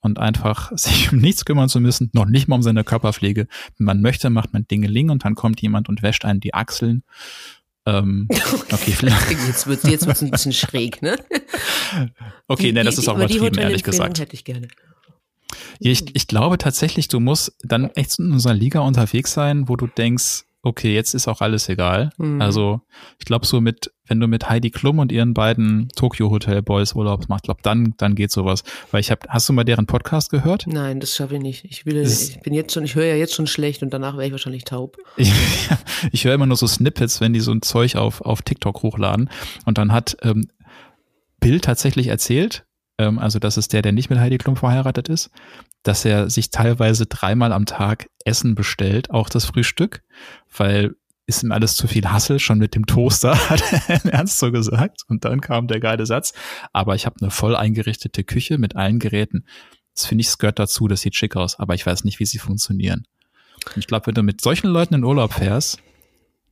und 0.00 0.18
einfach 0.18 0.72
sich 0.76 1.12
um 1.12 1.18
nichts 1.18 1.44
kümmern 1.44 1.68
zu 1.68 1.80
müssen, 1.80 2.10
noch 2.12 2.26
nicht 2.26 2.48
mal 2.48 2.56
um 2.56 2.62
seine 2.62 2.84
Körperpflege. 2.84 3.46
Wenn 3.78 3.84
man 3.84 4.00
möchte, 4.00 4.30
macht 4.30 4.52
man 4.52 4.66
Dingeling 4.66 5.10
und 5.10 5.24
dann 5.24 5.34
kommt 5.34 5.60
jemand 5.60 5.88
und 5.88 6.02
wäscht 6.02 6.24
einen 6.24 6.40
die 6.40 6.54
Achseln. 6.54 7.02
Ähm, 7.86 8.28
okay, 8.72 8.92
vielleicht. 8.96 9.30
jetzt 9.46 9.66
wird 9.66 9.84
jetzt 9.84 10.06
wird's 10.06 10.22
ein 10.22 10.30
bisschen 10.30 10.52
schräg, 10.52 11.02
ne? 11.02 11.16
Okay, 12.46 12.68
die, 12.68 12.72
ne, 12.72 12.84
das 12.84 12.98
ist 12.98 13.08
auch 13.08 13.16
übertrieben, 13.16 13.58
ehrlich 13.58 13.84
gesagt. 13.84 14.18
hätte 14.18 14.34
ich 14.34 14.44
gerne. 14.44 14.68
Ich, 15.78 16.14
ich 16.14 16.26
glaube 16.26 16.58
tatsächlich, 16.58 17.08
du 17.08 17.20
musst 17.20 17.56
dann 17.62 17.90
echt 17.90 18.18
in 18.18 18.32
unserer 18.32 18.54
Liga 18.54 18.80
unterwegs 18.80 19.32
sein, 19.32 19.68
wo 19.68 19.76
du 19.76 19.86
denkst, 19.86 20.44
okay, 20.62 20.94
jetzt 20.94 21.14
ist 21.14 21.28
auch 21.28 21.40
alles 21.40 21.68
egal. 21.68 22.10
Mhm. 22.18 22.40
Also 22.40 22.80
ich 23.18 23.24
glaube 23.24 23.46
so 23.46 23.60
mit, 23.60 23.92
wenn 24.06 24.20
du 24.20 24.26
mit 24.26 24.48
Heidi 24.48 24.70
Klum 24.70 24.98
und 24.98 25.12
ihren 25.12 25.34
beiden 25.34 25.88
Tokyo 25.96 26.30
Hotel 26.30 26.62
Boys 26.62 26.94
Urlaub 26.94 27.28
machst, 27.28 27.44
glaube 27.44 27.60
dann 27.62 27.94
dann 27.96 28.14
geht 28.14 28.30
sowas. 28.30 28.62
Weil 28.90 29.00
ich 29.00 29.10
habe, 29.10 29.22
hast 29.28 29.48
du 29.48 29.52
mal 29.52 29.64
deren 29.64 29.86
Podcast 29.86 30.30
gehört? 30.30 30.66
Nein, 30.66 31.00
das 31.00 31.16
schaffe 31.16 31.36
ich 31.36 31.40
nicht. 31.40 31.64
Ich 31.64 31.86
will, 31.86 31.96
ich 31.96 32.40
bin 32.40 32.52
jetzt 32.52 32.72
schon, 32.72 32.84
ich 32.84 32.94
höre 32.94 33.06
ja 33.06 33.16
jetzt 33.16 33.34
schon 33.34 33.46
schlecht 33.46 33.82
und 33.82 33.92
danach 33.94 34.14
wäre 34.14 34.26
ich 34.26 34.32
wahrscheinlich 34.32 34.64
taub. 34.64 34.98
ich, 35.16 35.32
ich 36.12 36.24
höre 36.24 36.34
immer 36.34 36.46
nur 36.46 36.56
so 36.56 36.66
Snippets, 36.66 37.20
wenn 37.20 37.32
die 37.32 37.40
so 37.40 37.52
ein 37.52 37.62
Zeug 37.62 37.96
auf 37.96 38.20
auf 38.20 38.42
TikTok 38.42 38.82
hochladen 38.82 39.30
und 39.64 39.78
dann 39.78 39.92
hat 39.92 40.16
ähm, 40.22 40.48
Bill 41.40 41.60
tatsächlich 41.60 42.08
erzählt, 42.08 42.66
ähm, 43.00 43.18
also 43.18 43.38
das 43.38 43.56
ist 43.56 43.72
der, 43.72 43.80
der 43.80 43.92
nicht 43.92 44.10
mit 44.10 44.18
Heidi 44.18 44.36
Klum 44.36 44.56
verheiratet 44.56 45.08
ist, 45.08 45.30
dass 45.82 46.04
er 46.04 46.28
sich 46.28 46.50
teilweise 46.50 47.06
dreimal 47.06 47.52
am 47.52 47.64
Tag 47.64 48.10
Essen 48.24 48.54
bestellt, 48.54 49.10
auch 49.10 49.30
das 49.30 49.46
Frühstück, 49.46 50.02
weil 50.54 50.94
ist 51.26 51.44
ihm 51.44 51.52
alles 51.52 51.76
zu 51.76 51.86
viel 51.86 52.06
Hassel, 52.06 52.40
schon 52.40 52.58
mit 52.58 52.74
dem 52.74 52.86
Toaster, 52.86 53.36
hat 53.50 53.62
er 53.88 54.04
im 54.04 54.10
Ernst 54.10 54.38
so 54.38 54.50
gesagt. 54.52 55.02
Und 55.06 55.24
dann 55.24 55.40
kam 55.40 55.68
der 55.68 55.80
geile 55.80 56.04
Satz, 56.04 56.34
aber 56.72 56.94
ich 56.96 57.06
habe 57.06 57.16
eine 57.20 57.30
voll 57.30 57.56
eingerichtete 57.56 58.24
Küche 58.24 58.58
mit 58.58 58.76
allen 58.76 58.98
Geräten. 58.98 59.46
Das 59.94 60.06
finde 60.06 60.22
ich, 60.22 60.28
es 60.28 60.38
gehört 60.38 60.58
dazu, 60.58 60.88
das 60.88 61.00
sieht 61.00 61.14
schick 61.14 61.36
aus, 61.36 61.58
aber 61.58 61.74
ich 61.74 61.86
weiß 61.86 62.04
nicht, 62.04 62.18
wie 62.18 62.26
sie 62.26 62.38
funktionieren. 62.38 63.06
Und 63.66 63.78
ich 63.78 63.86
glaube, 63.86 64.08
wenn 64.08 64.14
du 64.14 64.22
mit 64.22 64.40
solchen 64.40 64.68
Leuten 64.68 64.94
in 64.94 65.04
Urlaub 65.04 65.32
fährst, 65.32 65.78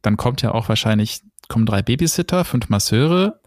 dann 0.00 0.16
kommt 0.16 0.42
ja 0.42 0.52
auch 0.52 0.68
wahrscheinlich, 0.68 1.22
kommen 1.48 1.66
drei 1.66 1.82
Babysitter, 1.82 2.44
fünf 2.44 2.68
Masseure, 2.68 3.40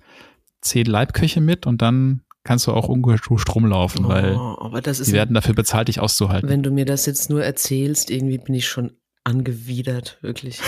zehn 0.59 0.85
Leibköche 0.85 1.39
mit 1.39 1.65
und 1.65 1.81
dann 1.81 2.23
kannst 2.43 2.67
du 2.67 2.73
auch 2.73 2.87
ungeschuscht 2.87 3.53
rumlaufen, 3.53 4.07
weil 4.07 4.35
oh, 4.35 4.69
die 4.81 5.11
werden 5.13 5.33
dafür 5.33 5.53
bezahlt, 5.53 5.87
dich 5.87 5.99
auszuhalten. 5.99 6.49
Wenn 6.49 6.63
du 6.63 6.71
mir 6.71 6.85
das 6.85 7.05
jetzt 7.05 7.29
nur 7.29 7.43
erzählst, 7.43 8.09
irgendwie 8.09 8.37
bin 8.37 8.55
ich 8.55 8.67
schon 8.67 8.97
angewidert, 9.23 10.17
wirklich. 10.21 10.59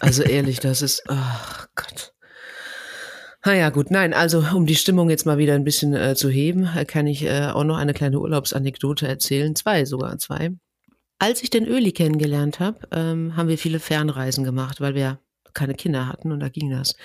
Also 0.00 0.22
ehrlich, 0.22 0.60
das 0.60 0.82
ist, 0.82 1.04
ach 1.08 1.68
Gott. 1.74 2.12
Naja, 3.44 3.70
gut, 3.70 3.92
nein, 3.92 4.12
also 4.12 4.44
um 4.54 4.66
die 4.66 4.74
Stimmung 4.74 5.08
jetzt 5.08 5.24
mal 5.24 5.38
wieder 5.38 5.54
ein 5.54 5.62
bisschen 5.62 5.94
äh, 5.94 6.16
zu 6.16 6.28
heben, 6.28 6.68
äh, 6.76 6.84
kann 6.84 7.06
ich 7.06 7.24
äh, 7.24 7.46
auch 7.46 7.62
noch 7.62 7.76
eine 7.76 7.94
kleine 7.94 8.18
Urlaubsanekdote 8.18 9.06
erzählen. 9.06 9.54
Zwei, 9.54 9.84
sogar 9.84 10.18
zwei. 10.18 10.50
Als 11.20 11.42
ich 11.44 11.50
den 11.50 11.64
Öli 11.64 11.92
kennengelernt 11.92 12.58
habe, 12.58 12.80
ähm, 12.90 13.36
haben 13.36 13.48
wir 13.48 13.56
viele 13.56 13.78
Fernreisen 13.78 14.42
gemacht, 14.42 14.80
weil 14.80 14.96
wir 14.96 15.20
keine 15.54 15.74
Kinder 15.74 16.08
hatten 16.08 16.32
und 16.32 16.40
da 16.40 16.48
ging 16.48 16.70
das. 16.70 16.96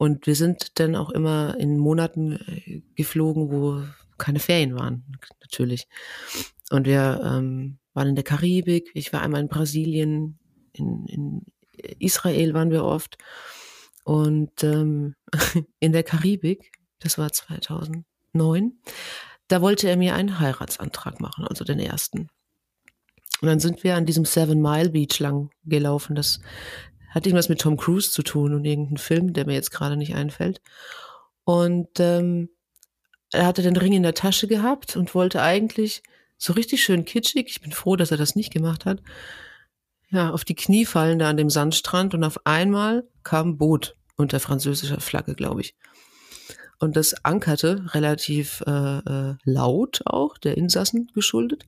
Und 0.00 0.26
wir 0.26 0.34
sind 0.34 0.80
dann 0.80 0.96
auch 0.96 1.10
immer 1.10 1.58
in 1.58 1.76
Monaten 1.76 2.32
äh, 2.32 2.80
geflogen, 2.94 3.50
wo 3.50 3.82
keine 4.16 4.38
Ferien 4.38 4.74
waren, 4.74 5.04
natürlich. 5.42 5.88
Und 6.70 6.86
wir 6.86 7.20
ähm, 7.22 7.78
waren 7.92 8.08
in 8.08 8.14
der 8.14 8.24
Karibik, 8.24 8.90
ich 8.94 9.12
war 9.12 9.20
einmal 9.20 9.42
in 9.42 9.48
Brasilien, 9.48 10.38
in, 10.72 11.04
in 11.04 11.46
Israel 11.98 12.54
waren 12.54 12.70
wir 12.70 12.82
oft. 12.82 13.18
Und 14.02 14.64
ähm, 14.64 15.16
in 15.80 15.92
der 15.92 16.02
Karibik, 16.02 16.72
das 17.00 17.18
war 17.18 17.30
2009, 17.30 18.80
da 19.48 19.60
wollte 19.60 19.86
er 19.86 19.98
mir 19.98 20.14
einen 20.14 20.40
Heiratsantrag 20.40 21.20
machen, 21.20 21.46
also 21.46 21.62
den 21.62 21.78
ersten. 21.78 22.30
Und 23.42 23.48
dann 23.48 23.60
sind 23.60 23.84
wir 23.84 23.96
an 23.96 24.06
diesem 24.06 24.24
Seven 24.24 24.62
Mile 24.62 24.88
Beach 24.88 25.18
lang 25.18 25.50
gelaufen. 25.64 26.14
Das 26.14 26.40
hat 27.10 27.26
irgendwas 27.26 27.48
mit 27.48 27.60
Tom 27.60 27.76
Cruise 27.76 28.10
zu 28.10 28.22
tun 28.22 28.54
und 28.54 28.64
irgendein 28.64 28.96
Film, 28.96 29.32
der 29.32 29.46
mir 29.46 29.54
jetzt 29.54 29.70
gerade 29.70 29.96
nicht 29.96 30.14
einfällt. 30.14 30.60
Und 31.44 31.98
ähm, 31.98 32.48
er 33.32 33.46
hatte 33.46 33.62
den 33.62 33.76
Ring 33.76 33.92
in 33.92 34.02
der 34.02 34.14
Tasche 34.14 34.46
gehabt 34.46 34.96
und 34.96 35.14
wollte 35.14 35.42
eigentlich 35.42 36.02
so 36.38 36.52
richtig 36.54 36.82
schön 36.82 37.04
kitschig, 37.04 37.46
ich 37.48 37.60
bin 37.60 37.72
froh, 37.72 37.96
dass 37.96 38.10
er 38.10 38.16
das 38.16 38.34
nicht 38.34 38.52
gemacht 38.52 38.86
hat, 38.86 39.02
ja, 40.10 40.30
auf 40.30 40.44
die 40.44 40.56
Knie 40.56 40.86
fallen 40.86 41.18
da 41.18 41.28
an 41.30 41.36
dem 41.36 41.50
Sandstrand 41.50 42.14
und 42.14 42.24
auf 42.24 42.44
einmal 42.44 43.04
kam 43.22 43.50
ein 43.50 43.58
Boot 43.58 43.96
unter 44.16 44.40
französischer 44.40 45.00
Flagge, 45.00 45.34
glaube 45.34 45.60
ich. 45.60 45.74
Und 46.80 46.96
das 46.96 47.24
ankerte 47.24 47.84
relativ 47.94 48.62
äh, 48.66 48.98
äh, 48.98 49.34
laut 49.44 50.00
auch, 50.06 50.38
der 50.38 50.56
Insassen 50.56 51.10
geschuldet. 51.14 51.64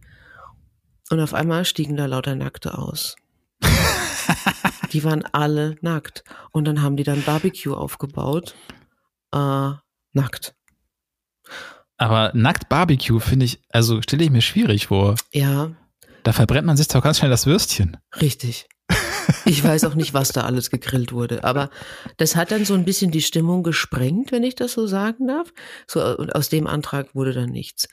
Und 1.11 1.21
auf 1.21 1.35
einmal 1.35 1.65
stiegen 1.65 1.97
da 1.97 2.07
lauter 2.07 2.35
Nackte 2.35 2.77
aus. 2.77 3.17
Die 4.93 5.05
waren 5.05 5.25
alle 5.33 5.77
nackt. 5.81 6.25
Und 6.53 6.67
dann 6.67 6.83
haben 6.83 6.97
die 6.97 7.05
dann 7.05 7.23
Barbecue 7.23 7.75
aufgebaut. 7.75 8.55
Äh, 9.33 9.73
nackt. 10.13 10.55
Aber 11.97 12.33
nackt 12.35 12.69
Barbecue 12.69 13.21
finde 13.21 13.47
ich, 13.47 13.63
also 13.71 14.03
stelle 14.03 14.25
ich 14.25 14.31
mir 14.31 14.43
schwierig 14.43 14.89
vor. 14.89 15.15
Ja. 15.33 15.73
Da 16.25 16.33
verbrennt 16.33 16.67
man 16.67 16.77
sich 16.77 16.89
doch 16.89 17.03
ganz 17.03 17.19
schnell 17.19 17.31
das 17.31 17.47
Würstchen. 17.47 17.97
Richtig. 18.21 18.69
Ich 19.45 19.63
weiß 19.63 19.85
auch 19.85 19.95
nicht, 19.95 20.15
was 20.15 20.31
da 20.31 20.43
alles 20.43 20.71
gegrillt 20.71 21.13
wurde, 21.13 21.45
aber 21.45 21.71
das 22.17 22.37
hat 22.37 22.51
dann 22.51 22.65
so 22.65 22.75
ein 22.75 22.85
bisschen 22.85 23.11
die 23.11 23.23
Stimmung 23.23 23.63
gesprengt, 23.63 24.33
wenn 24.33 24.43
ich 24.43 24.55
das 24.55 24.73
so 24.73 24.87
sagen 24.87 25.29
darf. 25.29 25.53
So, 25.87 26.17
und 26.19 26.35
aus 26.35 26.49
dem 26.49 26.67
Antrag 26.67 27.15
wurde 27.15 27.33
dann 27.33 27.51
nichts. 27.51 27.89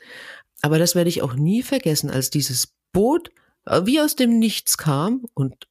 Aber 0.61 0.79
das 0.79 0.95
werde 0.95 1.09
ich 1.09 1.21
auch 1.21 1.35
nie 1.35 1.61
vergessen, 1.63 2.09
als 2.09 2.29
dieses 2.29 2.73
Boot 2.91 3.29
äh, 3.65 3.81
wie 3.85 4.01
aus 4.01 4.15
dem 4.15 4.39
Nichts 4.39 4.77
kam 4.77 5.25
und 5.33 5.67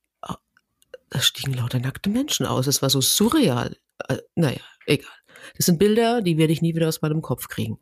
da 1.10 1.20
stiegen 1.20 1.54
lauter 1.54 1.78
nackte 1.78 2.10
Menschen 2.10 2.46
aus. 2.46 2.66
Es 2.66 2.82
war 2.82 2.90
so 2.90 3.00
surreal. 3.00 3.76
Äh, 4.08 4.18
naja, 4.34 4.60
egal. 4.86 5.10
Das 5.56 5.66
sind 5.66 5.78
Bilder, 5.78 6.20
die 6.22 6.36
werde 6.36 6.52
ich 6.52 6.62
nie 6.62 6.74
wieder 6.74 6.88
aus 6.88 7.00
meinem 7.00 7.22
Kopf 7.22 7.48
kriegen. 7.48 7.78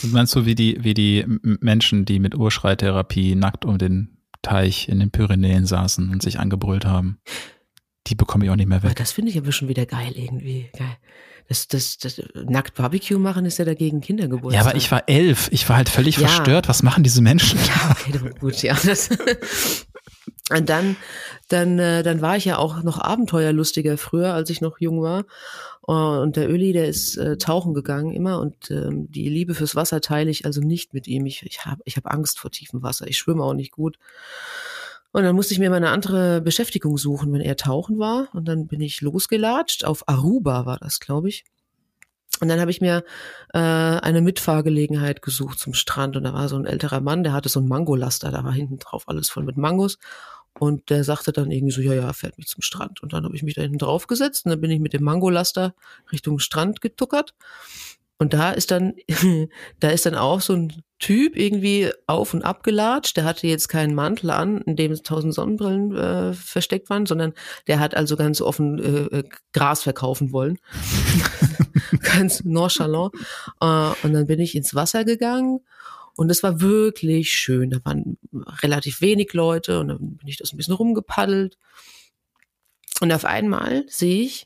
Du 0.00 0.08
meinst 0.08 0.32
so 0.32 0.46
wie 0.46 0.54
die, 0.54 0.82
wie 0.82 0.94
die 0.94 1.24
Menschen, 1.42 2.04
die 2.04 2.18
mit 2.18 2.34
Urschreitherapie 2.34 3.34
nackt 3.34 3.64
um 3.64 3.78
den 3.78 4.18
Teich 4.42 4.88
in 4.88 5.00
den 5.00 5.10
Pyrenäen 5.10 5.66
saßen 5.66 6.10
und 6.10 6.22
sich 6.22 6.38
angebrüllt 6.38 6.84
haben. 6.84 7.18
Die 8.06 8.14
bekomme 8.14 8.44
ich 8.44 8.50
auch 8.50 8.56
nicht 8.56 8.68
mehr 8.68 8.82
weg. 8.82 8.90
Aber 8.90 8.98
das 8.98 9.12
finde 9.12 9.30
ich 9.30 9.38
aber 9.38 9.52
schon 9.52 9.68
wieder 9.68 9.86
geil 9.86 10.12
irgendwie. 10.14 10.68
Geil. 10.76 10.96
Das, 11.48 11.68
das, 11.68 11.98
das, 11.98 12.22
nackt 12.34 12.74
Barbecue 12.74 13.18
machen 13.18 13.44
ist 13.44 13.58
ja 13.58 13.64
dagegen 13.64 14.00
Kindergeburtstag. 14.00 14.64
Ja, 14.64 14.68
aber 14.68 14.76
ich 14.76 14.90
war 14.90 15.08
elf. 15.08 15.48
Ich 15.52 15.68
war 15.68 15.76
halt 15.76 15.88
völlig 15.90 16.16
ja. 16.16 16.26
verstört. 16.26 16.68
Was 16.68 16.82
machen 16.82 17.02
diese 17.02 17.22
Menschen? 17.22 17.58
Ja, 17.66 17.90
okay, 17.90 18.30
gut, 18.40 18.62
ja. 18.62 18.74
Das, 18.84 19.10
und 20.50 20.68
dann, 20.68 20.96
dann, 21.48 21.78
äh, 21.78 22.02
dann 22.02 22.20
war 22.20 22.36
ich 22.36 22.44
ja 22.44 22.58
auch 22.58 22.82
noch 22.82 22.98
abenteuerlustiger 22.98 23.96
früher, 23.96 24.34
als 24.34 24.50
ich 24.50 24.60
noch 24.60 24.78
jung 24.78 25.00
war. 25.00 25.24
Uh, 25.86 26.20
und 26.22 26.36
der 26.36 26.50
Öli, 26.50 26.72
der 26.72 26.88
ist 26.88 27.16
äh, 27.16 27.36
tauchen 27.36 27.74
gegangen 27.74 28.12
immer 28.12 28.40
und 28.40 28.70
ähm, 28.70 29.10
die 29.10 29.28
Liebe 29.28 29.54
fürs 29.54 29.74
Wasser 29.74 30.00
teile 30.00 30.30
ich 30.30 30.46
also 30.46 30.62
nicht 30.62 30.94
mit 30.94 31.06
ihm. 31.08 31.26
Ich, 31.26 31.42
ich 31.44 31.66
habe 31.66 31.82
ich 31.84 31.96
hab 31.96 32.10
Angst 32.10 32.38
vor 32.38 32.50
tiefem 32.50 32.82
Wasser. 32.82 33.06
Ich 33.06 33.18
schwimme 33.18 33.42
auch 33.42 33.54
nicht 33.54 33.72
gut. 33.72 33.98
Und 35.12 35.22
dann 35.22 35.36
musste 35.36 35.54
ich 35.54 35.60
mir 35.60 35.70
mal 35.70 35.76
eine 35.76 35.90
andere 35.90 36.40
Beschäftigung 36.40 36.98
suchen, 36.98 37.32
wenn 37.32 37.40
er 37.40 37.56
tauchen 37.56 37.98
war. 37.98 38.28
Und 38.32 38.46
dann 38.48 38.66
bin 38.66 38.80
ich 38.80 39.00
losgelatscht. 39.00 39.84
Auf 39.84 40.08
Aruba 40.08 40.66
war 40.66 40.78
das, 40.78 41.00
glaube 41.00 41.28
ich. 41.28 41.44
Und 42.40 42.48
dann 42.48 42.60
habe 42.60 42.70
ich 42.70 42.80
mir 42.80 43.04
äh, 43.52 43.58
eine 43.58 44.20
Mitfahrgelegenheit 44.20 45.22
gesucht 45.22 45.58
zum 45.58 45.72
Strand. 45.72 46.16
Und 46.16 46.24
da 46.24 46.32
war 46.32 46.48
so 46.48 46.56
ein 46.56 46.66
älterer 46.66 47.00
Mann, 47.00 47.22
der 47.22 47.32
hatte 47.32 47.48
so 47.48 47.60
einen 47.60 47.68
Mangolaster, 47.68 48.30
da 48.30 48.42
war 48.42 48.52
hinten 48.52 48.78
drauf 48.78 49.04
alles 49.06 49.30
voll 49.30 49.44
mit 49.44 49.56
Mangos. 49.56 49.98
Und 50.58 50.88
der 50.90 51.02
sagte 51.04 51.32
dann 51.32 51.50
irgendwie 51.50 51.74
so, 51.74 51.80
ja, 51.80 51.94
ja, 51.94 52.12
fährt 52.12 52.38
mich 52.38 52.46
zum 52.46 52.62
Strand. 52.62 53.02
Und 53.02 53.12
dann 53.12 53.24
habe 53.24 53.34
ich 53.34 53.42
mich 53.42 53.54
da 53.54 53.62
hinten 53.62 53.78
drauf 53.78 54.06
gesetzt 54.06 54.44
und 54.44 54.50
dann 54.50 54.60
bin 54.60 54.70
ich 54.70 54.80
mit 54.80 54.92
dem 54.92 55.02
Mangolaster 55.02 55.74
Richtung 56.12 56.38
Strand 56.38 56.80
getuckert. 56.80 57.34
Und 58.18 58.32
da 58.32 58.52
ist 58.52 58.70
dann, 58.70 58.94
da 59.80 59.90
ist 59.90 60.06
dann 60.06 60.14
auch 60.14 60.40
so 60.40 60.54
ein 60.54 60.72
Typ 61.00 61.36
irgendwie 61.36 61.90
auf 62.06 62.32
und 62.32 62.42
ab 62.42 62.62
gelatscht. 62.62 63.16
Der 63.16 63.24
hatte 63.24 63.48
jetzt 63.48 63.68
keinen 63.68 63.94
Mantel 63.94 64.30
an, 64.30 64.62
in 64.62 64.76
dem 64.76 64.94
tausend 65.02 65.34
Sonnenbrillen 65.34 65.96
äh, 65.96 66.32
versteckt 66.32 66.88
waren, 66.88 67.04
sondern 67.04 67.34
der 67.66 67.80
hat 67.80 67.96
also 67.96 68.16
ganz 68.16 68.40
offen 68.40 68.78
äh, 68.78 69.18
äh 69.18 69.24
Gras 69.52 69.82
verkaufen 69.82 70.32
wollen. 70.32 70.58
ganz 72.00 72.44
nonchalant. 72.44 73.12
Äh, 73.60 73.90
und 74.04 74.12
dann 74.12 74.26
bin 74.26 74.38
ich 74.38 74.54
ins 74.54 74.74
Wasser 74.74 75.04
gegangen 75.04 75.60
und 76.16 76.30
es 76.30 76.42
war 76.42 76.60
wirklich 76.60 77.32
schön. 77.32 77.70
Da 77.70 77.78
waren 77.84 78.18
relativ 78.62 79.00
wenig 79.00 79.32
Leute 79.32 79.80
und 79.80 79.88
dann 79.88 80.16
bin 80.16 80.28
ich 80.28 80.36
das 80.36 80.52
ein 80.52 80.56
bisschen 80.56 80.74
rumgepaddelt. 80.74 81.58
Und 83.00 83.12
auf 83.12 83.24
einmal 83.24 83.84
sehe 83.88 84.22
ich 84.22 84.44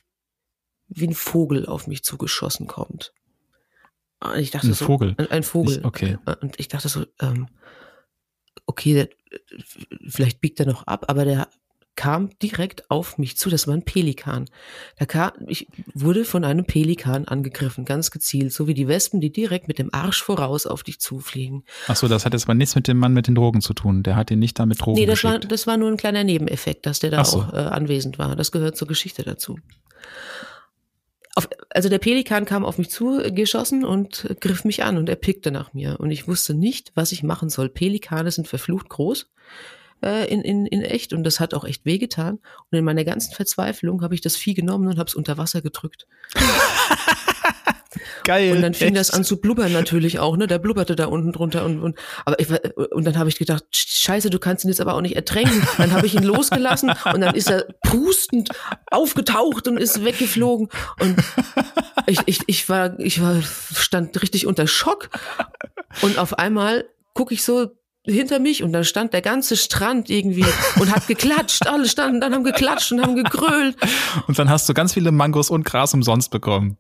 wie 0.89 1.07
ein 1.07 1.15
Vogel 1.15 1.67
auf 1.67 1.87
mich 1.87 2.03
zugeschossen 2.03 2.67
kommt. 2.67 3.13
Und 4.21 4.37
ich 4.39 4.51
dachte 4.51 4.69
Ein 4.69 4.73
so, 4.75 4.87
Vogel? 4.87 5.15
Ein, 5.19 5.31
ein 5.31 5.43
Vogel. 5.43 5.79
Ich- 5.79 5.85
okay. 5.85 6.19
Und 6.41 6.59
ich 6.59 6.69
dachte 6.69 6.89
so, 6.89 7.05
ähm, 7.21 7.49
okay, 8.67 8.95
der, 8.95 9.09
vielleicht 10.09 10.41
biegt 10.41 10.59
er 10.61 10.67
noch 10.67 10.87
ab, 10.87 11.05
aber 11.09 11.25
der 11.25 11.49
kam 11.99 12.31
direkt 12.39 12.93
auf 12.93 13.19
mich 13.19 13.37
zu. 13.37 13.51
Das 13.51 13.67
war 13.67 13.75
ein 13.75 13.83
Pelikan. 13.83 14.45
Da 15.01 15.05
kam, 15.05 15.33
ich 15.49 15.67
wurde 15.95 16.25
von 16.25 16.45
einem 16.45 16.65
Pelikan 16.65 17.27
angegriffen, 17.27 17.85
ganz 17.85 18.13
gezielt, 18.13 18.53
so 18.53 18.69
wie 18.69 18.75
die 18.75 18.87
Wespen, 18.87 19.21
die 19.21 19.33
direkt 19.33 19.67
mit 19.67 19.81
dem 19.81 19.93
Arsch 19.93 20.23
voraus 20.23 20.65
auf 20.65 20.85
dich 20.85 21.01
zufliegen. 21.01 21.65
Ach 21.89 21.97
so, 21.97 22.07
das 22.07 22.25
hat 22.25 22.35
jetzt 22.35 22.47
mal 22.47 22.55
nichts 22.55 22.77
mit 22.77 22.87
dem 22.87 22.99
Mann 22.99 23.15
mit 23.15 23.27
den 23.27 23.35
Drogen 23.35 23.61
zu 23.63 23.75
tun. 23.75 24.05
Der 24.05 24.15
hat 24.15 24.31
ihn 24.31 24.39
nicht 24.39 24.61
damit 24.61 24.81
Drogen 24.81 24.97
Nee, 24.97 25.07
das 25.07 25.25
war, 25.25 25.41
das 25.41 25.67
war 25.67 25.77
nur 25.77 25.91
ein 25.91 25.97
kleiner 25.97 26.23
Nebeneffekt, 26.23 26.87
dass 26.87 27.01
der 27.01 27.11
da 27.11 27.25
so. 27.25 27.41
auch 27.41 27.53
äh, 27.53 27.57
anwesend 27.57 28.17
war. 28.17 28.37
Das 28.37 28.53
gehört 28.53 28.77
zur 28.77 28.87
Geschichte 28.87 29.25
dazu. 29.25 29.59
Auf, 31.35 31.49
also 31.71 31.89
der 31.89 31.99
Pelikan 31.99 32.45
kam 32.45 32.65
auf 32.65 32.79
mich 32.79 32.91
zu 32.91 33.21
geschossen 33.33 33.85
und 33.85 34.37
griff 34.39 34.65
mich 34.65 34.85
an 34.85 34.99
und 34.99 35.09
er 35.09 35.17
pickte 35.17 35.51
nach 35.51 35.75
mir. 35.75 35.99
Und 35.99 36.13
ich 36.13 36.29
wusste 36.29 36.55
nicht, 36.55 36.93
was 36.95 37.11
ich 37.11 37.25
machen 37.25 37.49
soll. 37.51 37.69
Pelikane 37.69 38.31
sind 38.31 38.47
verflucht 38.47 38.89
groß 38.89 39.27
äh, 40.03 40.27
in, 40.33 40.43
in, 40.43 40.67
in 40.67 40.83
echt 40.83 41.13
und 41.13 41.25
das 41.25 41.41
hat 41.41 41.55
auch 41.55 41.65
echt 41.65 41.85
wehgetan. 41.85 42.39
Und 42.71 42.79
in 42.79 42.85
meiner 42.85 43.05
ganzen 43.05 43.35
Verzweiflung 43.35 44.03
habe 44.03 44.15
ich 44.15 44.21
das 44.21 44.37
Vieh 44.37 44.55
genommen 44.55 44.89
und 44.89 44.99
habe 44.99 45.09
es 45.09 45.15
unter 45.15 45.39
Wasser 45.39 45.63
gedrückt. 45.63 46.07
Geil. 48.25 48.55
Und 48.55 48.61
dann 48.63 48.75
fing 48.75 48.95
das 48.95 49.09
echt. 49.09 49.17
an 49.17 49.25
zu 49.25 49.41
blubbern 49.41 49.73
natürlich 49.73 50.19
auch, 50.19 50.37
ne? 50.37 50.47
Der 50.47 50.59
blubberte 50.59 50.95
da 50.95 51.07
unten 51.07 51.33
drunter 51.33 51.65
und, 51.65 51.81
und 51.81 51.99
aber 52.27 52.39
ich, 52.39 52.51
war- 52.51 52.61
und 52.93 53.07
dann 53.07 53.17
habe 53.19 53.31
ich 53.31 53.39
gedacht, 53.39 53.65
Scheiße, 53.73 54.29
du 54.29 54.39
kannst 54.39 54.65
ihn 54.65 54.69
jetzt 54.69 54.81
aber 54.83 54.95
auch 54.95 55.01
nicht 55.01 55.17
ertränken. 55.17 55.67
Dann 55.79 55.93
habe 55.93 56.07
ich 56.07 56.15
ihn 56.15 56.23
losgelassen 56.23 56.93
und 57.13 57.21
dann 57.23 57.35
ist 57.35 57.51
er 57.51 57.67
prustend 57.83 58.51
aufgetaucht 58.91 59.67
und 59.67 59.79
ist 59.79 60.05
weggeflogen 60.05 60.69
und 61.01 61.17
ich, 62.07 62.21
ich, 62.27 62.41
ich 62.47 62.69
war 62.69 62.99
ich 63.01 63.23
war 63.23 63.41
stand 63.43 64.21
richtig 64.21 64.47
unter 64.47 64.67
Schock 64.67 65.09
und 66.03 66.19
auf 66.19 66.39
einmal 66.39 66.85
gucke 67.15 67.33
ich 67.33 67.43
so 67.43 67.71
hinter 68.09 68.39
mich 68.41 68.63
und 68.63 68.73
dann 68.73 68.85
stand 68.85 69.13
der 69.13 69.23
ganze 69.23 69.57
Strand 69.57 70.11
irgendwie 70.11 70.47
und 70.81 70.95
hat 70.95 71.07
geklatscht. 71.07 71.67
Alle 71.67 71.89
standen 71.89 72.21
dann 72.21 72.35
haben 72.35 72.45
geklatscht 72.45 72.93
und 72.93 73.03
haben 73.03 73.17
gegrölt. 73.17 73.77
Und 74.27 74.39
dann 74.39 74.49
hast 74.49 74.69
du 74.69 74.75
ganz 74.75 74.95
viele 74.95 75.13
Mangos 75.13 75.51
und 75.51 75.65
Gras 75.65 75.95
umsonst 75.95 76.31
bekommen. 76.31 76.79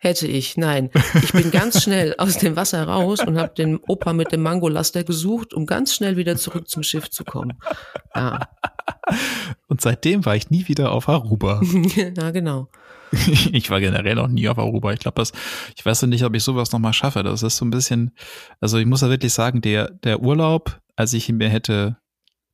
Hätte 0.00 0.26
ich, 0.26 0.56
nein. 0.56 0.90
Ich 1.22 1.32
bin 1.32 1.50
ganz 1.50 1.82
schnell 1.82 2.14
aus 2.18 2.36
dem 2.38 2.54
Wasser 2.54 2.84
raus 2.84 3.20
und 3.20 3.38
habe 3.38 3.54
den 3.54 3.78
Opa 3.78 4.12
mit 4.12 4.30
dem 4.30 4.42
Mangolaster 4.42 5.04
gesucht, 5.04 5.54
um 5.54 5.64
ganz 5.64 5.94
schnell 5.94 6.16
wieder 6.16 6.36
zurück 6.36 6.68
zum 6.68 6.82
Schiff 6.82 7.08
zu 7.10 7.24
kommen. 7.24 7.54
Ja, 8.14 8.40
Und 9.68 9.80
seitdem 9.80 10.24
war 10.24 10.36
ich 10.36 10.50
nie 10.50 10.68
wieder 10.68 10.92
auf 10.92 11.08
Aruba. 11.08 11.60
ja 11.96 12.30
genau. 12.30 12.68
ich 13.52 13.70
war 13.70 13.80
generell 13.80 14.14
noch 14.14 14.28
nie 14.28 14.48
auf 14.48 14.58
Aruba. 14.58 14.92
Ich 14.92 15.00
glaube, 15.00 15.16
das, 15.16 15.32
ich 15.76 15.84
weiß 15.84 16.02
nicht, 16.02 16.24
ob 16.24 16.34
ich 16.34 16.42
sowas 16.42 16.72
nochmal 16.72 16.92
schaffe. 16.92 17.22
Das 17.22 17.42
ist 17.42 17.56
so 17.56 17.64
ein 17.64 17.70
bisschen, 17.70 18.12
also 18.60 18.78
ich 18.78 18.86
muss 18.86 19.02
ja 19.02 19.08
wirklich 19.08 19.32
sagen, 19.32 19.60
der, 19.60 19.90
der 19.90 20.20
Urlaub, 20.20 20.80
als 20.96 21.12
ich 21.12 21.28
ihn 21.28 21.36
mir 21.36 21.48
hätte 21.48 21.98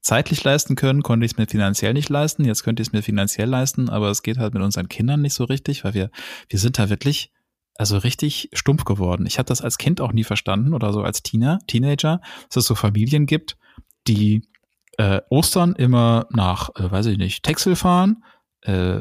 zeitlich 0.00 0.42
leisten 0.42 0.74
können, 0.74 1.02
konnte 1.02 1.24
ich 1.24 1.32
es 1.32 1.38
mir 1.38 1.46
finanziell 1.46 1.94
nicht 1.94 2.08
leisten. 2.08 2.44
Jetzt 2.44 2.64
könnte 2.64 2.82
ich 2.82 2.88
es 2.88 2.92
mir 2.92 3.02
finanziell 3.02 3.48
leisten, 3.48 3.88
aber 3.88 4.10
es 4.10 4.22
geht 4.22 4.38
halt 4.38 4.52
mit 4.52 4.62
unseren 4.62 4.88
Kindern 4.88 5.22
nicht 5.22 5.34
so 5.34 5.44
richtig, 5.44 5.84
weil 5.84 5.94
wir, 5.94 6.10
wir 6.48 6.58
sind 6.58 6.78
da 6.78 6.90
wirklich, 6.90 7.30
also 7.76 7.96
richtig 7.98 8.50
stumpf 8.52 8.84
geworden. 8.84 9.26
Ich 9.26 9.38
habe 9.38 9.46
das 9.46 9.62
als 9.62 9.78
Kind 9.78 10.00
auch 10.00 10.12
nie 10.12 10.24
verstanden 10.24 10.74
oder 10.74 10.92
so 10.92 11.02
als 11.02 11.22
Teen 11.22 11.58
Teenager, 11.66 12.20
dass 12.48 12.56
es 12.56 12.66
so 12.66 12.74
Familien 12.74 13.26
gibt, 13.26 13.56
die 14.08 14.42
äh, 14.98 15.20
Ostern 15.30 15.74
immer 15.74 16.26
nach, 16.30 16.70
äh, 16.76 16.90
weiß 16.90 17.06
ich 17.06 17.18
nicht, 17.18 17.44
Texel 17.44 17.76
fahren, 17.76 18.24
äh, 18.62 19.00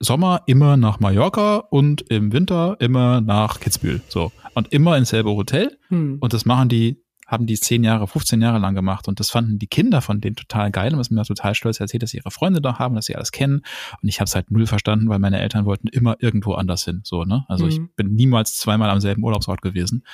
Sommer 0.00 0.42
immer 0.46 0.76
nach 0.78 0.98
Mallorca 0.98 1.56
und 1.58 2.00
im 2.10 2.32
Winter 2.32 2.76
immer 2.80 3.20
nach 3.20 3.60
Kitzbühel. 3.60 4.00
So. 4.08 4.32
Und 4.54 4.72
immer 4.72 4.96
ins 4.96 5.10
selbe 5.10 5.30
Hotel. 5.30 5.78
Hm. 5.88 6.16
Und 6.20 6.32
das 6.32 6.46
machen 6.46 6.70
die, 6.70 7.02
haben 7.26 7.46
die 7.46 7.54
10 7.60 7.84
Jahre, 7.84 8.08
15 8.08 8.40
Jahre 8.40 8.58
lang 8.58 8.74
gemacht. 8.74 9.08
Und 9.08 9.20
das 9.20 9.30
fanden 9.30 9.58
die 9.58 9.66
Kinder 9.66 10.00
von 10.00 10.20
denen 10.20 10.36
total 10.36 10.70
geil. 10.70 10.94
Und 10.94 10.98
was 10.98 11.10
mir 11.10 11.22
total 11.24 11.54
stolz 11.54 11.78
erzählt, 11.80 12.02
dass 12.02 12.10
sie 12.10 12.16
ihre 12.16 12.30
Freunde 12.30 12.60
da 12.62 12.78
haben, 12.78 12.94
dass 12.94 13.04
sie 13.04 13.14
alles 13.14 13.30
kennen. 13.30 13.60
Und 14.02 14.08
ich 14.08 14.20
habe 14.20 14.24
es 14.26 14.34
halt 14.34 14.50
null 14.50 14.66
verstanden, 14.66 15.08
weil 15.10 15.18
meine 15.18 15.38
Eltern 15.38 15.66
wollten 15.66 15.86
immer 15.88 16.16
irgendwo 16.18 16.54
anders 16.54 16.84
hin. 16.84 17.02
So, 17.04 17.24
ne? 17.24 17.44
Also 17.48 17.66
ich 17.68 17.78
Mhm. 17.78 17.90
bin 17.94 18.14
niemals 18.14 18.56
zweimal 18.56 18.88
am 18.90 19.00
selben 19.00 19.22
Urlaubsort 19.22 19.60
gewesen. 19.60 20.04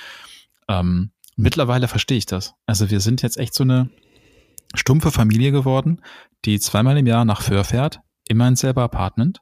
Ähm, 0.67 1.11
mittlerweile 1.37 1.87
verstehe 1.87 2.17
ich 2.17 2.25
das. 2.25 2.55
Also 2.65 2.89
wir 2.91 2.99
sind 2.99 3.21
jetzt 3.21 3.37
echt 3.37 3.53
so 3.53 3.63
eine 3.63 3.89
stumpfe 4.75 5.11
Familie 5.11 5.53
geworden, 5.53 6.01
die 6.43 6.59
zweimal 6.59 6.97
im 6.97 7.07
Jahr 7.07 7.23
nach 7.23 7.41
Föhr 7.41 7.63
fährt, 7.63 8.01
immer 8.27 8.47
ins 8.49 8.59
selbe 8.59 8.81
Apartment. 8.81 9.39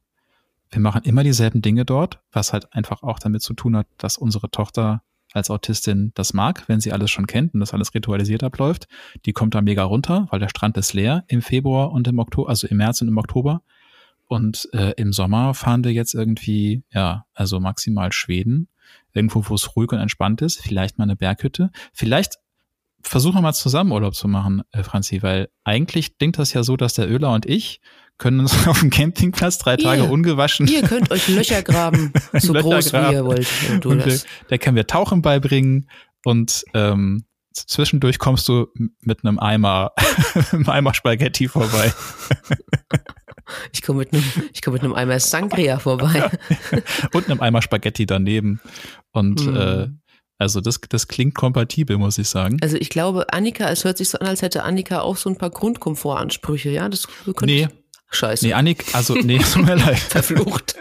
Wir 0.69 0.81
machen 0.81 1.03
immer 1.03 1.23
dieselben 1.23 1.61
Dinge 1.61 1.85
dort, 1.85 2.19
was 2.31 2.53
halt 2.53 2.73
einfach 2.73 3.03
auch 3.03 3.19
damit 3.19 3.41
zu 3.41 3.53
tun 3.53 3.77
hat, 3.77 3.87
dass 3.97 4.17
unsere 4.17 4.49
Tochter 4.49 5.03
als 5.33 5.49
Autistin 5.49 6.11
das 6.15 6.33
mag, 6.33 6.63
wenn 6.67 6.79
sie 6.79 6.93
alles 6.93 7.11
schon 7.11 7.27
kennt 7.27 7.53
und 7.53 7.59
das 7.59 7.73
alles 7.73 7.93
ritualisiert 7.93 8.43
abläuft. 8.43 8.87
Die 9.25 9.33
kommt 9.33 9.53
da 9.53 9.61
mega 9.61 9.83
runter, 9.83 10.27
weil 10.31 10.39
der 10.39 10.49
Strand 10.49 10.77
ist 10.77 10.93
leer 10.93 11.23
im 11.27 11.41
Februar 11.41 11.91
und 11.91 12.07
im 12.07 12.19
Oktober, 12.19 12.49
also 12.49 12.67
im 12.67 12.77
März 12.77 13.01
und 13.01 13.09
im 13.09 13.17
Oktober. 13.17 13.61
Und 14.27 14.69
äh, 14.73 14.93
im 14.97 15.13
Sommer 15.13 15.53
fahren 15.53 15.83
wir 15.83 15.91
jetzt 15.93 16.15
irgendwie, 16.15 16.83
ja, 16.91 17.25
also 17.33 17.59
maximal 17.59 18.11
Schweden, 18.11 18.69
irgendwo, 19.13 19.43
wo 19.47 19.55
es 19.55 19.75
ruhig 19.75 19.91
und 19.91 19.99
entspannt 19.99 20.41
ist, 20.41 20.59
vielleicht 20.59 20.97
mal 20.97 21.03
eine 21.03 21.15
Berghütte. 21.15 21.69
Vielleicht 21.93 22.35
versuchen 23.01 23.35
wir 23.35 23.41
mal 23.41 23.53
zusammen 23.53 23.91
Urlaub 23.91 24.15
zu 24.15 24.27
machen, 24.27 24.63
äh, 24.71 24.83
Franzi, 24.83 25.21
weil 25.21 25.49
eigentlich 25.63 26.17
klingt 26.17 26.39
das 26.39 26.53
ja 26.53 26.63
so, 26.63 26.75
dass 26.75 26.95
der 26.95 27.09
Öler 27.09 27.31
und 27.31 27.45
ich 27.45 27.81
können 28.17 28.39
uns 28.41 28.53
auf 28.67 28.79
dem 28.79 28.89
Campingplatz 28.89 29.57
drei 29.57 29.77
Tage 29.77 30.03
Ihr- 30.03 30.11
ungewaschen 30.11 30.67
Ihr 30.67 30.81
könnt 30.83 31.11
euch 31.11 31.27
Löcher 31.29 31.61
graben, 31.63 32.13
so 32.33 32.53
Löcher 32.53 32.63
groß 32.69 32.91
graben. 32.91 33.09
wie 33.09 33.13
ihr 33.13 33.25
wollt. 33.25 33.47
Und 33.71 33.85
und 33.85 34.05
das. 34.05 34.25
der 34.49 34.57
können 34.57 34.75
wir 34.75 34.87
Tauchen 34.87 35.21
beibringen 35.21 35.89
und 36.23 36.63
ähm, 36.73 37.25
zwischendurch 37.53 38.19
kommst 38.19 38.47
du 38.49 38.67
mit 39.01 39.23
einem 39.23 39.39
Eimer, 39.39 39.91
einem 40.51 40.67
Eimer 40.69 40.93
Spaghetti 40.93 41.47
vorbei. 41.47 41.93
Ich 43.71 43.81
komme 43.83 43.99
mit 43.99 44.13
einem, 44.13 44.23
ich 44.53 44.61
komme 44.61 44.73
mit 44.75 44.83
einem 44.83 44.93
Eimer 44.93 45.19
Sangria 45.19 45.77
vorbei. 45.77 46.31
und 47.13 47.29
einem 47.29 47.41
Eimer 47.41 47.61
Spaghetti 47.61 48.05
daneben. 48.05 48.59
Und 49.11 49.41
Hm. 49.41 49.55
äh, 49.55 49.87
also 50.37 50.59
das, 50.61 50.81
das 50.89 51.07
klingt 51.07 51.35
kompatibel, 51.35 51.97
muss 51.97 52.17
ich 52.17 52.27
sagen. 52.27 52.57
Also 52.61 52.75
ich 52.77 52.89
glaube, 52.89 53.31
Annika, 53.31 53.69
es 53.69 53.85
hört 53.85 53.97
sich 53.99 54.09
so 54.09 54.17
an, 54.19 54.27
als 54.27 54.41
hätte 54.41 54.63
Annika 54.63 54.99
auch 55.01 55.15
so 55.15 55.29
ein 55.29 55.37
paar 55.37 55.49
Grundkomfortansprüche, 55.51 56.69
ja? 56.71 56.89
Das 56.89 57.07
könnte 57.23 57.45
Nee. 57.45 57.67
Scheiße. 58.15 58.45
Nee, 58.45 58.53
Annik, 58.53 58.85
also 58.93 59.15
nee, 59.15 59.37
tut 59.53 59.65
mir 59.65 59.75
leid. 59.75 59.99
Verflucht. 59.99 60.75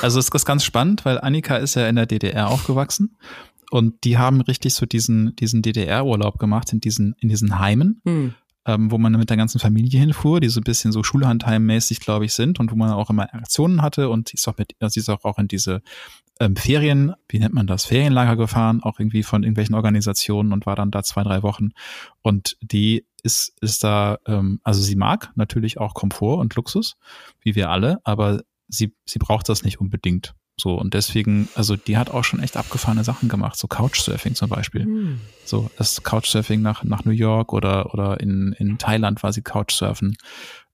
Also 0.00 0.18
es 0.18 0.28
ist 0.28 0.44
ganz 0.44 0.64
spannend, 0.64 1.04
weil 1.04 1.18
Annika 1.20 1.56
ist 1.56 1.74
ja 1.74 1.88
in 1.88 1.96
der 1.96 2.06
DDR 2.06 2.48
aufgewachsen 2.48 3.16
und 3.70 4.04
die 4.04 4.18
haben 4.18 4.40
richtig 4.42 4.74
so 4.74 4.84
diesen, 4.84 5.34
diesen 5.36 5.62
DDR-Urlaub 5.62 6.38
gemacht 6.38 6.72
in 6.72 6.80
diesen, 6.80 7.14
in 7.20 7.28
diesen 7.28 7.58
Heimen. 7.58 8.00
Hm. 8.04 8.34
Ähm, 8.66 8.90
wo 8.90 8.98
man 8.98 9.12
mit 9.12 9.30
der 9.30 9.36
ganzen 9.36 9.58
Familie 9.58 9.98
hinfuhr, 9.98 10.40
die 10.40 10.48
so 10.48 10.60
ein 10.60 10.64
bisschen 10.64 10.92
so 10.92 11.02
Schulhandheimmäßig, 11.02 12.00
glaube 12.00 12.24
ich, 12.24 12.32
sind 12.32 12.60
und 12.60 12.70
wo 12.70 12.76
man 12.76 12.90
auch 12.90 13.10
immer 13.10 13.32
Aktionen 13.34 13.82
hatte 13.82 14.08
und 14.08 14.28
sie 14.28 14.34
ist 14.34 14.48
auch 14.48 14.56
mit, 14.58 14.74
sie 14.80 15.00
ist 15.00 15.08
auch, 15.08 15.24
auch 15.24 15.38
in 15.38 15.48
diese 15.48 15.82
ähm, 16.40 16.56
Ferien, 16.56 17.14
wie 17.28 17.38
nennt 17.38 17.54
man 17.54 17.66
das, 17.66 17.84
Ferienlager 17.84 18.36
gefahren, 18.36 18.82
auch 18.82 18.98
irgendwie 18.98 19.22
von 19.22 19.42
irgendwelchen 19.42 19.74
Organisationen 19.74 20.52
und 20.52 20.66
war 20.66 20.76
dann 20.76 20.90
da 20.90 21.02
zwei, 21.02 21.22
drei 21.22 21.42
Wochen. 21.42 21.70
Und 22.22 22.56
die 22.60 23.04
ist, 23.22 23.54
ist 23.60 23.84
da, 23.84 24.18
ähm, 24.26 24.60
also 24.62 24.80
sie 24.80 24.96
mag 24.96 25.32
natürlich 25.34 25.78
auch 25.78 25.94
Komfort 25.94 26.38
und 26.38 26.54
Luxus, 26.54 26.96
wie 27.40 27.54
wir 27.54 27.70
alle, 27.70 28.00
aber 28.04 28.42
sie, 28.68 28.94
sie 29.04 29.18
braucht 29.18 29.48
das 29.48 29.64
nicht 29.64 29.80
unbedingt. 29.80 30.34
So, 30.56 30.74
und 30.74 30.94
deswegen, 30.94 31.48
also 31.54 31.76
die 31.76 31.96
hat 31.96 32.10
auch 32.10 32.24
schon 32.24 32.40
echt 32.42 32.56
abgefahrene 32.56 33.04
Sachen 33.04 33.28
gemacht, 33.28 33.56
so 33.58 33.66
Couchsurfing 33.68 34.34
zum 34.34 34.48
Beispiel. 34.50 34.84
Hm. 34.84 35.20
So, 35.44 35.70
das 35.78 36.02
Couchsurfing 36.02 36.60
nach, 36.60 36.84
nach 36.84 37.04
New 37.04 37.10
York 37.12 37.52
oder, 37.52 37.92
oder 37.94 38.20
in, 38.20 38.54
in 38.58 38.76
Thailand 38.78 39.22
war 39.22 39.32
sie 39.32 39.42
Couchsurfen. 39.42 40.16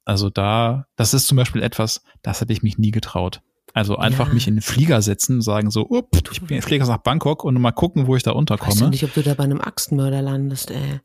Also 0.05 0.31
da, 0.31 0.87
das 0.97 1.14
ist 1.14 1.26
zum 1.29 1.37
Beispiel 1.37 1.62
etwas, 1.62 2.03
das 2.22 2.41
hätte 2.41 2.53
ich 2.53 2.62
mich 2.62 2.76
nie 2.79 2.91
getraut. 2.91 3.41
Also 3.74 3.97
einfach 3.97 4.29
Ja. 4.29 4.35
mich 4.35 4.49
in 4.49 4.57
den 4.57 4.62
Flieger 4.62 5.01
setzen 5.03 5.37
und 5.37 5.43
sagen 5.43 5.70
so, 5.70 5.89
up, 5.91 6.09
ich 6.33 6.41
bin- 6.43 6.59
ich 6.59 6.64
fliege 6.64 6.83
jetzt 6.83 6.89
nach 6.91 6.99
Bangkok 7.03 7.45
und 7.45 7.55
mal 7.61 7.70
gucken, 7.72 8.07
wo 8.09 8.16
ich 8.16 8.22
da 8.24 8.31
Weißt 8.31 8.35
du 8.35 8.39
unterkomme. 8.39 8.89
nicht, 8.91 9.05
ob 9.05 9.14
du 9.14 9.22
da 9.22 9.35
bei 9.35 9.45
einem 9.45 9.61
Axtmörder 9.61 10.22
landest, 10.22 10.70
ey. 10.72 11.01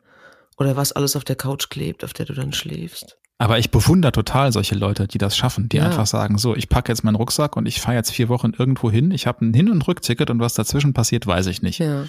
Oder 0.58 0.76
was 0.76 0.92
alles 0.94 1.16
auf 1.16 1.24
der 1.24 1.36
Couch 1.36 1.70
klebt, 1.70 2.04
auf 2.04 2.14
der 2.14 2.26
du 2.26 2.34
dann 2.34 2.54
schläfst. 2.54 3.18
Aber 3.40 3.60
ich 3.60 3.72
bewundere 3.72 4.12
total 4.12 4.52
solche 4.54 4.76
Leute, 4.76 5.08
die 5.08 5.18
das 5.18 5.36
schaffen, 5.36 5.68
die 5.68 5.78
Ja. 5.78 5.86
einfach 5.86 6.06
sagen, 6.06 6.38
so, 6.38 6.56
ich 6.56 6.70
packe 6.70 6.92
jetzt 6.92 7.04
meinen 7.04 7.16
Rucksack 7.16 7.58
und 7.58 7.66
ich 7.66 7.82
fahre 7.82 7.98
jetzt 7.98 8.12
vier 8.12 8.30
Wochen 8.30 8.52
irgendwo 8.58 8.90
hin. 8.92 9.12
Ich 9.12 9.28
habe 9.28 9.44
ein 9.46 9.54
Hin- 9.54 9.70
und 9.72 9.86
Rückticket 9.88 10.30
und 10.30 10.40
was 10.40 10.54
dazwischen 10.54 10.94
passiert, 10.94 11.26
weiß 11.28 11.48
ich 11.48 11.62
nicht. 11.62 11.80
Ja. 11.80 12.06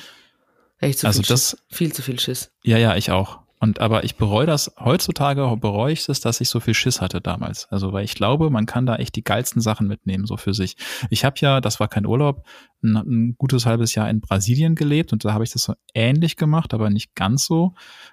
Echt 0.79 0.99
zu 1.01 1.07
Also 1.07 1.23
viel 1.23 1.29
das- 1.29 1.51
Schiss. 1.51 1.63
Viel 1.71 1.93
zu 1.93 2.03
viel 2.03 2.21
Schiss. 2.21 2.53
Ja, 2.63 2.79
ja, 2.79 2.95
ich 2.97 3.11
auch. 3.11 3.41
Und 3.61 3.81
aber 3.81 4.05
ich 4.05 4.17
bereue 4.17 4.45
das, 4.45 4.73
heutzutage 4.79 5.57
bereue 5.57 5.93
ich 5.95 6.07
es, 6.09 6.21
dass 6.21 6.43
ich 6.43 6.51
so 6.51 6.61
viel 6.61 6.75
Schiss 6.75 7.01
hatte 7.01 7.23
damals. 7.23 7.67
Also, 7.71 7.95
weil 7.95 8.05
ich 8.05 8.15
glaube, 8.15 8.51
man 8.51 8.67
kann 8.67 8.85
da 8.85 8.97
echt 8.97 9.17
die 9.17 9.25
geilsten 9.25 9.63
Sachen 9.63 9.89
mitnehmen, 9.89 10.27
so 10.27 10.37
für 10.37 10.53
sich. 10.53 10.77
Ich 11.09 11.25
habe 11.25 11.37
ja, 11.39 11.63
das 11.63 11.81
war 11.81 11.89
kein 11.89 12.05
Urlaub, 12.05 12.45
ein, 12.83 12.97
ein 12.97 13.35
gutes 13.39 13.65
halbes 13.65 13.95
Jahr 13.95 14.11
in 14.11 14.21
Brasilien 14.21 14.75
gelebt 14.75 15.15
und 15.15 15.25
da 15.25 15.33
habe 15.33 15.45
ich 15.45 15.51
das 15.53 15.63
so 15.63 15.73
ähnlich 15.95 16.37
gemacht, 16.37 16.75
aber 16.75 16.91
nicht 16.91 17.15
ganz 17.15 17.47
so. 17.47 17.73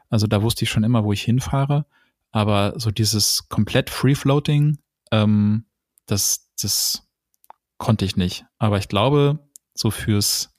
Also 0.09 0.25
da 0.25 0.41
wusste 0.41 0.63
ich 0.63 0.69
schon 0.71 0.85
immer, 0.85 1.03
wo 1.03 1.11
ich 1.11 1.21
hinfahre. 1.23 1.85
Aber 2.31 2.79
so 2.79 2.91
dieses 2.91 3.47
komplett 3.49 3.89
Free-Floating, 3.89 4.77
ähm, 5.11 5.65
das, 6.05 6.49
das 6.61 7.03
konnte 7.77 8.05
ich 8.05 8.15
nicht. 8.15 8.45
Aber 8.57 8.77
ich 8.77 8.87
glaube, 8.87 9.39
so 9.73 9.91
fürs 9.91 10.51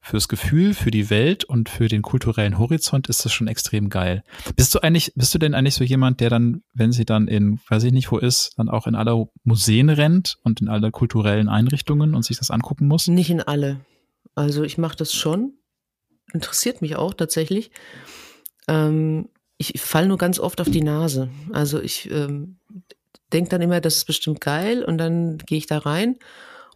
fürs 0.00 0.28
Gefühl, 0.28 0.74
für 0.74 0.90
die 0.90 1.10
Welt 1.10 1.44
und 1.44 1.68
für 1.68 1.88
den 1.88 2.02
kulturellen 2.02 2.58
Horizont 2.58 3.08
ist 3.08 3.24
das 3.24 3.32
schon 3.32 3.46
extrem 3.46 3.90
geil. 3.90 4.22
Bist 4.56 4.74
du 4.74 4.80
eigentlich, 4.80 5.12
bist 5.16 5.34
du 5.34 5.38
denn 5.38 5.54
eigentlich 5.54 5.74
so 5.74 5.84
jemand, 5.84 6.20
der 6.20 6.30
dann, 6.30 6.62
wenn 6.72 6.92
sie 6.92 7.04
dann 7.04 7.28
in, 7.28 7.60
weiß 7.68 7.84
ich 7.84 7.92
nicht 7.92 8.10
wo 8.10 8.18
ist, 8.18 8.52
dann 8.56 8.68
auch 8.68 8.86
in 8.86 8.94
alle 8.94 9.28
Museen 9.44 9.90
rennt 9.90 10.38
und 10.42 10.60
in 10.60 10.68
alle 10.68 10.90
kulturellen 10.90 11.48
Einrichtungen 11.48 12.14
und 12.14 12.24
sich 12.24 12.38
das 12.38 12.50
angucken 12.50 12.86
muss? 12.86 13.06
Nicht 13.08 13.30
in 13.30 13.42
alle. 13.42 13.80
Also 14.34 14.62
ich 14.62 14.78
mache 14.78 14.96
das 14.96 15.12
schon. 15.12 15.52
Interessiert 16.32 16.80
mich 16.80 16.96
auch 16.96 17.12
tatsächlich. 17.12 17.70
Ähm, 18.66 19.28
ich 19.58 19.80
falle 19.80 20.06
nur 20.06 20.18
ganz 20.18 20.38
oft 20.38 20.60
auf 20.60 20.70
die 20.70 20.82
Nase. 20.82 21.28
Also 21.52 21.80
ich 21.80 22.10
ähm, 22.10 22.56
denke 23.32 23.50
dann 23.50 23.60
immer, 23.60 23.80
das 23.80 23.96
ist 23.96 24.04
bestimmt 24.04 24.40
geil 24.40 24.84
und 24.84 24.98
dann 24.98 25.38
gehe 25.38 25.58
ich 25.58 25.66
da 25.66 25.78
rein 25.78 26.16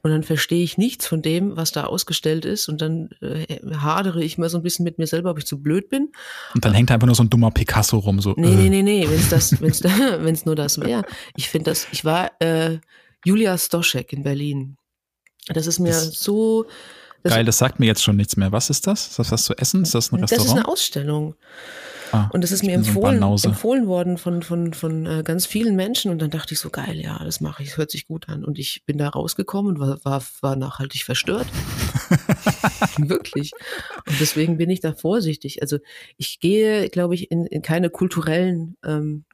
und 0.03 0.11
dann 0.11 0.25
verstehe 0.25 0.65
ich 0.65 0.79
nichts 0.79 1.07
von 1.07 1.23
dem, 1.23 1.57
was 1.57 1.71
da 1.71 1.85
ausgestellt 1.85 2.45
ist 2.45 2.69
und 2.69 2.83
dann 2.83 3.11
äh, 3.21 3.47
hadere 3.77 4.23
ich 4.23 4.37
mal 4.37 4.51
so 4.51 4.59
ein 4.59 4.63
bisschen 4.63 4.83
mit 4.85 4.99
mir 4.99 5.07
selber, 5.07 5.31
ob 5.31 5.39
ich 5.39 5.47
zu 5.47 5.63
blöd 5.63 5.89
bin. 5.89 6.11
Und 6.55 6.65
dann 6.65 6.75
hängt 6.75 6.91
einfach 6.91 7.07
nur 7.07 7.15
so 7.15 7.23
ein 7.23 7.31
dummer 7.31 7.53
Picasso 7.53 7.99
rum, 7.99 8.21
so. 8.21 8.35
Nee, 8.37 8.49
nee, 8.49 8.69
nee, 8.69 8.83
nee, 8.83 9.09
wenn's 9.09 9.29
das, 9.29 9.61
wenn's, 9.63 9.79
da, 9.81 9.91
wenn's 10.25 10.45
nur 10.45 10.57
das 10.57 10.81
wäre. 10.81 11.05
Ich 11.37 11.49
finde 11.49 11.71
das, 11.71 11.87
ich 11.93 12.05
war 12.05 12.33
äh, 12.41 12.79
Julia 13.25 13.57
Stoschek 13.57 14.13
in 14.13 14.25
Berlin. 14.25 14.77
Das 15.47 15.69
ist 15.69 15.79
mir 15.79 15.91
das 15.91 16.15
so. 16.15 16.67
Das 17.23 17.35
geil, 17.35 17.45
das 17.45 17.59
sagt 17.59 17.79
mir 17.79 17.87
jetzt 17.87 18.03
schon 18.03 18.17
nichts 18.17 18.37
mehr. 18.37 18.51
Was 18.51 18.71
ist 18.71 18.89
das? 18.89 19.09
Ist 19.09 19.19
das 19.21 19.31
was 19.31 19.45
zu 19.45 19.57
essen? 19.57 19.83
Ist 19.83 19.95
das 19.95 20.11
ein 20.11 20.19
Restaurant? 20.19 20.33
Das 20.33 20.45
ist 20.45 20.59
eine 20.59 20.67
Ausstellung. 20.67 21.37
Ah, 22.13 22.29
und 22.33 22.45
das 22.45 22.53
ist 22.53 22.63
mir 22.63 22.75
empfohlen, 22.75 23.21
so 23.39 23.49
empfohlen 23.49 23.87
worden 23.87 24.19
von, 24.19 24.43
von, 24.43 24.75
von 24.75 25.07
äh, 25.07 25.23
ganz 25.25 25.47
vielen 25.47 25.75
Menschen. 25.77 26.11
Und 26.11 26.21
dann 26.21 26.31
dachte 26.31 26.53
ich 26.53 26.61
so, 26.61 26.69
geil, 26.69 27.01
ja, 27.01 27.19
das 27.25 27.41
mache 27.41 27.63
ich, 27.63 27.71
das 27.71 27.79
hört 27.79 27.91
sich 27.91 28.07
gut 28.07 28.29
an. 28.29 28.45
Und 28.45 28.59
ich 28.59 28.85
bin 28.85 28.99
da 28.99 29.09
rausgekommen 29.09 29.73
und 29.73 29.81
war, 29.81 30.05
war, 30.05 30.23
war 30.43 30.57
nachhaltig 30.57 31.05
verstört. 31.05 31.47
Wirklich. 32.99 33.53
Und 34.07 34.21
deswegen 34.21 34.59
bin 34.59 34.69
ich 34.69 34.81
da 34.81 34.93
vorsichtig. 34.93 35.63
Also 35.63 35.79
ich 36.19 36.39
gehe, 36.39 36.91
glaube 36.91 37.15
ich, 37.15 37.31
in, 37.31 37.47
in 37.47 37.63
keine 37.63 37.89
kulturellen 37.89 38.77
ähm, 38.85 39.25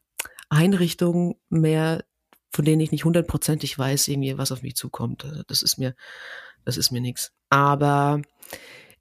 Einrichtungen 0.49 1.35
mehr, 1.49 2.05
von 2.51 2.65
denen 2.65 2.81
ich 2.81 2.93
nicht 2.93 3.05
hundertprozentig 3.05 3.77
weiß, 3.77 4.07
irgendwie, 4.09 4.39
was 4.39 4.53
auf 4.53 4.63
mich 4.63 4.77
zukommt. 4.77 5.25
Also 5.25 5.43
das 5.47 5.63
ist 5.63 5.79
mir, 5.79 5.95
das 6.65 6.77
ist 6.77 6.93
mir 6.93 7.01
nichts. 7.01 7.33
Aber 7.51 8.23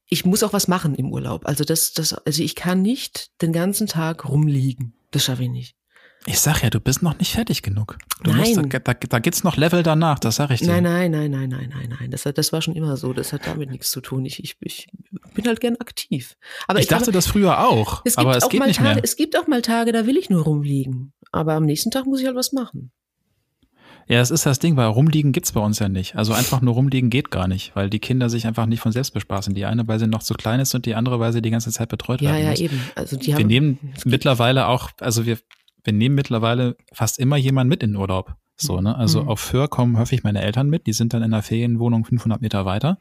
ich 0.09 0.25
muss 0.25 0.43
auch 0.43 0.53
was 0.53 0.67
machen 0.67 0.95
im 0.95 1.11
Urlaub. 1.11 1.45
Also 1.47 1.63
das, 1.63 1.93
das, 1.93 2.13
also 2.13 2.43
ich 2.43 2.55
kann 2.55 2.81
nicht 2.81 3.29
den 3.41 3.51
ganzen 3.51 3.87
Tag 3.87 4.27
rumliegen. 4.27 4.93
Das 5.11 5.25
schaffe 5.25 5.43
ich 5.43 5.49
nicht. 5.49 5.75
Ich 6.25 6.41
sag 6.41 6.61
ja, 6.61 6.69
du 6.69 6.81
bist 6.81 7.03
noch 7.03 7.17
nicht 7.19 7.31
fertig 7.31 7.61
genug. 7.61 7.97
Du 8.23 8.31
nein. 8.31 8.55
Musst, 8.55 8.73
da, 8.73 8.79
da, 8.79 8.93
da 8.93 9.19
gibt's 9.19 9.45
noch 9.45 9.55
Level 9.55 9.81
danach, 9.81 10.19
das 10.19 10.35
sag 10.35 10.51
ich 10.51 10.59
dir. 10.59 10.67
Nein, 10.67 10.83
nein, 10.83 11.11
nein, 11.11 11.31
nein, 11.31 11.49
nein, 11.49 11.69
nein, 11.73 11.95
nein. 11.97 12.11
Das, 12.11 12.23
das 12.23 12.51
war 12.51 12.61
schon 12.61 12.75
immer 12.75 12.97
so. 12.97 13.13
Das 13.13 13.31
hat 13.31 13.47
damit 13.47 13.69
nichts 13.69 13.91
zu 13.91 14.01
tun. 14.01 14.25
Ich, 14.25 14.43
ich, 14.43 14.57
ich 14.59 14.87
bin 15.33 15.47
halt 15.47 15.61
gern 15.61 15.77
aktiv. 15.77 16.35
Aber 16.67 16.79
ich, 16.79 16.83
ich 16.83 16.89
dachte 16.89 17.05
glaube, 17.05 17.13
das 17.13 17.27
früher 17.27 17.65
auch. 17.65 18.01
Es 18.03 18.17
aber 18.17 18.35
es 18.35 18.49
geht 18.49 18.65
nicht 18.65 18.77
Tage, 18.79 18.95
mehr. 18.95 19.03
Es 19.03 19.15
gibt 19.15 19.37
auch 19.37 19.47
mal 19.47 19.61
Tage, 19.61 19.93
da 19.93 20.05
will 20.05 20.17
ich 20.17 20.29
nur 20.29 20.43
rumliegen. 20.43 21.13
Aber 21.31 21.53
am 21.53 21.63
nächsten 21.63 21.91
Tag 21.91 22.05
muss 22.05 22.19
ich 22.19 22.25
halt 22.25 22.35
was 22.35 22.51
machen. 22.51 22.91
Ja, 24.07 24.19
das 24.19 24.31
ist 24.31 24.45
das 24.45 24.59
Ding, 24.59 24.77
weil 24.77 24.87
rumliegen 24.87 25.33
gibt's 25.33 25.51
bei 25.51 25.59
uns 25.59 25.79
ja 25.79 25.89
nicht. 25.89 26.15
Also 26.15 26.33
einfach 26.33 26.61
nur 26.61 26.75
rumliegen 26.75 27.09
geht 27.09 27.29
gar 27.29 27.47
nicht, 27.47 27.75
weil 27.75 27.89
die 27.89 27.99
Kinder 27.99 28.29
sich 28.29 28.47
einfach 28.47 28.65
nicht 28.65 28.79
von 28.79 28.93
selbst 28.93 29.11
bespaßen. 29.13 29.53
Die 29.53 29.65
eine, 29.65 29.87
weil 29.87 29.99
sie 29.99 30.07
noch 30.07 30.23
zu 30.23 30.33
klein 30.33 30.61
ist 30.61 30.73
und 30.73 30.85
die 30.85 30.95
andere, 30.95 31.19
weil 31.19 31.33
sie 31.33 31.41
die 31.41 31.49
ganze 31.49 31.71
Zeit 31.71 31.89
betreut 31.89 32.21
ja, 32.21 32.31
werden 32.31 32.45
ja. 32.45 32.53
Ja, 32.53 32.57
eben. 32.57 32.81
Also 32.95 33.17
die 33.17 33.27
wir 33.27 33.35
haben, 33.35 33.47
nehmen 33.47 33.79
mittlerweile 34.05 34.67
auch, 34.67 34.91
also 35.01 35.25
wir, 35.25 35.37
wir 35.83 35.93
nehmen 35.93 36.15
mittlerweile 36.15 36.77
fast 36.93 37.19
immer 37.19 37.35
jemanden 37.35 37.69
mit 37.69 37.83
in 37.83 37.91
den 37.91 37.97
Urlaub. 37.97 38.35
So, 38.55 38.81
ne? 38.81 38.95
Also 38.95 39.23
mhm. 39.23 39.29
auf 39.29 39.39
Föhr 39.39 39.67
kommen 39.67 39.97
häufig 39.97 40.23
meine 40.23 40.41
Eltern 40.41 40.69
mit, 40.69 40.87
die 40.87 40.93
sind 40.93 41.13
dann 41.13 41.21
in 41.21 41.31
der 41.31 41.43
Ferienwohnung 41.43 42.05
500 42.05 42.41
Meter 42.41 42.65
weiter 42.65 42.99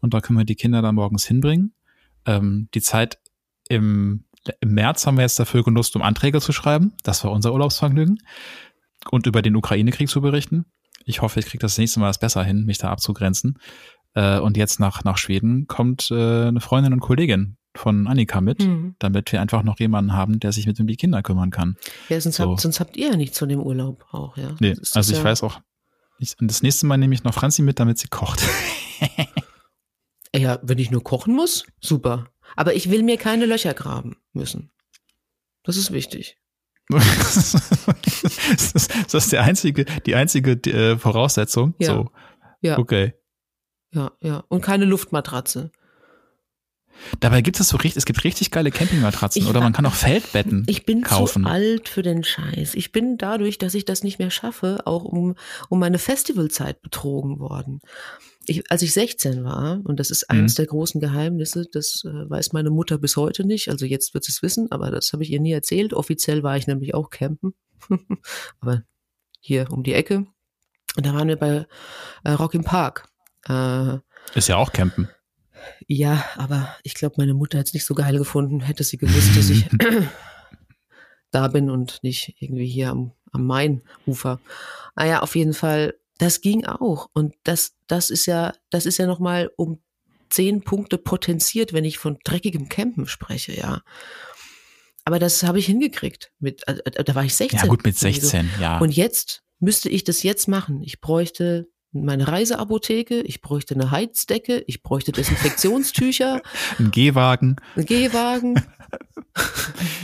und 0.00 0.12
da 0.12 0.20
können 0.20 0.38
wir 0.38 0.44
die 0.44 0.56
Kinder 0.56 0.82
dann 0.82 0.96
morgens 0.96 1.24
hinbringen. 1.24 1.72
Ähm, 2.26 2.68
die 2.74 2.82
Zeit 2.82 3.18
im, 3.68 4.24
im 4.60 4.74
März 4.74 5.06
haben 5.06 5.16
wir 5.16 5.22
jetzt 5.22 5.38
dafür 5.38 5.62
genutzt, 5.62 5.96
um 5.96 6.02
Anträge 6.02 6.40
zu 6.40 6.52
schreiben. 6.52 6.92
Das 7.04 7.24
war 7.24 7.30
unser 7.30 7.52
Urlaubsvergnügen. 7.52 8.18
Und 9.10 9.26
über 9.26 9.42
den 9.42 9.56
Ukraine-Krieg 9.56 10.08
zu 10.08 10.20
berichten. 10.20 10.66
Ich 11.04 11.22
hoffe, 11.22 11.40
ich 11.40 11.46
kriege 11.46 11.60
das 11.60 11.78
nächste 11.78 12.00
Mal 12.00 12.08
das 12.08 12.18
besser 12.18 12.44
hin, 12.44 12.64
mich 12.64 12.78
da 12.78 12.90
abzugrenzen. 12.90 13.58
Äh, 14.14 14.38
und 14.38 14.56
jetzt 14.56 14.78
nach, 14.78 15.04
nach 15.04 15.16
Schweden 15.16 15.66
kommt 15.66 16.10
äh, 16.10 16.48
eine 16.48 16.60
Freundin 16.60 16.92
und 16.92 17.00
Kollegin 17.00 17.56
von 17.74 18.06
Annika 18.06 18.40
mit, 18.40 18.60
mhm. 18.60 18.94
damit 18.98 19.32
wir 19.32 19.40
einfach 19.40 19.62
noch 19.62 19.78
jemanden 19.80 20.12
haben, 20.12 20.38
der 20.38 20.52
sich 20.52 20.66
mit 20.66 20.78
um 20.78 20.86
die 20.86 20.96
Kinder 20.96 21.22
kümmern 21.22 21.50
kann. 21.50 21.76
Ja, 22.08 22.20
sonst, 22.20 22.36
so. 22.36 22.50
habt, 22.50 22.60
sonst 22.60 22.80
habt 22.80 22.96
ihr 22.96 23.08
ja 23.08 23.16
nichts 23.16 23.38
von 23.38 23.48
dem 23.48 23.60
Urlaub 23.60 24.04
auch, 24.12 24.36
ja. 24.36 24.54
Nee, 24.60 24.76
also 24.92 25.12
ich 25.12 25.18
ja 25.18 25.24
weiß 25.24 25.42
auch, 25.42 25.60
ich, 26.18 26.36
das 26.38 26.62
nächste 26.62 26.86
Mal 26.86 26.98
nehme 26.98 27.14
ich 27.14 27.24
noch 27.24 27.34
Franzi 27.34 27.62
mit, 27.62 27.80
damit 27.80 27.98
sie 27.98 28.08
kocht. 28.08 28.46
ja, 30.36 30.58
wenn 30.62 30.78
ich 30.78 30.90
nur 30.90 31.02
kochen 31.02 31.34
muss, 31.34 31.64
super. 31.80 32.28
Aber 32.54 32.74
ich 32.74 32.90
will 32.90 33.02
mir 33.02 33.16
keine 33.16 33.46
Löcher 33.46 33.72
graben 33.72 34.16
müssen. 34.32 34.70
Das 35.64 35.76
ist 35.76 35.92
wichtig. 35.92 36.36
das, 36.88 37.54
ist, 38.74 39.14
das 39.14 39.28
der 39.28 39.42
einzige, 39.42 39.84
die 39.84 40.14
einzige 40.14 40.52
äh, 40.70 40.98
Voraussetzung. 40.98 41.74
Ja. 41.78 41.94
So. 41.94 42.10
Ja. 42.60 42.78
Okay. 42.78 43.14
Ja, 43.92 44.12
ja. 44.20 44.44
Und 44.48 44.62
keine 44.62 44.84
Luftmatratze. 44.84 45.70
Dabei 47.20 47.40
gibt 47.40 47.58
es 47.58 47.68
so 47.68 47.76
richtig, 47.76 47.96
es 47.96 48.04
gibt 48.04 48.24
richtig 48.24 48.50
geile 48.50 48.70
Campingmatratzen 48.70 49.42
ich, 49.42 49.48
oder 49.48 49.60
man 49.60 49.72
kann 49.72 49.86
auch 49.86 49.94
Feldbetten 49.94 50.64
Ich 50.68 50.84
bin 50.84 51.02
kaufen. 51.02 51.44
zu 51.44 51.48
alt 51.48 51.88
für 51.88 52.02
den 52.02 52.22
Scheiß. 52.22 52.74
Ich 52.74 52.92
bin 52.92 53.18
dadurch, 53.18 53.58
dass 53.58 53.74
ich 53.74 53.84
das 53.84 54.02
nicht 54.04 54.18
mehr 54.18 54.30
schaffe, 54.30 54.82
auch 54.84 55.04
um, 55.04 55.34
um 55.68 55.78
meine 55.78 55.98
Festivalzeit 55.98 56.82
betrogen 56.82 57.38
worden. 57.38 57.80
Ich, 58.46 58.70
als 58.70 58.82
ich 58.82 58.92
16 58.92 59.44
war, 59.44 59.80
und 59.84 60.00
das 60.00 60.10
ist 60.10 60.28
eines 60.30 60.54
mhm. 60.54 60.56
der 60.56 60.66
großen 60.66 61.00
Geheimnisse, 61.00 61.66
das 61.70 62.02
äh, 62.04 62.30
weiß 62.30 62.52
meine 62.52 62.70
Mutter 62.70 62.98
bis 62.98 63.16
heute 63.16 63.44
nicht, 63.44 63.68
also 63.68 63.86
jetzt 63.86 64.14
wird 64.14 64.24
sie 64.24 64.32
es 64.32 64.42
wissen, 64.42 64.70
aber 64.70 64.90
das 64.90 65.12
habe 65.12 65.22
ich 65.22 65.30
ihr 65.30 65.40
nie 65.40 65.52
erzählt. 65.52 65.94
Offiziell 65.94 66.42
war 66.42 66.56
ich 66.56 66.66
nämlich 66.66 66.94
auch 66.94 67.10
campen, 67.10 67.54
aber 68.60 68.82
hier 69.40 69.70
um 69.70 69.82
die 69.82 69.94
Ecke. 69.94 70.26
Und 70.96 71.06
da 71.06 71.14
waren 71.14 71.28
wir 71.28 71.36
bei 71.36 71.66
äh, 72.24 72.30
Rock 72.32 72.54
im 72.54 72.64
Park. 72.64 73.08
Äh, 73.48 73.98
ist 74.34 74.48
ja 74.48 74.56
auch 74.56 74.72
campen. 74.72 75.08
Ja, 75.86 76.24
aber 76.36 76.74
ich 76.82 76.94
glaube, 76.94 77.16
meine 77.18 77.34
Mutter 77.34 77.58
hätte 77.58 77.68
es 77.68 77.74
nicht 77.74 77.84
so 77.84 77.94
geil 77.94 78.18
gefunden, 78.18 78.60
hätte 78.60 78.84
sie 78.84 78.98
gewusst, 78.98 79.36
dass 79.36 79.50
ich 79.50 79.68
da 81.30 81.48
bin 81.48 81.70
und 81.70 82.02
nicht 82.02 82.36
irgendwie 82.40 82.66
hier 82.66 82.90
am, 82.90 83.12
am 83.30 83.46
Mainufer. 83.46 84.40
Naja, 84.96 85.18
ah 85.18 85.22
auf 85.22 85.36
jeden 85.36 85.54
Fall, 85.54 85.94
das 86.22 86.40
ging 86.40 86.64
auch. 86.64 87.08
Und 87.12 87.34
das, 87.42 87.74
das 87.88 88.10
ist 88.10 88.26
ja, 88.26 88.52
das 88.70 88.86
ist 88.86 88.98
ja 88.98 89.06
nochmal 89.06 89.50
um 89.56 89.80
zehn 90.30 90.62
Punkte 90.62 90.96
potenziert, 90.96 91.72
wenn 91.72 91.84
ich 91.84 91.98
von 91.98 92.18
dreckigem 92.24 92.68
Campen 92.68 93.06
spreche, 93.06 93.54
ja. 93.54 93.82
Aber 95.04 95.18
das 95.18 95.42
habe 95.42 95.58
ich 95.58 95.66
hingekriegt. 95.66 96.30
Mit, 96.38 96.66
äh, 96.68 96.78
äh 96.84 97.04
da 97.04 97.14
war 97.14 97.24
ich 97.24 97.34
16. 97.34 97.58
Ja, 97.58 97.66
gut, 97.66 97.84
mit 97.84 97.98
16, 97.98 98.48
ja. 98.60 98.78
Und 98.78 98.94
jetzt 98.96 99.42
müsste 99.58 99.88
ich 99.88 100.04
das 100.04 100.22
jetzt 100.22 100.46
machen. 100.46 100.80
Ich 100.82 101.00
bräuchte 101.00 101.68
meine 101.90 102.28
Reiseapotheke, 102.28 103.20
ich 103.20 103.42
bräuchte 103.42 103.74
eine 103.74 103.90
Heizdecke, 103.90 104.64
ich 104.66 104.82
bräuchte 104.82 105.12
Desinfektionstücher. 105.12 106.40
Ein 106.78 106.90
Gehwagen. 106.92 107.56
Ein 107.76 107.84
Gehwagen. 107.84 108.62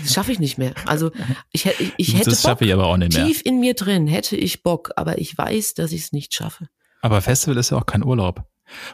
Das 0.02 0.14
schaffe 0.14 0.32
ich 0.32 0.38
nicht 0.38 0.58
mehr. 0.58 0.72
Also 0.86 1.10
ich, 1.52 1.66
ich, 1.66 1.92
ich 1.96 2.14
hätte 2.14 2.30
das 2.30 2.42
schaffe 2.42 2.64
ich 2.64 2.72
aber 2.72 2.86
auch 2.86 2.96
nicht 2.96 3.14
mehr. 3.14 3.26
tief 3.26 3.42
in 3.44 3.60
mir 3.60 3.74
drin 3.74 4.06
hätte 4.06 4.36
ich 4.36 4.62
Bock, 4.62 4.90
aber 4.96 5.18
ich 5.18 5.36
weiß, 5.36 5.74
dass 5.74 5.92
ich 5.92 6.02
es 6.02 6.12
nicht 6.12 6.34
schaffe. 6.34 6.68
Aber 7.02 7.20
Festival 7.20 7.56
ist 7.58 7.70
ja 7.70 7.78
auch 7.78 7.86
kein 7.86 8.02
Urlaub. 8.04 8.44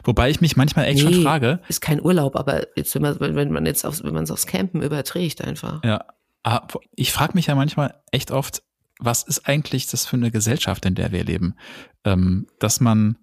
Wobei 0.03 0.29
ich 0.29 0.41
mich 0.41 0.55
manchmal 0.55 0.85
echt 0.85 1.03
nee, 1.03 1.13
schon 1.13 1.23
frage. 1.23 1.59
Ist 1.67 1.81
kein 1.81 2.01
Urlaub, 2.01 2.35
aber 2.35 2.67
jetzt, 2.75 2.95
wenn 2.95 3.01
man, 3.01 3.19
wenn 3.19 3.51
man 3.51 3.65
jetzt 3.65 3.85
aufs, 3.85 4.03
wenn 4.03 4.13
man 4.13 4.23
es 4.23 4.31
aufs 4.31 4.45
Campen 4.45 4.81
überträgt 4.81 5.43
einfach. 5.43 5.83
Ja. 5.83 6.05
Ah, 6.43 6.67
ich 6.95 7.11
frage 7.11 7.33
mich 7.33 7.47
ja 7.47 7.55
manchmal 7.55 8.01
echt 8.11 8.31
oft, 8.31 8.61
was 8.99 9.23
ist 9.23 9.47
eigentlich 9.47 9.87
das 9.87 10.05
für 10.05 10.15
eine 10.15 10.31
Gesellschaft, 10.31 10.85
in 10.85 10.95
der 10.95 11.11
wir 11.11 11.23
leben? 11.23 11.55
Ähm, 12.03 12.47
dass 12.59 12.79
man 12.79 13.17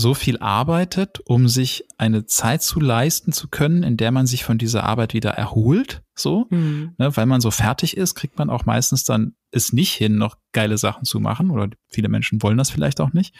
so 0.00 0.14
viel 0.14 0.38
arbeitet, 0.38 1.20
um 1.24 1.48
sich 1.48 1.84
eine 1.98 2.26
Zeit 2.26 2.62
zu 2.62 2.80
leisten 2.80 3.32
zu 3.32 3.48
können, 3.48 3.82
in 3.82 3.96
der 3.96 4.10
man 4.10 4.26
sich 4.26 4.44
von 4.44 4.58
dieser 4.58 4.84
Arbeit 4.84 5.14
wieder 5.14 5.30
erholt, 5.30 6.02
so, 6.14 6.46
mhm. 6.50 6.94
ne, 6.98 7.16
weil 7.16 7.26
man 7.26 7.40
so 7.40 7.50
fertig 7.50 7.96
ist, 7.96 8.14
kriegt 8.14 8.38
man 8.38 8.50
auch 8.50 8.64
meistens 8.64 9.04
dann 9.04 9.34
es 9.50 9.72
nicht 9.72 9.92
hin, 9.92 10.16
noch 10.16 10.36
geile 10.52 10.78
Sachen 10.78 11.04
zu 11.04 11.20
machen 11.20 11.50
oder 11.50 11.68
viele 11.88 12.08
Menschen 12.08 12.42
wollen 12.42 12.58
das 12.58 12.70
vielleicht 12.70 13.00
auch 13.00 13.12
nicht. 13.12 13.34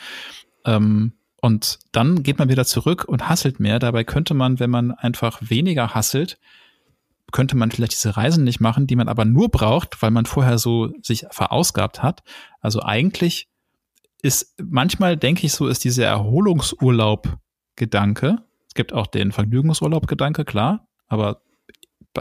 Ähm, 0.64 1.14
und 1.40 1.78
dann 1.92 2.22
geht 2.22 2.38
man 2.38 2.50
wieder 2.50 2.66
zurück 2.66 3.04
und 3.04 3.28
hasselt 3.28 3.60
mehr. 3.60 3.78
Dabei 3.78 4.04
könnte 4.04 4.34
man, 4.34 4.60
wenn 4.60 4.70
man 4.70 4.92
einfach 4.92 5.40
weniger 5.40 5.94
hasselt, 5.94 6.38
könnte 7.32 7.56
man 7.56 7.70
vielleicht 7.70 7.92
diese 7.92 8.16
Reisen 8.16 8.44
nicht 8.44 8.60
machen, 8.60 8.86
die 8.86 8.96
man 8.96 9.08
aber 9.08 9.24
nur 9.24 9.48
braucht, 9.48 10.02
weil 10.02 10.10
man 10.10 10.26
vorher 10.26 10.58
so 10.58 10.92
sich 11.00 11.24
verausgabt 11.30 12.02
hat. 12.02 12.22
Also 12.60 12.82
eigentlich 12.82 13.48
ist, 14.20 14.54
manchmal 14.62 15.16
denke 15.16 15.46
ich 15.46 15.52
so, 15.52 15.68
ist 15.68 15.84
dieser 15.84 16.06
Erholungsurlaub-Gedanke, 16.06 18.38
es 18.68 18.74
gibt 18.74 18.92
auch 18.92 19.06
den 19.06 19.32
Vergnügungsurlaub-Gedanke, 19.32 20.44
klar, 20.44 20.86
aber 21.06 21.40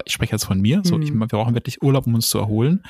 ich 0.06 0.14
spreche 0.14 0.34
jetzt 0.34 0.46
von 0.46 0.62
mir, 0.62 0.82
so, 0.84 0.98
mhm. 0.98 1.04
ich, 1.04 1.12
wir 1.12 1.28
brauchen 1.28 1.54
wirklich 1.54 1.82
Urlaub, 1.82 2.08
um 2.08 2.16
uns 2.16 2.30
zu 2.30 2.40
erholen. 2.40 2.84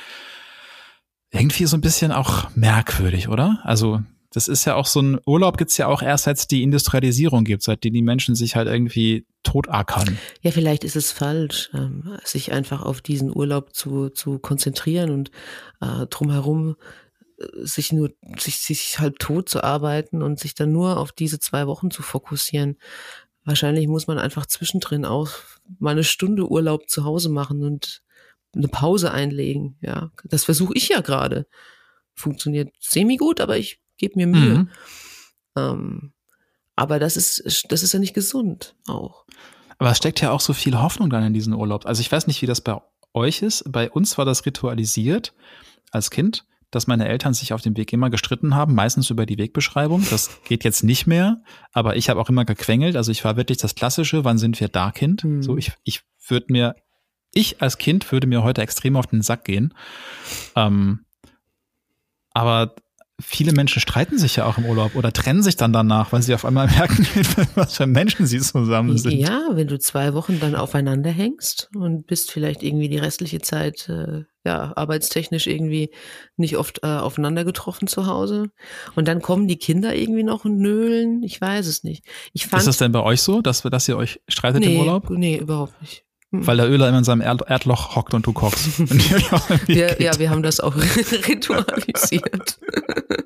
Irgendwie 1.32 1.66
so 1.66 1.78
ein 1.78 1.82
bisschen 1.82 2.12
auch 2.12 2.50
merkwürdig, 2.56 3.30
oder? 3.30 3.60
Also, 3.64 4.02
das 4.32 4.48
ist 4.48 4.66
ja 4.66 4.76
auch 4.76 4.86
so 4.86 5.02
ein 5.02 5.20
Urlaub 5.26 5.58
gibt's 5.58 5.78
ja 5.78 5.88
auch 5.88 6.02
erst, 6.02 6.26
seit 6.26 6.38
es 6.38 6.48
die 6.48 6.64
Industrialisierung 6.64 7.46
gibt, 7.46 7.64
seitdem 7.64 7.94
die 7.94 8.02
Menschen 8.02 8.36
sich 8.36 8.56
halt 8.56 8.68
irgendwie 8.68 9.26
totackern. 9.44 10.18
Ja, 10.42 10.52
vielleicht 10.52 10.84
ist 10.84 10.96
es 10.96 11.12
falsch, 11.12 11.70
ähm, 11.74 12.18
sich 12.24 12.52
einfach 12.52 12.84
auf 12.84 13.02
diesen 13.02 13.36
Urlaub 13.36 13.74
zu, 13.74 14.10
zu 14.10 14.38
konzentrieren 14.38 15.10
und 15.10 15.32
äh, 15.82 16.06
drumherum 16.08 16.76
sich 17.62 17.92
nur, 17.92 18.12
sich, 18.38 18.60
sich 18.60 19.00
halb 19.00 19.20
tot 19.20 19.50
zu 19.50 19.64
arbeiten 19.64 20.22
und 20.22 20.40
sich 20.40 20.56
dann 20.56 20.72
nur 20.72 20.98
auf 20.98 21.12
diese 21.12 21.40
zwei 21.40 21.68
Wochen 21.68 21.92
zu 21.92 22.02
fokussieren. 22.02 22.78
Wahrscheinlich 23.46 23.88
muss 23.88 24.08
man 24.08 24.20
einfach 24.20 24.46
zwischendrin 24.46 25.06
auch 25.06 25.30
mal 25.80 25.92
eine 25.92 26.04
Stunde 26.04 26.50
Urlaub 26.50 26.90
zu 26.90 27.06
Hause 27.06 27.30
machen 27.30 27.64
und 27.64 28.02
eine 28.54 28.68
Pause 28.68 29.12
einlegen. 29.12 29.78
Ja, 29.82 30.12
das 30.24 30.44
versuche 30.44 30.74
ich 30.76 30.90
ja 30.90 31.02
gerade. 31.02 31.48
Funktioniert 32.14 32.74
semi 32.80 33.18
gut, 33.18 33.40
aber 33.40 33.58
ich 33.58 33.80
gebe 33.98 34.16
mir 34.18 34.28
Mühe. 34.28 34.58
Mhm. 34.60 34.70
Ähm, 35.56 36.14
aber 36.76 37.00
das 37.00 37.18
ist, 37.18 37.66
das 37.70 37.84
ist 37.84 37.94
ja 37.94 38.00
nicht 38.00 38.14
gesund 38.14 38.76
auch. 38.88 39.26
Aber 39.78 39.92
es 39.92 39.98
steckt 39.98 40.22
ja 40.22 40.32
auch 40.32 40.42
so 40.42 40.54
viel 40.54 40.78
Hoffnung 40.78 41.10
dann 41.10 41.24
in 41.24 41.34
diesen 41.34 41.54
Urlaub. 41.54 41.86
Also 41.86 42.02
ich 42.02 42.12
weiß 42.12 42.28
nicht, 42.28 42.42
wie 42.42 42.46
das 42.46 42.62
bei 42.62 42.82
euch 43.14 43.42
ist. 43.42 43.64
Bei 43.72 43.90
uns 43.90 44.18
war 44.18 44.26
das 44.26 44.46
ritualisiert 44.46 45.34
als 45.92 46.12
Kind, 46.12 46.46
dass 46.72 46.88
meine 46.88 47.08
Eltern 47.08 47.34
sich 47.34 47.54
auf 47.54 47.62
dem 47.62 47.76
Weg 47.78 47.92
immer 47.94 48.10
gestritten 48.10 48.56
haben, 48.56 48.76
meistens 48.76 49.10
über 49.10 49.26
die 49.26 49.38
Wegbeschreibung. 49.38 50.06
Das 50.10 50.40
geht 50.46 50.64
jetzt 50.64 50.84
nicht 50.84 51.08
mehr, 51.08 51.42
aber 51.72 51.96
ich 51.96 52.10
habe 52.10 52.20
auch 52.20 52.30
immer 52.30 52.46
gequengelt. 52.46 52.96
Also 52.96 53.12
ich 53.12 53.24
war 53.26 53.38
wirklich 53.38 53.58
das 53.58 53.76
klassische, 53.76 54.24
wann 54.24 54.38
sind 54.38 54.60
wir 54.60 54.68
da, 54.68 54.92
Kind? 54.92 55.24
Mhm. 55.24 55.42
So, 55.42 55.58
ich, 55.58 55.74
ich 55.84 56.02
würde 56.28 56.48
mir, 56.50 56.76
ich 57.34 57.62
als 57.62 57.78
Kind 57.78 58.12
würde 58.12 58.28
mir 58.28 58.44
heute 58.44 58.62
extrem 58.62 58.96
auf 58.96 59.08
den 59.08 59.22
Sack 59.22 59.46
gehen. 59.46 59.74
Ähm, 60.56 61.06
aber 62.32 62.76
viele 63.20 63.52
Menschen 63.52 63.82
streiten 63.82 64.18
sich 64.18 64.38
ja 64.38 64.46
auch 64.46 64.58
im 64.58 64.66
Urlaub 64.66 64.96
oder 64.96 65.12
trennen 65.12 65.44
sich 65.44 65.56
dann 65.56 65.74
danach, 65.74 66.12
weil 66.12 66.22
sie 66.22 66.34
auf 66.34 66.46
einmal 66.46 66.68
merken, 66.78 67.06
was 67.56 67.76
für 67.76 67.88
Menschen 67.88 68.26
sie 68.26 68.40
zusammen 68.40 68.98
sind. 68.98 69.14
Ja, 69.14 69.50
wenn 69.54 69.68
du 69.68 69.80
zwei 69.80 70.14
Wochen 70.14 70.40
dann 70.40 70.56
aufeinander 70.56 71.10
hängst 71.10 71.70
und 71.76 72.08
bist 72.08 72.32
vielleicht 72.32 72.64
irgendwie 72.64 72.90
die 72.90 72.98
restliche 72.98 73.40
Zeit 73.40 73.90
äh, 73.90 74.24
ja 74.46 74.74
arbeitstechnisch 74.76 75.48
irgendwie 75.48 75.92
nicht 76.38 76.58
oft 76.58 76.84
äh, 76.84 76.88
aufeinander 76.88 77.44
getroffen 77.44 77.88
zu 77.88 78.08
Hause 78.08 78.52
und 78.96 79.08
dann 79.08 79.22
kommen 79.22 79.48
die 79.48 79.58
Kinder 79.58 79.96
irgendwie 79.96 80.24
noch 80.24 80.46
und 80.46 80.58
nölen. 80.58 81.24
Ich 81.24 81.40
weiß 81.40 81.68
es 81.68 81.84
nicht. 81.84 82.06
Ich 82.34 82.48
fand, 82.48 82.62
Ist 82.62 82.68
das 82.68 82.78
denn 82.78 82.92
bei 82.92 83.02
euch 83.02 83.22
so, 83.22 83.42
dass, 83.42 83.62
dass 83.62 83.88
ihr 83.88 83.98
euch 83.98 84.22
streitet 84.28 84.62
nee, 84.62 84.74
im 84.74 84.80
Urlaub? 84.80 85.10
Nee, 85.10 85.38
überhaupt 85.38 85.80
nicht. 85.82 86.06
Hm. 86.32 86.46
Weil 86.46 86.58
der 86.58 86.70
Öler 86.70 86.88
immer 86.88 87.00
in 87.00 87.04
seinem 87.04 87.22
Erdloch 87.22 87.96
hockt 87.96 88.14
und 88.14 88.26
du 88.28 88.34
kochst. 88.34 88.80
wir, 89.68 90.00
ja, 90.00 90.18
wir 90.20 90.30
haben 90.30 90.44
das 90.44 90.60
auch 90.60 90.76
ritualisiert. 91.28 92.60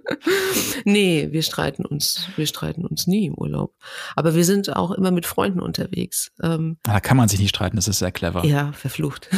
nee, 0.86 1.28
wir 1.32 1.42
streiten 1.42 1.86
uns, 1.86 2.30
wir 2.38 2.48
streiten 2.48 2.86
uns 2.86 3.06
nie 3.06 3.26
im 3.26 3.34
Urlaub. 3.34 3.74
Aber 4.16 4.36
wir 4.36 4.46
sind 4.46 4.74
auch 4.74 4.92
immer 4.92 5.12
mit 5.12 5.26
Freunden 5.26 5.60
unterwegs. 5.60 6.32
Ähm, 6.42 6.78
da 6.84 7.02
kann 7.02 7.18
man 7.18 7.28
sich 7.28 7.40
nicht 7.40 7.50
streiten, 7.50 7.76
das 7.76 7.90
ist 7.90 8.00
sehr 8.00 8.12
clever. 8.12 8.46
Ja, 8.46 8.72
verflucht. 8.72 9.30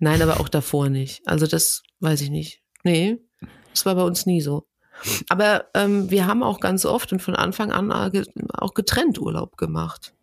Nein, 0.00 0.20
aber 0.20 0.40
auch 0.40 0.48
davor 0.48 0.88
nicht. 0.88 1.22
Also 1.26 1.46
das 1.46 1.82
weiß 2.00 2.20
ich 2.20 2.30
nicht. 2.30 2.62
Nee, 2.82 3.18
das 3.70 3.86
war 3.86 3.94
bei 3.94 4.02
uns 4.02 4.26
nie 4.26 4.40
so. 4.40 4.66
Aber 5.28 5.66
ähm, 5.74 6.10
wir 6.10 6.26
haben 6.26 6.42
auch 6.42 6.60
ganz 6.60 6.84
oft 6.84 7.12
und 7.12 7.20
von 7.20 7.36
Anfang 7.36 7.72
an 7.72 7.92
auch 8.52 8.74
getrennt 8.74 9.20
Urlaub 9.20 9.56
gemacht. 9.56 10.14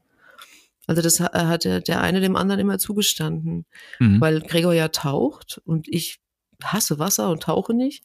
Also 0.91 1.01
das 1.01 1.21
hat 1.21 1.63
der 1.63 2.01
eine 2.01 2.19
dem 2.19 2.35
anderen 2.35 2.59
immer 2.59 2.77
zugestanden, 2.77 3.65
mhm. 3.99 4.19
weil 4.19 4.41
Gregor 4.41 4.73
ja 4.73 4.89
taucht 4.89 5.61
und 5.63 5.87
ich 5.87 6.19
hasse 6.61 6.99
Wasser 6.99 7.29
und 7.29 7.43
tauche 7.43 7.73
nicht. 7.73 8.03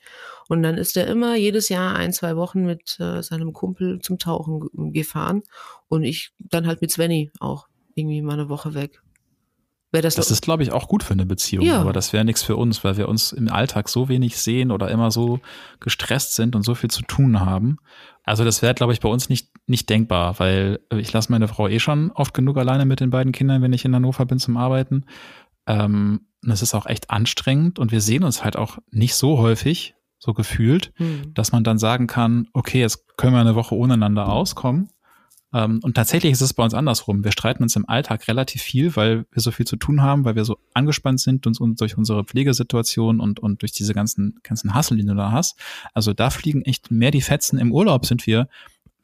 Und 0.48 0.62
dann 0.62 0.78
ist 0.78 0.96
er 0.96 1.08
immer 1.08 1.34
jedes 1.34 1.68
Jahr 1.68 1.96
ein, 1.96 2.12
zwei 2.12 2.36
Wochen 2.36 2.64
mit 2.64 2.96
äh, 3.00 3.24
seinem 3.24 3.52
Kumpel 3.52 3.98
zum 3.98 4.20
Tauchen 4.20 4.92
gefahren 4.92 5.42
und 5.88 6.04
ich 6.04 6.30
dann 6.38 6.68
halt 6.68 6.80
mit 6.80 6.92
Svenny 6.92 7.32
auch 7.40 7.66
irgendwie 7.96 8.22
mal 8.22 8.34
eine 8.34 8.48
Woche 8.48 8.74
weg. 8.74 9.02
Das, 9.90 10.14
das 10.14 10.30
ist, 10.30 10.42
glaube 10.42 10.62
ich, 10.62 10.70
auch 10.70 10.86
gut 10.86 11.02
für 11.02 11.14
eine 11.14 11.26
Beziehung, 11.26 11.64
ja. 11.64 11.80
aber 11.80 11.92
das 11.92 12.12
wäre 12.12 12.24
nichts 12.24 12.42
für 12.42 12.54
uns, 12.54 12.84
weil 12.84 12.96
wir 12.96 13.08
uns 13.08 13.32
im 13.32 13.50
Alltag 13.50 13.88
so 13.88 14.08
wenig 14.08 14.38
sehen 14.38 14.70
oder 14.70 14.92
immer 14.92 15.10
so 15.10 15.40
gestresst 15.80 16.36
sind 16.36 16.54
und 16.54 16.62
so 16.62 16.76
viel 16.76 16.90
zu 16.90 17.02
tun 17.02 17.40
haben. 17.40 17.78
Also 18.22 18.44
das 18.44 18.62
wäre, 18.62 18.74
glaube 18.74 18.92
ich, 18.92 19.00
bei 19.00 19.08
uns 19.08 19.28
nicht, 19.28 19.48
nicht 19.66 19.90
denkbar, 19.90 20.38
weil 20.38 20.80
ich 20.96 21.12
lasse 21.12 21.30
meine 21.32 21.48
Frau 21.48 21.68
eh 21.68 21.80
schon 21.80 22.10
oft 22.12 22.34
genug 22.34 22.56
alleine 22.56 22.86
mit 22.86 23.00
den 23.00 23.10
beiden 23.10 23.32
Kindern, 23.32 23.62
wenn 23.62 23.72
ich 23.72 23.84
in 23.84 23.94
Hannover 23.94 24.24
bin 24.26 24.38
zum 24.38 24.56
Arbeiten. 24.56 25.04
Ähm, 25.66 26.20
das 26.42 26.62
ist 26.62 26.74
auch 26.74 26.86
echt 26.86 27.10
anstrengend 27.10 27.78
und 27.78 27.90
wir 27.90 28.00
sehen 28.00 28.22
uns 28.22 28.44
halt 28.44 28.56
auch 28.56 28.78
nicht 28.90 29.14
so 29.14 29.38
häufig, 29.38 29.94
so 30.18 30.32
gefühlt, 30.32 30.92
hm. 30.96 31.34
dass 31.34 31.52
man 31.52 31.64
dann 31.64 31.78
sagen 31.78 32.06
kann, 32.06 32.48
okay, 32.52 32.80
jetzt 32.80 33.16
können 33.16 33.34
wir 33.34 33.40
eine 33.40 33.56
Woche 33.56 33.74
ohne 33.74 33.94
einander 33.94 34.28
auskommen. 34.28 34.88
Ähm, 35.52 35.80
und 35.82 35.94
tatsächlich 35.94 36.32
ist 36.32 36.40
es 36.40 36.54
bei 36.54 36.62
uns 36.62 36.74
andersrum. 36.74 37.24
Wir 37.24 37.32
streiten 37.32 37.62
uns 37.62 37.76
im 37.76 37.88
Alltag 37.88 38.28
relativ 38.28 38.62
viel, 38.62 38.94
weil 38.96 39.26
wir 39.30 39.42
so 39.42 39.50
viel 39.50 39.66
zu 39.66 39.76
tun 39.76 40.02
haben, 40.02 40.24
weil 40.24 40.36
wir 40.36 40.44
so 40.44 40.58
angespannt 40.74 41.20
sind 41.20 41.46
und, 41.46 41.60
und 41.60 41.80
durch 41.80 41.96
unsere 41.96 42.24
Pflegesituation 42.24 43.20
und, 43.20 43.40
und 43.40 43.62
durch 43.62 43.72
diese 43.72 43.94
ganzen, 43.94 44.38
ganzen 44.42 44.74
Hassel, 44.74 44.96
die 44.96 45.04
du 45.04 45.14
da 45.14 45.32
hast. 45.32 45.58
Also 45.94 46.12
da 46.12 46.30
fliegen 46.30 46.62
echt 46.62 46.90
mehr 46.90 47.10
die 47.10 47.22
Fetzen. 47.22 47.58
Im 47.58 47.72
Urlaub 47.72 48.06
sind 48.06 48.26
wir 48.26 48.48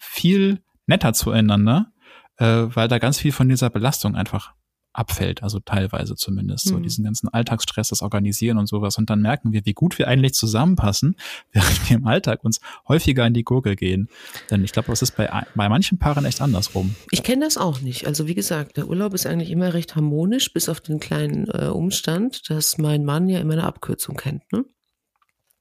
viel 0.03 0.63
netter 0.87 1.13
zueinander, 1.13 1.93
äh, 2.37 2.45
weil 2.45 2.89
da 2.89 2.99
ganz 2.99 3.19
viel 3.19 3.33
von 3.33 3.49
dieser 3.49 3.71
Belastung 3.71 4.15
einfach 4.15 4.55
abfällt, 4.95 5.43
also 5.43 5.59
teilweise 5.59 6.17
zumindest, 6.17 6.67
so 6.67 6.77
mhm. 6.77 6.83
diesen 6.83 7.05
ganzen 7.05 7.29
Alltagsstress, 7.29 7.89
das 7.89 8.03
Organisieren 8.03 8.59
und 8.59 8.67
sowas. 8.67 8.99
Und 8.99 9.09
dann 9.09 9.23
merken 9.23 9.53
wir, 9.53 9.65
wie 9.65 9.73
gut 9.73 9.99
wir 9.99 10.07
eigentlich 10.07 10.35
zusammenpassen, 10.35 11.17
während 11.53 11.89
wir 11.89 11.97
im 11.97 12.07
Alltag 12.07 12.45
uns 12.45 12.61
häufiger 12.87 13.27
in 13.27 13.33
die 13.33 13.45
Gurgel 13.45 13.75
gehen. 13.75 14.09
Denn 14.51 14.63
ich 14.65 14.73
glaube, 14.73 14.89
das 14.89 15.01
ist 15.01 15.17
bei, 15.17 15.29
bei 15.55 15.69
manchen 15.69 15.99
Paaren 15.99 16.25
echt 16.25 16.41
andersrum. 16.41 16.95
Ich 17.11 17.23
kenne 17.23 17.45
das 17.45 17.57
auch 17.57 17.81
nicht. 17.81 18.07
Also 18.07 18.27
wie 18.27 18.35
gesagt, 18.35 18.77
der 18.77 18.89
Urlaub 18.89 19.15
ist 19.15 19.27
eigentlich 19.27 19.51
immer 19.51 19.73
recht 19.73 19.97
harmonisch, 19.97 20.53
bis 20.53 20.69
auf 20.69 20.81
den 20.81 21.01
kleinen 21.01 21.47
äh, 21.49 21.69
Umstand, 21.69 22.51
dass 22.51 22.77
mein 22.77 23.05
Mann 23.05 23.29
ja 23.29 23.41
immer 23.41 23.55
eine 23.55 23.65
Abkürzung 23.65 24.17
kennt. 24.17 24.43
Ne? 24.53 24.65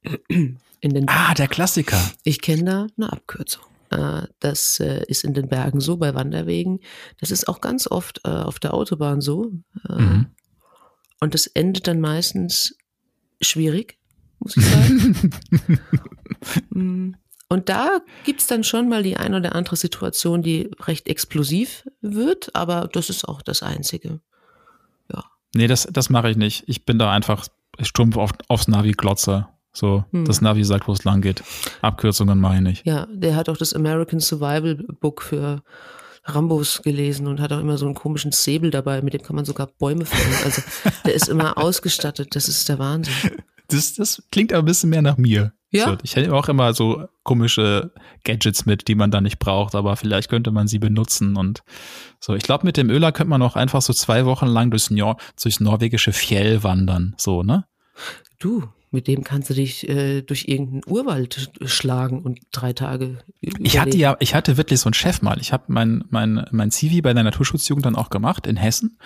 In 0.84 0.96
den 0.96 1.08
ah, 1.08 1.36
der 1.36 1.48
Klassiker. 1.48 2.02
Ich 2.24 2.42
kenne 2.42 2.64
da 2.64 2.88
eine 2.98 3.14
Abkürzung. 3.14 3.64
Äh, 3.92 4.24
das 4.40 4.80
äh, 4.80 5.04
ist 5.08 5.24
in 5.24 5.34
den 5.34 5.48
Bergen 5.48 5.80
so, 5.80 5.98
bei 5.98 6.16
Wanderwegen. 6.16 6.80
Das 7.20 7.30
ist 7.30 7.48
auch 7.48 7.62
ganz 7.62 7.88
oft 7.88 8.22
äh, 8.26 8.30
auf 8.30 8.60
der 8.60 8.74
Autobahn 8.74 9.22
so. 9.22 9.52
Mhm. 9.88 10.28
Und 11.20 11.34
das 11.34 11.48
endet 11.48 11.88
dann 11.88 12.02
meistens 12.02 12.76
schwierig, 13.42 13.98
muss 14.40 14.58
ich 14.58 14.66
sagen. 14.66 15.32
Mm. 16.72 17.12
Und 17.50 17.70
da 17.70 18.00
gibt's 18.24 18.48
dann 18.48 18.64
schon 18.64 18.90
mal 18.90 19.04
die 19.04 19.18
ein 19.18 19.36
oder 19.36 19.54
andere 19.54 19.76
Situation, 19.76 20.42
die 20.42 20.72
recht 20.80 21.08
explosiv 21.08 21.88
wird, 22.02 22.56
aber 22.56 22.90
das 22.92 23.12
ist 23.12 23.28
auch 23.28 23.44
das 23.44 23.62
Einzige. 23.62 24.22
Ja. 25.14 25.26
Nee, 25.54 25.68
das, 25.68 25.88
das 25.92 26.10
mache 26.10 26.32
ich 26.32 26.38
nicht. 26.38 26.64
Ich 26.68 26.86
bin 26.86 26.98
da 26.98 27.12
einfach 27.12 27.46
stumpf 27.80 28.18
auf, 28.18 28.32
aufs 28.48 28.68
Navi 28.68 28.94
glotze. 28.94 29.48
So, 29.74 30.04
hm. 30.12 30.26
das 30.26 30.42
Navi 30.42 30.64
sagt, 30.64 30.88
wo 30.88 30.94
es 30.94 31.04
lang 31.04 31.22
geht. 31.22 31.44
Abkürzungen 31.82 32.40
meine 32.40 32.72
ich. 32.72 32.84
Ja, 32.86 33.08
der 33.12 33.36
hat 33.36 33.50
auch 33.50 33.58
das 33.58 33.74
American 33.74 34.20
Survival 34.20 34.76
Book 35.00 35.22
für 35.22 35.64
Rambos 36.24 36.82
gelesen 36.84 37.28
und 37.28 37.40
hat 37.40 37.52
auch 37.52 37.60
immer 37.60 37.78
so 37.78 37.86
einen 37.86 37.96
komischen 37.96 38.32
Säbel 38.32 38.70
dabei, 38.70 39.02
mit 39.02 39.14
dem 39.14 39.24
kann 39.24 39.36
man 39.36 39.46
sogar 39.46 39.68
Bäume 39.68 40.06
fällen. 40.06 40.36
Also 40.44 40.62
der 41.06 41.14
ist 41.14 41.30
immer 41.30 41.58
ausgestattet, 41.64 42.36
das 42.36 42.48
ist 42.48 42.70
der 42.70 42.80
Wahnsinn. 42.80 43.14
Das, 43.70 43.94
das 43.94 44.22
klingt 44.32 44.54
aber 44.54 44.64
ein 44.64 44.66
bisschen 44.66 44.90
mehr 44.90 45.02
nach 45.02 45.18
mir. 45.18 45.54
Ja. 45.72 45.86
So, 45.86 45.98
ich 46.04 46.18
hätte 46.18 46.34
auch 46.34 46.50
immer 46.50 46.74
so 46.74 47.06
komische 47.24 47.94
Gadgets 48.26 48.66
mit, 48.66 48.90
die 48.90 48.96
man 48.96 49.10
da 49.10 49.22
nicht 49.22 49.40
braucht, 49.40 49.74
aber 49.74 49.96
vielleicht 49.96 50.30
könnte 50.30 50.52
man 50.52 50.68
sie 50.68 50.80
benutzen 50.80 51.38
und 51.38 51.64
so. 52.20 52.36
Ich 52.36 52.44
glaube, 52.44 52.66
mit 52.66 52.76
dem 52.76 52.90
Öler 52.90 53.14
könnte 53.14 53.30
man 53.30 53.42
auch 53.42 53.56
einfach 53.56 53.82
so 53.82 53.94
zwei 53.94 54.26
Wochen 54.26 54.48
lang 54.48 54.70
durchs, 54.70 54.92
Nor 54.92 55.16
durchs 55.42 55.62
norwegische 55.62 56.12
Fjell 56.12 56.64
wandern, 56.64 57.16
so, 57.18 57.42
ne? 57.42 57.66
Du, 58.38 58.68
mit 58.92 59.08
dem 59.08 59.24
kannst 59.24 59.50
du 59.50 59.54
dich 59.54 59.88
äh, 59.88 60.22
durch 60.22 60.48
irgendeinen 60.48 60.84
Urwald 60.86 61.52
schlagen 61.64 62.22
und 62.22 62.40
drei 62.52 62.74
Tage. 62.74 63.20
Überleben. 63.40 63.66
Ich 63.66 63.80
hatte 63.80 63.98
ja, 63.98 64.18
ich 64.20 64.36
hatte 64.36 64.58
wirklich 64.58 64.82
so 64.82 64.88
einen 64.88 64.94
Chef 64.94 65.22
mal. 65.22 65.40
Ich 65.40 65.54
habe 65.54 65.64
mein 65.68 66.04
mein 66.10 66.46
mein 66.52 66.72
Zivi 66.72 67.02
bei 67.02 67.14
der 67.14 67.24
Naturschutzjugend 67.24 67.86
dann 67.86 67.96
auch 67.96 68.10
gemacht 68.10 68.48
in 68.48 68.58
Hessen. 68.58 69.00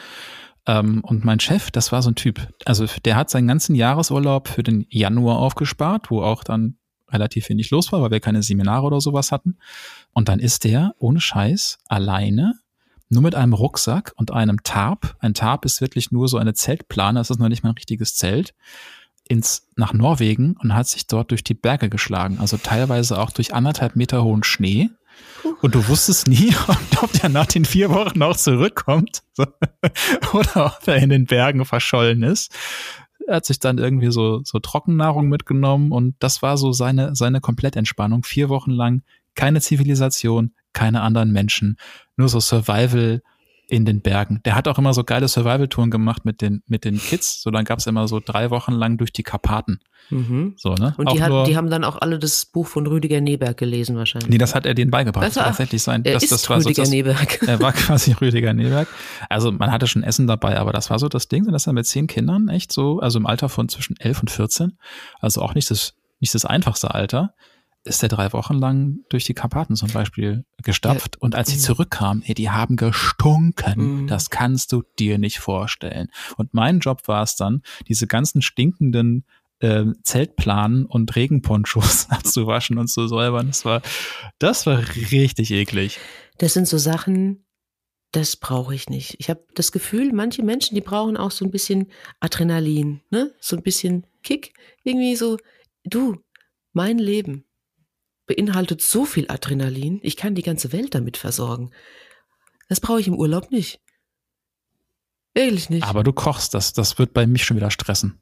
Ähm, 0.66 1.02
und 1.04 1.24
mein 1.24 1.40
Chef, 1.40 1.70
das 1.70 1.92
war 1.92 2.02
so 2.02 2.10
ein 2.10 2.16
Typ. 2.16 2.48
Also 2.66 2.88
der 3.06 3.16
hat 3.16 3.30
seinen 3.30 3.48
ganzen 3.48 3.76
Jahresurlaub 3.76 4.48
für 4.48 4.64
den 4.64 4.88
Januar 4.90 5.38
aufgespart, 5.38 6.10
wo 6.10 6.24
auch 6.24 6.44
dann 6.44 6.78
relativ 7.12 7.48
wenig 7.50 7.70
los 7.70 7.92
war, 7.92 8.02
weil 8.02 8.10
wir 8.10 8.20
keine 8.20 8.42
Seminare 8.42 8.88
oder 8.88 9.00
sowas 9.00 9.32
hatten. 9.32 9.60
Und 10.14 10.30
dann 10.30 10.40
ist 10.40 10.64
der 10.64 10.96
ohne 10.98 11.22
Scheiß 11.22 11.78
alleine 11.88 12.56
nur 13.10 13.22
mit 13.22 13.36
einem 13.36 13.54
Rucksack 13.54 14.14
und 14.16 14.32
einem 14.32 14.64
Tarp. 14.64 15.16
Ein 15.20 15.36
Tarp 15.36 15.64
ist 15.64 15.80
wirklich 15.80 16.12
nur 16.12 16.28
so 16.28 16.38
eine 16.38 16.56
Zeltplane, 16.56 17.20
das 17.20 17.30
ist 17.30 17.40
noch 17.40 17.50
nicht 17.50 17.62
mal 17.62 17.70
ein 17.70 17.76
richtiges 17.76 18.16
Zelt 18.16 18.56
ins, 19.28 19.68
nach 19.76 19.94
Norwegen 19.94 20.56
und 20.62 20.74
hat 20.74 20.88
sich 20.88 21.08
dort 21.08 21.32
durch 21.32 21.44
die 21.44 21.54
Berge 21.54 21.90
geschlagen, 21.90 22.38
also 22.40 22.58
teilweise 22.58 23.20
auch 23.20 23.32
durch 23.32 23.54
anderthalb 23.54 23.96
Meter 23.96 24.24
hohen 24.24 24.44
Schnee. 24.44 24.90
Und 25.62 25.76
du 25.76 25.88
wusstest 25.88 26.28
nie, 26.28 26.54
ob 27.02 27.12
der 27.14 27.30
nach 27.30 27.46
den 27.46 27.66
vier 27.66 27.90
Wochen 27.90 28.20
noch 28.20 28.36
zurückkommt 28.36 29.24
oder 30.34 30.78
ob 30.78 30.88
er 30.88 30.98
in 30.98 31.10
den 31.10 31.26
Bergen 31.26 31.66
verschollen 31.66 32.24
ist. 32.24 32.54
Er 33.28 33.38
hat 33.38 33.46
sich 33.46 33.60
dann 33.60 33.78
irgendwie 33.78 34.12
so, 34.12 34.42
so 34.44 34.60
Trockennahrung 34.60 35.28
mitgenommen 35.28 35.92
und 35.92 36.16
das 36.20 36.42
war 36.42 36.58
so 36.58 36.74
seine, 36.74 37.16
seine 37.16 37.42
Komplettentspannung. 37.42 38.24
Vier 38.24 38.50
Wochen 38.50 38.72
lang 38.72 39.04
keine 39.36 39.62
Zivilisation, 39.62 40.54
keine 40.74 41.02
anderen 41.02 41.32
Menschen, 41.32 41.78
nur 42.18 42.30
so 42.30 42.40
Survival 42.40 43.22
in 43.68 43.86
den 43.86 44.02
Bergen. 44.02 44.42
Der 44.46 44.56
hat 44.56 44.68
auch 44.68 44.78
immer 44.78 44.94
so 44.94 45.04
geile 45.04 45.28
Survival-Touren 45.28 45.92
gemacht 45.92 46.26
mit 46.26 46.42
den, 46.42 46.64
mit 46.68 46.86
den 46.86 47.00
Kids. 47.00 47.42
So, 47.42 47.52
dann 47.52 47.66
gab's 47.66 47.88
immer 47.88 48.08
so 48.08 48.22
drei 48.24 48.50
Wochen 48.50 48.74
lang 48.74 48.98
durch 48.98 49.12
die 49.12 49.24
Karpaten. 49.24 49.80
Mhm. 50.10 50.54
So, 50.58 50.76
ne? 50.76 50.94
Und 50.98 51.12
die, 51.12 51.22
hat, 51.22 51.48
die 51.48 51.58
haben 51.58 51.70
dann 51.70 51.84
auch 51.84 52.00
alle 52.00 52.20
das 52.20 52.46
Buch 52.46 52.68
von 52.68 52.86
Rüdiger 52.86 53.22
Neberg 53.22 53.58
gelesen 53.58 53.96
wahrscheinlich. 53.96 54.30
nee, 54.30 54.38
das 54.38 54.54
hat 54.54 54.66
er 54.66 54.76
denen 54.76 54.92
beigebracht. 54.92 55.26
Das 55.26 55.36
war 55.36 55.46
tatsächlich 55.46 55.82
sein, 55.82 56.06
er 56.06 56.14
das, 56.14 56.24
ist 56.24 56.32
das 56.32 56.50
war 56.50 56.62
so 56.62 56.70
Rüdiger 56.70 56.84
das, 56.84 56.92
Neberg. 56.92 57.40
Er 57.48 57.60
war 57.60 57.74
quasi 57.74 58.12
Rüdiger 58.12 58.54
Neberg. 58.54 58.88
Also 59.30 59.52
man 59.52 59.72
hatte 59.72 59.88
schon 59.88 60.04
Essen 60.04 60.28
dabei, 60.28 60.58
aber 60.58 60.72
das 60.72 60.90
war 60.90 61.00
so 61.00 61.10
das 61.10 61.28
Ding, 61.28 61.46
dass 61.52 61.68
er 61.68 61.74
mit 61.74 61.86
zehn 61.86 62.08
Kindern 62.08 62.50
echt 62.50 62.72
so, 62.72 63.00
also 63.00 63.20
im 63.20 63.26
Alter 63.26 63.50
von 63.50 63.70
zwischen 63.70 63.96
elf 63.98 64.20
und 64.22 64.30
14, 64.30 64.78
also 65.20 65.42
auch 65.42 65.56
nicht 65.56 65.72
das, 65.72 65.94
nicht 66.20 66.36
das 66.36 66.46
einfachste 66.46 66.94
Alter, 66.94 67.34
ist 67.86 68.02
er 68.04 68.10
drei 68.10 68.34
Wochen 68.34 68.56
lang 68.56 69.00
durch 69.10 69.26
die 69.26 69.34
Karpaten 69.34 69.76
zum 69.76 69.92
Beispiel 69.92 70.44
gestapft. 70.64 71.22
Und 71.22 71.36
als 71.36 71.50
sie 71.50 71.56
Mhm. 71.58 71.62
zurückkamen, 71.62 72.24
ey, 72.24 72.34
die 72.34 72.50
haben 72.50 72.76
gestunken. 72.76 74.02
Mhm. 74.04 74.08
Das 74.08 74.30
kannst 74.30 74.72
du 74.72 74.84
dir 75.00 75.18
nicht 75.18 75.40
vorstellen. 75.40 76.08
Und 76.36 76.54
mein 76.54 76.80
Job 76.80 77.08
war 77.08 77.24
es 77.24 77.36
dann, 77.36 77.62
diese 77.88 78.08
ganzen 78.08 78.42
stinkenden 78.42 79.26
äh, 79.60 79.86
Zeltplanen 80.04 80.86
und 80.86 81.16
Regenponchos 81.16 82.08
abzuwaschen 82.10 82.78
und 82.78 82.88
zu 82.88 83.08
säubern. 83.08 83.48
Das 83.48 83.64
war, 83.66 83.82
das 84.40 84.66
war 84.66 84.80
richtig 85.12 85.52
eklig. 85.52 85.98
Das 86.40 86.54
sind 86.54 86.68
so 86.68 86.78
Sachen, 86.78 87.46
das 88.12 88.36
brauche 88.36 88.76
ich 88.76 88.90
nicht. 88.90 89.16
Ich 89.20 89.30
habe 89.30 89.46
das 89.56 89.72
Gefühl, 89.72 90.12
manche 90.12 90.44
Menschen, 90.44 90.76
die 90.76 90.82
brauchen 90.82 91.16
auch 91.18 91.32
so 91.32 91.46
ein 91.46 91.52
bisschen 91.52 91.88
Adrenalin, 92.20 93.02
ne? 93.12 93.34
So 93.40 93.56
ein 93.56 93.64
bisschen 93.64 94.06
Kick. 94.24 94.54
Irgendwie 94.84 95.16
so, 95.16 95.38
du, 95.86 96.18
mein 96.74 96.98
Leben 96.98 97.46
beinhaltet 98.26 98.82
so 98.82 99.06
viel 99.06 99.30
Adrenalin, 99.30 100.00
ich 100.04 100.18
kann 100.18 100.36
die 100.36 100.42
ganze 100.42 100.72
Welt 100.72 100.96
damit 100.96 101.18
versorgen. 101.18 101.72
Das 102.70 102.80
brauche 102.80 103.00
ich 103.00 103.08
im 103.08 103.16
Urlaub 103.16 103.52
nicht. 103.52 103.80
Ehrlich 105.34 105.70
nicht. 105.70 105.86
Aber 105.86 106.04
du 106.04 106.14
kochst, 106.14 106.54
das, 106.54 106.74
das 106.74 106.98
wird 106.98 107.14
bei 107.14 107.28
mich 107.28 107.44
schon 107.44 107.58
wieder 107.58 107.70
stressen. 107.70 108.22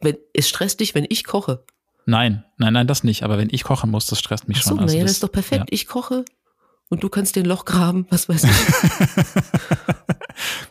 wenn, 0.00 0.16
es 0.34 0.48
stresst 0.48 0.80
dich, 0.80 0.94
wenn 0.94 1.06
ich 1.08 1.24
koche. 1.24 1.64
Nein, 2.06 2.44
nein, 2.58 2.72
nein, 2.72 2.86
das 2.86 3.04
nicht. 3.04 3.22
Aber 3.22 3.38
wenn 3.38 3.48
ich 3.50 3.62
kochen 3.62 3.90
muss, 3.90 4.06
das 4.06 4.18
stresst 4.18 4.48
mich 4.48 4.58
Ach 4.58 4.62
so, 4.62 4.68
schon. 4.70 4.80
Also 4.80 4.94
naja, 4.94 5.04
das 5.04 5.12
ist 5.12 5.22
doch 5.22 5.32
perfekt. 5.32 5.66
Ich 5.70 5.86
koche 5.86 6.24
und 6.88 7.02
du 7.04 7.08
kannst 7.08 7.36
den 7.36 7.46
Loch 7.46 7.64
graben, 7.64 8.06
was 8.10 8.28
weiß 8.28 8.44
ich. 8.44 8.50
Ja. 8.50 9.94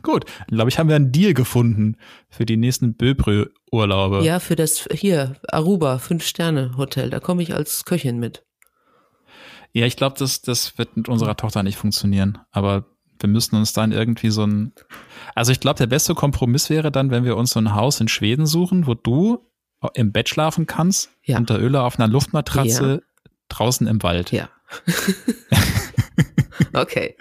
Gut, 0.01 0.25
glaube 0.47 0.69
ich, 0.69 0.79
haben 0.79 0.89
wir 0.89 0.95
einen 0.95 1.11
Deal 1.11 1.33
gefunden 1.33 1.95
für 2.29 2.45
die 2.45 2.57
nächsten 2.57 2.95
Böbrö-Urlaube. 2.95 4.23
ja, 4.23 4.39
für 4.39 4.55
das 4.55 4.87
hier, 4.91 5.35
Aruba, 5.47 5.99
Fünf-Sterne-Hotel, 5.99 7.09
da 7.09 7.19
komme 7.19 7.43
ich 7.43 7.53
als 7.53 7.85
Köchin 7.85 8.17
mit. 8.19 8.43
Ja, 9.71 9.85
ich 9.85 9.95
glaube, 9.97 10.15
das, 10.17 10.41
das 10.41 10.77
wird 10.77 10.97
mit 10.97 11.09
unserer 11.09 11.37
Tochter 11.37 11.63
nicht 11.63 11.77
funktionieren. 11.77 12.39
Aber 12.51 12.85
wir 13.19 13.29
müssen 13.29 13.55
uns 13.55 13.73
dann 13.73 13.91
irgendwie 13.91 14.29
so 14.29 14.45
ein. 14.45 14.73
Also 15.35 15.51
ich 15.51 15.59
glaube, 15.59 15.77
der 15.77 15.87
beste 15.87 16.15
Kompromiss 16.15 16.69
wäre 16.69 16.91
dann, 16.91 17.11
wenn 17.11 17.23
wir 17.23 17.37
uns 17.37 17.51
so 17.51 17.59
ein 17.59 17.75
Haus 17.75 17.99
in 17.99 18.07
Schweden 18.07 18.45
suchen, 18.45 18.87
wo 18.87 18.93
du 18.95 19.45
im 19.93 20.11
Bett 20.11 20.27
schlafen 20.29 20.65
kannst, 20.65 21.09
Ja. 21.23 21.37
unter 21.37 21.59
Öle 21.59 21.81
auf 21.81 21.99
einer 21.99 22.07
Luftmatratze 22.07 23.03
draußen 23.47 23.87
im 23.87 24.03
Wald. 24.03 24.31
Ja. 24.31 24.49
okay. 26.73 27.15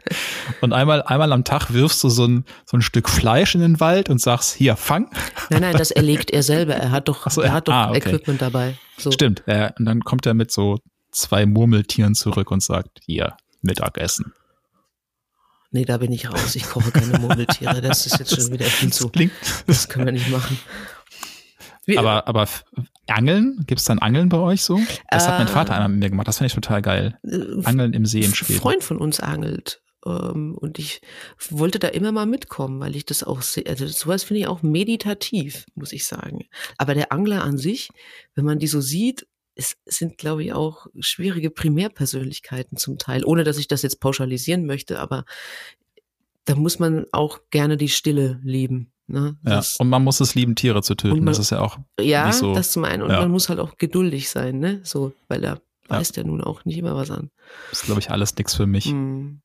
Und 0.60 0.72
einmal, 0.72 1.02
einmal 1.02 1.32
am 1.32 1.44
Tag 1.44 1.72
wirfst 1.72 2.02
du 2.02 2.08
so 2.08 2.26
ein, 2.26 2.44
so 2.66 2.76
ein 2.76 2.82
Stück 2.82 3.08
Fleisch 3.08 3.54
in 3.54 3.60
den 3.60 3.80
Wald 3.80 4.10
und 4.10 4.20
sagst, 4.20 4.54
hier, 4.54 4.76
fang. 4.76 5.10
Nein, 5.50 5.62
nein, 5.62 5.76
das 5.76 5.90
erlegt 5.90 6.30
er 6.30 6.42
selber. 6.42 6.74
Er 6.74 6.90
hat 6.90 7.08
doch, 7.08 7.30
so, 7.30 7.40
er 7.42 7.52
hat 7.52 7.68
doch 7.68 7.74
ah, 7.74 7.90
okay. 7.90 7.98
Equipment 8.10 8.42
dabei. 8.42 8.76
So. 8.96 9.10
Stimmt. 9.12 9.42
Äh, 9.46 9.70
und 9.78 9.84
dann 9.84 10.00
kommt 10.02 10.26
er 10.26 10.34
mit 10.34 10.50
so 10.50 10.78
zwei 11.18 11.46
Murmeltieren 11.46 12.14
zurück 12.14 12.50
und 12.50 12.62
sagt, 12.62 13.00
hier, 13.04 13.36
Mittagessen. 13.62 14.32
Nee, 15.70 15.84
da 15.84 15.98
bin 15.98 16.12
ich 16.12 16.30
raus. 16.30 16.56
Ich 16.56 16.64
koche 16.64 16.90
keine 16.90 17.18
Murmeltiere. 17.18 17.80
Das 17.82 18.06
ist 18.06 18.18
jetzt 18.18 18.34
schon 18.34 18.50
wieder 18.52 18.64
viel 18.64 18.92
zu. 18.92 19.10
Klingt. 19.10 19.32
Das 19.66 19.88
können 19.88 20.06
wir 20.06 20.12
nicht 20.12 20.30
machen. 20.30 20.58
Wir, 21.84 21.98
Aber, 21.98 22.26
aber 22.28 22.48
Angeln? 23.06 23.64
Gibt's 23.66 23.84
dann 23.84 23.98
Angeln 23.98 24.28
bei 24.28 24.38
euch 24.38 24.62
so? 24.62 24.80
Das 25.10 25.26
hat 25.28 25.38
mein 25.38 25.46
Äh, 25.46 25.50
Vater 25.50 25.74
einmal 25.74 25.88
mit 25.90 25.98
mir 26.00 26.10
gemacht. 26.10 26.28
Das 26.28 26.38
finde 26.38 26.48
ich 26.48 26.54
total 26.54 26.82
geil. 26.82 27.18
äh, 27.22 27.64
Angeln 27.64 27.92
im 27.92 28.06
See 28.06 28.20
in 28.20 28.26
Ein 28.30 28.34
Schweden. 28.34 28.60
Freund 28.60 28.84
von 28.84 28.98
uns 28.98 29.20
angelt. 29.20 29.82
Ähm, 30.06 30.54
und 30.58 30.78
ich 30.78 31.00
wollte 31.50 31.78
da 31.78 31.88
immer 31.88 32.12
mal 32.12 32.26
mitkommen, 32.26 32.80
weil 32.80 32.94
ich 32.96 33.04
das 33.06 33.22
auch 33.22 33.42
sehe. 33.42 33.64
Also 33.66 33.86
sowas 33.86 34.24
finde 34.24 34.40
ich 34.40 34.46
auch 34.46 34.62
meditativ, 34.62 35.66
muss 35.74 35.92
ich 35.92 36.06
sagen. 36.06 36.46
Aber 36.78 36.94
der 36.94 37.10
Angler 37.12 37.42
an 37.42 37.58
sich, 37.58 37.90
wenn 38.34 38.44
man 38.44 38.58
die 38.58 38.68
so 38.68 38.80
sieht, 38.80 39.26
es 39.60 39.76
sind, 39.86 40.16
glaube 40.18 40.44
ich, 40.44 40.52
auch 40.52 40.86
schwierige 41.00 41.50
Primärpersönlichkeiten 41.50 42.78
zum 42.78 42.96
Teil, 42.96 43.24
ohne 43.24 43.42
dass 43.44 43.58
ich 43.58 43.66
das 43.68 43.82
jetzt 43.82 43.98
pauschalisieren 44.00 44.64
möchte, 44.66 45.00
aber 45.00 45.24
da 46.44 46.54
muss 46.54 46.78
man 46.78 47.04
auch 47.12 47.40
gerne 47.50 47.76
die 47.76 47.88
Stille 47.88 48.40
lieben. 48.42 48.92
Ne? 49.08 49.36
Ja. 49.44 49.56
Das, 49.56 49.76
Und 49.78 49.88
man 49.88 50.04
muss 50.04 50.20
es 50.20 50.34
lieben, 50.34 50.54
Tiere 50.54 50.82
zu 50.82 50.94
töten. 50.94 51.16
Man- 51.16 51.26
das 51.26 51.38
ist 51.38 51.50
ja 51.50 51.60
auch, 51.60 51.78
ja, 52.00 52.26
nicht 52.28 52.36
so- 52.36 52.54
das 52.54 52.72
zum 52.72 52.84
einen. 52.84 53.02
Und 53.02 53.10
ja. 53.10 53.20
man 53.20 53.30
muss 53.30 53.48
halt 53.48 53.58
auch 53.58 53.76
geduldig 53.78 54.30
sein, 54.30 54.58
ne? 54.58 54.80
So, 54.84 55.12
weil 55.28 55.42
er 55.44 55.54
Ja. 55.90 55.96
weiß 55.98 56.12
ja 56.16 56.24
nun 56.24 56.42
auch 56.42 56.64
nicht 56.64 56.78
immer 56.78 56.94
was 56.94 57.10
an. 57.10 57.30
ist, 57.72 57.84
glaube 57.84 58.00
ich, 58.00 58.10
alles 58.10 58.36
nichts 58.36 58.54
für 58.54 58.66
mich. 58.66 58.86
Hm, 58.86 59.40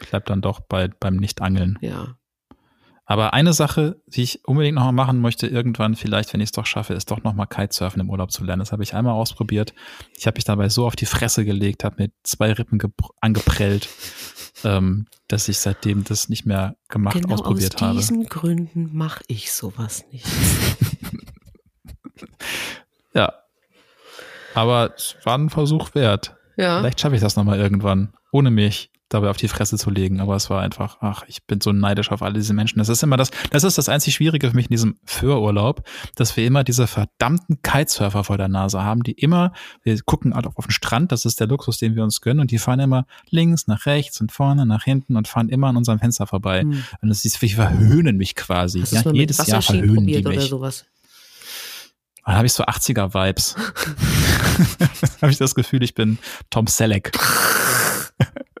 Ich 0.00 0.08
bleib 0.10 0.26
dann 0.26 0.40
doch 0.40 0.60
bei, 0.60 0.88
beim 0.88 1.16
Nicht-Angeln. 1.16 1.76
ja. 1.82 2.16
Aber 3.10 3.32
eine 3.32 3.54
Sache, 3.54 3.96
die 4.06 4.22
ich 4.22 4.44
unbedingt 4.46 4.74
noch 4.74 4.84
mal 4.84 4.92
machen 4.92 5.20
möchte, 5.22 5.46
irgendwann 5.46 5.96
vielleicht, 5.96 6.34
wenn 6.34 6.40
ich 6.40 6.48
es 6.48 6.52
doch 6.52 6.66
schaffe, 6.66 6.92
ist 6.92 7.10
doch 7.10 7.22
noch 7.22 7.32
mal 7.32 7.46
Kitesurfen 7.46 8.02
im 8.02 8.10
Urlaub 8.10 8.30
zu 8.30 8.44
lernen. 8.44 8.60
Das 8.60 8.70
habe 8.70 8.82
ich 8.82 8.92
einmal 8.92 9.14
ausprobiert. 9.14 9.72
Ich 10.18 10.26
habe 10.26 10.36
mich 10.36 10.44
dabei 10.44 10.68
so 10.68 10.86
auf 10.86 10.94
die 10.94 11.06
Fresse 11.06 11.46
gelegt, 11.46 11.84
habe 11.84 11.96
mit 11.98 12.12
zwei 12.22 12.52
Rippen 12.52 12.78
gepr- 12.78 13.08
angeprellt, 13.22 13.88
ähm, 14.62 15.06
dass 15.26 15.48
ich 15.48 15.58
seitdem 15.58 16.04
das 16.04 16.28
nicht 16.28 16.44
mehr 16.44 16.76
gemacht, 16.88 17.14
Genau 17.14 17.32
aus 17.32 17.40
ausprobiert 17.40 17.80
habe. 17.80 17.96
diesen 17.96 18.26
Gründen 18.26 18.90
mache 18.94 19.22
ich 19.26 19.52
sowas 19.52 20.04
nicht. 20.12 20.26
Ja. 23.14 23.32
Aber 24.54 24.92
es 24.96 25.16
war 25.24 25.36
ein 25.38 25.50
Versuch 25.50 25.94
wert. 25.94 26.36
Ja. 26.56 26.78
Vielleicht 26.80 27.00
schaffe 27.00 27.14
ich 27.14 27.20
das 27.20 27.36
noch 27.36 27.44
mal 27.44 27.58
irgendwann, 27.58 28.12
ohne 28.32 28.50
mich 28.50 28.90
dabei 29.08 29.30
auf 29.30 29.36
die 29.36 29.48
Fresse 29.48 29.78
zu 29.78 29.90
legen. 29.90 30.20
Aber 30.20 30.36
es 30.36 30.50
war 30.50 30.62
einfach, 30.62 30.98
ach, 31.00 31.24
ich 31.28 31.44
bin 31.44 31.60
so 31.60 31.72
neidisch 31.72 32.10
auf 32.10 32.22
alle 32.22 32.34
diese 32.34 32.54
Menschen. 32.54 32.78
Das 32.78 32.88
ist 32.88 33.02
immer 33.02 33.16
das, 33.16 33.30
das 33.50 33.64
ist 33.64 33.78
das 33.78 33.88
einzig 33.88 34.14
Schwierige 34.14 34.50
für 34.50 34.56
mich 34.56 34.66
in 34.66 34.74
diesem 34.74 34.98
Fürurlaub, 35.04 35.82
dass 36.16 36.36
wir 36.36 36.46
immer 36.46 36.64
diese 36.64 36.86
verdammten 36.86 37.62
Kitesurfer 37.62 38.24
vor 38.24 38.38
der 38.38 38.48
Nase 38.48 38.82
haben, 38.82 39.02
die 39.02 39.12
immer, 39.12 39.52
wir 39.82 39.98
gucken 40.02 40.34
halt 40.34 40.46
auf 40.46 40.66
den 40.66 40.70
Strand, 40.70 41.12
das 41.12 41.24
ist 41.24 41.40
der 41.40 41.46
Luxus, 41.46 41.78
den 41.78 41.96
wir 41.96 42.04
uns 42.04 42.20
gönnen, 42.20 42.40
und 42.40 42.50
die 42.50 42.58
fahren 42.58 42.80
immer 42.80 43.06
links, 43.30 43.66
nach 43.66 43.86
rechts 43.86 44.20
und 44.20 44.32
vorne, 44.32 44.66
nach 44.66 44.84
hinten 44.84 45.16
und 45.16 45.28
fahren 45.28 45.48
immer 45.48 45.68
an 45.68 45.76
unserem 45.76 45.98
Fenster 45.98 46.26
vorbei. 46.26 46.62
Hm. 46.62 46.84
Und 47.00 47.08
das 47.08 47.24
ist, 47.24 47.40
die 47.42 47.48
verhöhnen 47.48 48.16
mich 48.16 48.34
quasi. 48.34 48.84
Ja, 48.90 49.02
jedes 49.12 49.46
Jahr 49.46 49.62
verhöhnen 49.62 50.06
die 50.06 50.22
mich. 50.22 50.50
Dann 52.24 52.36
habe 52.36 52.46
ich 52.46 52.52
so 52.52 52.64
80er-Vibes. 52.64 53.56
habe 55.22 55.32
ich 55.32 55.38
das 55.38 55.54
Gefühl, 55.54 55.82
ich 55.82 55.94
bin 55.94 56.18
Tom 56.50 56.66
Selleck. 56.66 57.12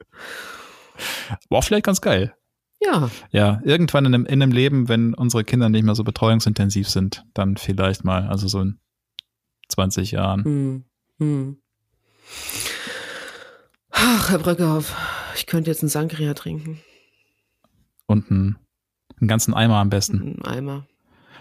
War 1.48 1.62
vielleicht 1.62 1.84
ganz 1.84 2.00
geil. 2.00 2.34
Ja, 2.80 3.10
Ja, 3.32 3.60
irgendwann 3.64 4.06
in 4.06 4.14
einem, 4.14 4.26
in 4.26 4.40
einem 4.42 4.52
Leben, 4.52 4.88
wenn 4.88 5.12
unsere 5.14 5.42
Kinder 5.44 5.68
nicht 5.68 5.82
mehr 5.82 5.96
so 5.96 6.04
betreuungsintensiv 6.04 6.88
sind, 6.88 7.24
dann 7.34 7.56
vielleicht 7.56 8.04
mal, 8.04 8.28
also 8.28 8.46
so 8.46 8.60
in 8.60 8.78
20 9.68 10.12
Jahren. 10.12 10.44
hm. 10.44 10.84
Hm. 11.18 11.60
Ach, 13.90 14.30
Herr 14.30 14.38
Bröckhoff, 14.38 14.94
ich 15.34 15.46
könnte 15.46 15.70
jetzt 15.70 15.82
einen 15.82 15.88
Sangria 15.88 16.34
trinken. 16.34 16.80
Und 18.06 18.30
einen, 18.30 18.58
einen 19.20 19.28
ganzen 19.28 19.54
Eimer 19.54 19.76
am 19.76 19.90
besten. 19.90 20.20
Einen 20.20 20.42
Eimer. 20.44 20.86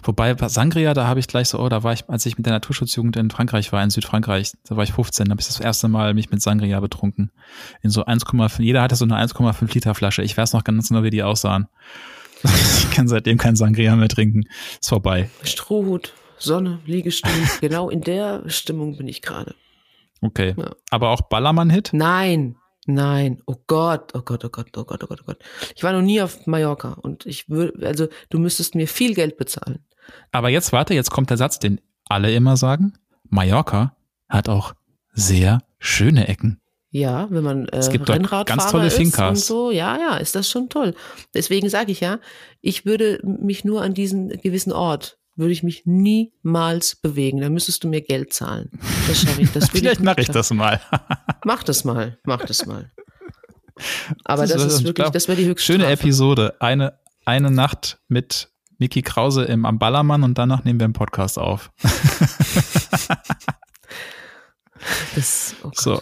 Wobei 0.03 0.33
bei 0.33 0.49
Sangria, 0.49 0.93
da 0.93 1.07
habe 1.07 1.19
ich 1.19 1.27
gleich 1.27 1.49
so, 1.49 1.59
oh, 1.59 1.69
da 1.69 1.83
war 1.83 1.93
ich, 1.93 2.09
als 2.09 2.25
ich 2.25 2.37
mit 2.37 2.45
der 2.45 2.53
Naturschutzjugend 2.53 3.17
in 3.17 3.29
Frankreich 3.29 3.71
war, 3.71 3.83
in 3.83 3.89
Südfrankreich, 3.89 4.53
da 4.67 4.75
war 4.75 4.83
ich 4.83 4.93
15, 4.93 5.25
da 5.25 5.31
habe 5.31 5.41
ich 5.41 5.47
das 5.47 5.59
erste 5.59 5.87
Mal 5.87 6.13
mich 6.13 6.31
mit 6.31 6.41
Sangria 6.41 6.79
betrunken. 6.79 7.31
In 7.81 7.89
so 7.89 8.05
1,5, 8.05 8.61
jeder 8.61 8.81
hatte 8.81 8.95
so 8.95 9.05
eine 9.05 9.15
1,5 9.15 9.73
Liter 9.73 9.95
Flasche. 9.95 10.23
Ich 10.23 10.37
weiß 10.37 10.53
noch 10.53 10.63
ganz 10.63 10.89
genau, 10.89 11.03
wie 11.03 11.09
die 11.09 11.23
aussahen. 11.23 11.67
Ich 12.43 12.91
kann 12.91 13.07
seitdem 13.07 13.37
kein 13.37 13.55
Sangria 13.55 13.95
mehr 13.95 14.07
trinken. 14.07 14.43
Ist 14.79 14.89
vorbei. 14.89 15.29
Strohhut, 15.43 16.13
Sonne, 16.37 16.79
Liegestuhl. 16.85 17.31
genau 17.61 17.89
in 17.89 18.01
der 18.01 18.49
Stimmung 18.49 18.97
bin 18.97 19.07
ich 19.07 19.21
gerade. 19.21 19.55
Okay. 20.21 20.55
Ja. 20.57 20.71
Aber 20.89 21.09
auch 21.09 21.21
Ballermann-Hit? 21.21 21.91
Nein, 21.93 22.55
nein, 22.85 23.41
oh 23.45 23.55
Gott, 23.67 24.13
oh 24.15 24.21
Gott, 24.21 24.45
oh 24.45 24.49
Gott, 24.49 24.75
oh 24.75 24.83
Gott, 24.83 25.03
oh 25.03 25.07
Gott, 25.07 25.19
oh 25.21 25.25
Gott. 25.25 25.39
Ich 25.75 25.83
war 25.83 25.93
noch 25.93 26.01
nie 26.01 26.21
auf 26.21 26.47
Mallorca 26.47 26.93
und 26.93 27.25
ich 27.25 27.49
würde, 27.49 27.85
also 27.85 28.07
du 28.29 28.39
müsstest 28.39 28.75
mir 28.75 28.87
viel 28.87 29.13
Geld 29.13 29.37
bezahlen. 29.37 29.85
Aber 30.31 30.49
jetzt 30.49 30.71
warte, 30.71 30.93
jetzt 30.93 31.11
kommt 31.11 31.29
der 31.29 31.37
Satz, 31.37 31.59
den 31.59 31.79
alle 32.09 32.33
immer 32.33 32.57
sagen. 32.57 32.93
Mallorca 33.29 33.95
hat 34.29 34.49
auch 34.49 34.73
sehr 35.13 35.63
schöne 35.79 36.27
Ecken. 36.27 36.59
Ja, 36.89 37.27
wenn 37.29 37.43
man 37.43 37.67
äh, 37.67 37.77
Es 37.77 37.89
gibt 37.89 38.09
Rennradfahrer 38.09 38.45
ganz 38.45 38.71
tolle 38.71 38.87
ist 38.87 38.95
Finkas. 38.97 39.29
und 39.29 39.35
so, 39.37 39.71
ja, 39.71 39.97
ja, 39.99 40.17
ist 40.17 40.35
das 40.35 40.49
schon 40.49 40.69
toll. 40.69 40.95
Deswegen 41.33 41.69
sage 41.69 41.91
ich 41.91 41.99
ja, 41.99 42.19
ich 42.61 42.85
würde 42.85 43.19
mich 43.23 43.65
nur 43.65 43.81
an 43.81 43.93
diesen 43.93 44.29
gewissen 44.29 44.71
Ort 44.71 45.17
würde 45.35 45.51
ich 45.51 45.61
mich 45.61 45.83
niemals 45.85 46.95
bewegen. 46.95 47.41
Da 47.41 47.49
müsstest 47.49 47.83
du 47.83 47.87
mir 47.89 48.01
Geld 48.01 48.33
zahlen. 48.33 48.71
Das 49.07 49.21
schaffe 49.21 49.41
ich. 49.43 49.51
Das 49.51 49.69
Vielleicht 49.69 49.99
ich 49.99 50.03
mache 50.05 50.21
ich 50.21 50.29
das 50.29 50.51
mal. 50.51 50.81
Mach 51.45 51.61
das 51.63 51.83
mal. 51.83 52.17
Mach 52.23 52.43
das 52.43 52.65
mal. 52.65 52.89
Aber 54.23 54.43
Das 54.47 54.53
das, 54.53 54.63
ist- 54.65 54.79
ich 54.79 54.85
wirklich, 54.85 54.95
glaub, 54.95 55.13
das 55.13 55.27
wäre 55.27 55.37
die 55.39 55.45
höchste 55.45 55.65
Schöne 55.73 55.83
Strafe. 55.85 56.01
Episode. 56.03 56.55
Eine, 56.59 56.97
eine 57.25 57.51
Nacht 57.51 57.99
mit 58.07 58.49
Mickey 58.79 59.01
Krause 59.01 59.43
im, 59.45 59.65
am 59.65 59.79
Ballermann 59.79 60.23
und 60.23 60.37
danach 60.37 60.63
nehmen 60.63 60.79
wir 60.79 60.85
einen 60.85 60.93
Podcast 60.93 61.39
auf. 61.39 61.71
Das, 65.15 65.55
oh. 65.63 65.71
So. 65.73 66.01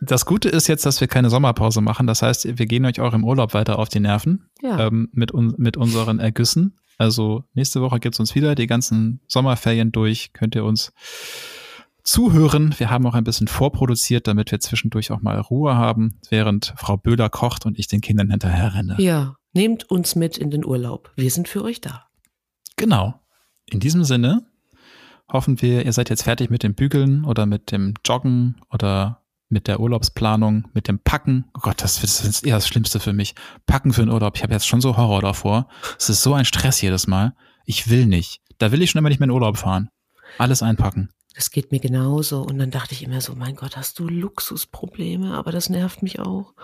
Das 0.00 0.24
Gute 0.26 0.48
ist 0.48 0.66
jetzt, 0.66 0.86
dass 0.86 1.00
wir 1.00 1.08
keine 1.08 1.30
Sommerpause 1.30 1.80
machen. 1.80 2.06
Das 2.06 2.22
heißt, 2.22 2.58
wir 2.58 2.66
gehen 2.66 2.84
euch 2.84 3.00
auch 3.00 3.12
im 3.12 3.24
Urlaub 3.24 3.54
weiter 3.54 3.78
auf 3.78 3.88
die 3.88 4.00
Nerven 4.00 4.48
Ja. 4.62 4.86
ähm, 4.86 5.08
mit, 5.12 5.32
un 5.32 5.54
mit 5.58 5.76
unseren 5.76 6.18
Ergüssen. 6.18 6.78
Also 6.98 7.44
nächste 7.54 7.80
Woche 7.80 8.00
gibt's 8.00 8.20
uns 8.20 8.34
wieder 8.34 8.54
die 8.54 8.66
ganzen 8.66 9.20
Sommerferien 9.28 9.92
durch. 9.92 10.32
Könnt 10.32 10.54
ihr 10.54 10.64
uns 10.64 10.92
zuhören. 12.04 12.74
Wir 12.78 12.90
haben 12.90 13.06
auch 13.06 13.14
ein 13.14 13.24
bisschen 13.24 13.46
vorproduziert, 13.48 14.26
damit 14.26 14.50
wir 14.50 14.60
zwischendurch 14.60 15.10
auch 15.12 15.20
mal 15.20 15.38
Ruhe 15.38 15.76
haben, 15.76 16.18
während 16.30 16.74
Frau 16.76 16.96
Böhler 16.96 17.28
kocht 17.28 17.66
und 17.66 17.78
ich 17.78 17.86
den 17.86 18.00
Kindern 18.00 18.30
hinterher 18.30 18.74
renne. 18.74 18.96
ja. 18.98 19.36
Nehmt 19.52 19.90
uns 19.90 20.14
mit 20.14 20.38
in 20.38 20.50
den 20.50 20.64
Urlaub. 20.64 21.12
Wir 21.16 21.30
sind 21.30 21.48
für 21.48 21.62
euch 21.62 21.80
da. 21.80 22.06
Genau. 22.76 23.20
In 23.66 23.80
diesem 23.80 24.04
Sinne 24.04 24.46
hoffen 25.30 25.60
wir, 25.62 25.84
ihr 25.84 25.92
seid 25.92 26.10
jetzt 26.10 26.22
fertig 26.22 26.50
mit 26.50 26.62
dem 26.62 26.74
Bügeln 26.74 27.24
oder 27.24 27.46
mit 27.46 27.70
dem 27.70 27.94
Joggen 28.04 28.60
oder 28.70 29.22
mit 29.48 29.66
der 29.68 29.80
Urlaubsplanung, 29.80 30.68
mit 30.72 30.88
dem 30.88 30.98
Packen. 30.98 31.44
Oh 31.54 31.60
Gott, 31.60 31.82
das 31.82 32.02
ist- 32.02 32.20
das 32.20 32.26
ist 32.28 32.46
eher 32.46 32.56
das 32.56 32.66
Schlimmste 32.66 33.00
für 33.00 33.12
mich. 33.12 33.34
Packen 33.66 33.92
für 33.92 34.00
den 34.02 34.10
Urlaub. 34.10 34.36
Ich 34.36 34.42
habe 34.42 34.52
jetzt 34.54 34.66
schon 34.66 34.80
so 34.80 34.96
Horror 34.96 35.20
davor. 35.20 35.68
Es 35.98 36.08
ist 36.08 36.22
so 36.22 36.32
ein 36.34 36.46
Stress 36.46 36.80
jedes 36.80 37.06
Mal. 37.06 37.34
Ich 37.66 37.90
will 37.90 38.06
nicht. 38.06 38.40
Da 38.58 38.72
will 38.72 38.80
ich 38.82 38.90
schon 38.90 38.98
immer 39.00 39.10
nicht 39.10 39.20
mehr 39.20 39.26
in 39.26 39.30
den 39.30 39.34
Urlaub 39.34 39.58
fahren. 39.58 39.90
Alles 40.38 40.62
einpacken. 40.62 41.10
Das 41.34 41.50
geht 41.50 41.70
mir 41.72 41.80
genauso. 41.80 42.42
Und 42.42 42.58
dann 42.58 42.70
dachte 42.70 42.94
ich 42.94 43.02
immer 43.02 43.20
so, 43.20 43.34
mein 43.34 43.54
Gott, 43.56 43.76
hast 43.76 43.98
du 43.98 44.08
Luxusprobleme? 44.08 45.34
Aber 45.34 45.52
das 45.52 45.68
nervt 45.68 46.02
mich 46.02 46.18
auch. 46.20 46.54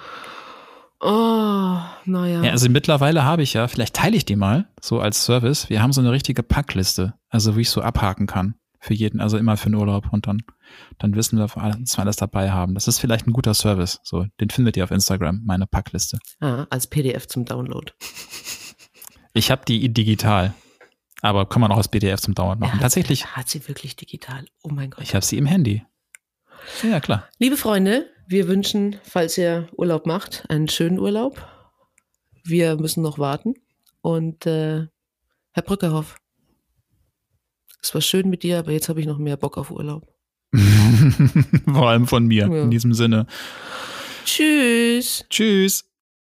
Oh, 1.00 1.78
naja. 2.06 2.42
Ja, 2.42 2.50
also 2.50 2.68
mittlerweile 2.68 3.24
habe 3.24 3.42
ich 3.42 3.52
ja, 3.54 3.68
vielleicht 3.68 3.94
teile 3.94 4.16
ich 4.16 4.24
die 4.24 4.36
mal, 4.36 4.68
so 4.80 5.00
als 5.00 5.24
Service. 5.24 5.68
Wir 5.70 5.80
haben 5.82 5.92
so 5.92 6.00
eine 6.00 6.10
richtige 6.10 6.42
Packliste, 6.42 7.14
also 7.28 7.56
wie 7.56 7.60
ich 7.62 7.70
so 7.70 7.82
abhaken 7.82 8.26
kann 8.26 8.54
für 8.80 8.94
jeden, 8.94 9.20
also 9.20 9.38
immer 9.38 9.56
für 9.56 9.68
den 9.70 9.74
Urlaub 9.76 10.12
und 10.12 10.26
dann, 10.26 10.42
dann 10.98 11.14
wissen 11.14 11.38
wir, 11.38 11.46
dass 11.46 11.56
wir 11.96 12.00
alles 12.02 12.16
dabei 12.16 12.50
haben. 12.50 12.74
Das 12.74 12.88
ist 12.88 12.98
vielleicht 12.98 13.26
ein 13.26 13.32
guter 13.32 13.54
Service. 13.54 14.00
So, 14.02 14.26
den 14.40 14.50
findet 14.50 14.76
ihr 14.76 14.84
auf 14.84 14.90
Instagram, 14.90 15.42
meine 15.44 15.66
Packliste. 15.66 16.18
ah, 16.40 16.66
als 16.70 16.86
PDF 16.88 17.26
zum 17.28 17.44
Download. 17.44 17.92
Ich 19.34 19.50
habe 19.50 19.62
die 19.66 19.92
digital, 19.92 20.54
aber 21.22 21.46
kann 21.46 21.60
man 21.60 21.70
auch 21.70 21.76
als 21.76 21.88
PDF 21.88 22.20
zum 22.20 22.34
Download 22.34 22.60
machen. 22.60 22.74
hat- 22.74 22.80
Tatsächlich, 22.80 23.22
er 23.22 23.36
Hat 23.36 23.48
sie 23.48 23.66
wirklich 23.68 23.94
digital? 23.96 24.44
Oh 24.62 24.68
mein 24.70 24.90
Gott. 24.90 25.02
ich 25.04 25.14
habe 25.14 25.24
sie 25.24 25.38
im 25.38 25.46
Handy. 25.46 25.84
Ja, 26.82 26.98
klar. 27.00 27.28
Liebe 27.38 27.56
Freunde, 27.56 28.06
wir 28.28 28.46
wünschen, 28.46 28.96
falls 29.02 29.38
ihr 29.38 29.68
Urlaub 29.76 30.06
macht, 30.06 30.44
einen 30.50 30.68
schönen 30.68 30.98
Urlaub. 30.98 31.48
Wir 32.44 32.76
müssen 32.76 33.02
noch 33.02 33.18
warten. 33.18 33.54
Und 34.02 34.46
äh, 34.46 34.86
Herr 35.52 35.62
Brückerhoff, 35.62 36.16
es 37.82 37.94
war 37.94 38.02
schön 38.02 38.28
mit 38.28 38.42
dir, 38.42 38.58
aber 38.58 38.72
jetzt 38.72 38.88
habe 38.88 39.00
ich 39.00 39.06
noch 39.06 39.18
mehr 39.18 39.36
Bock 39.36 39.56
auf 39.56 39.70
Urlaub. 39.70 40.06
Vor 41.64 41.88
allem 41.88 42.06
von 42.06 42.26
mir. 42.26 42.48
Ja. 42.48 42.62
In 42.62 42.70
diesem 42.70 42.92
Sinne. 42.92 43.26
Tschüss. 44.24 45.24
Tschüss. 45.30 45.87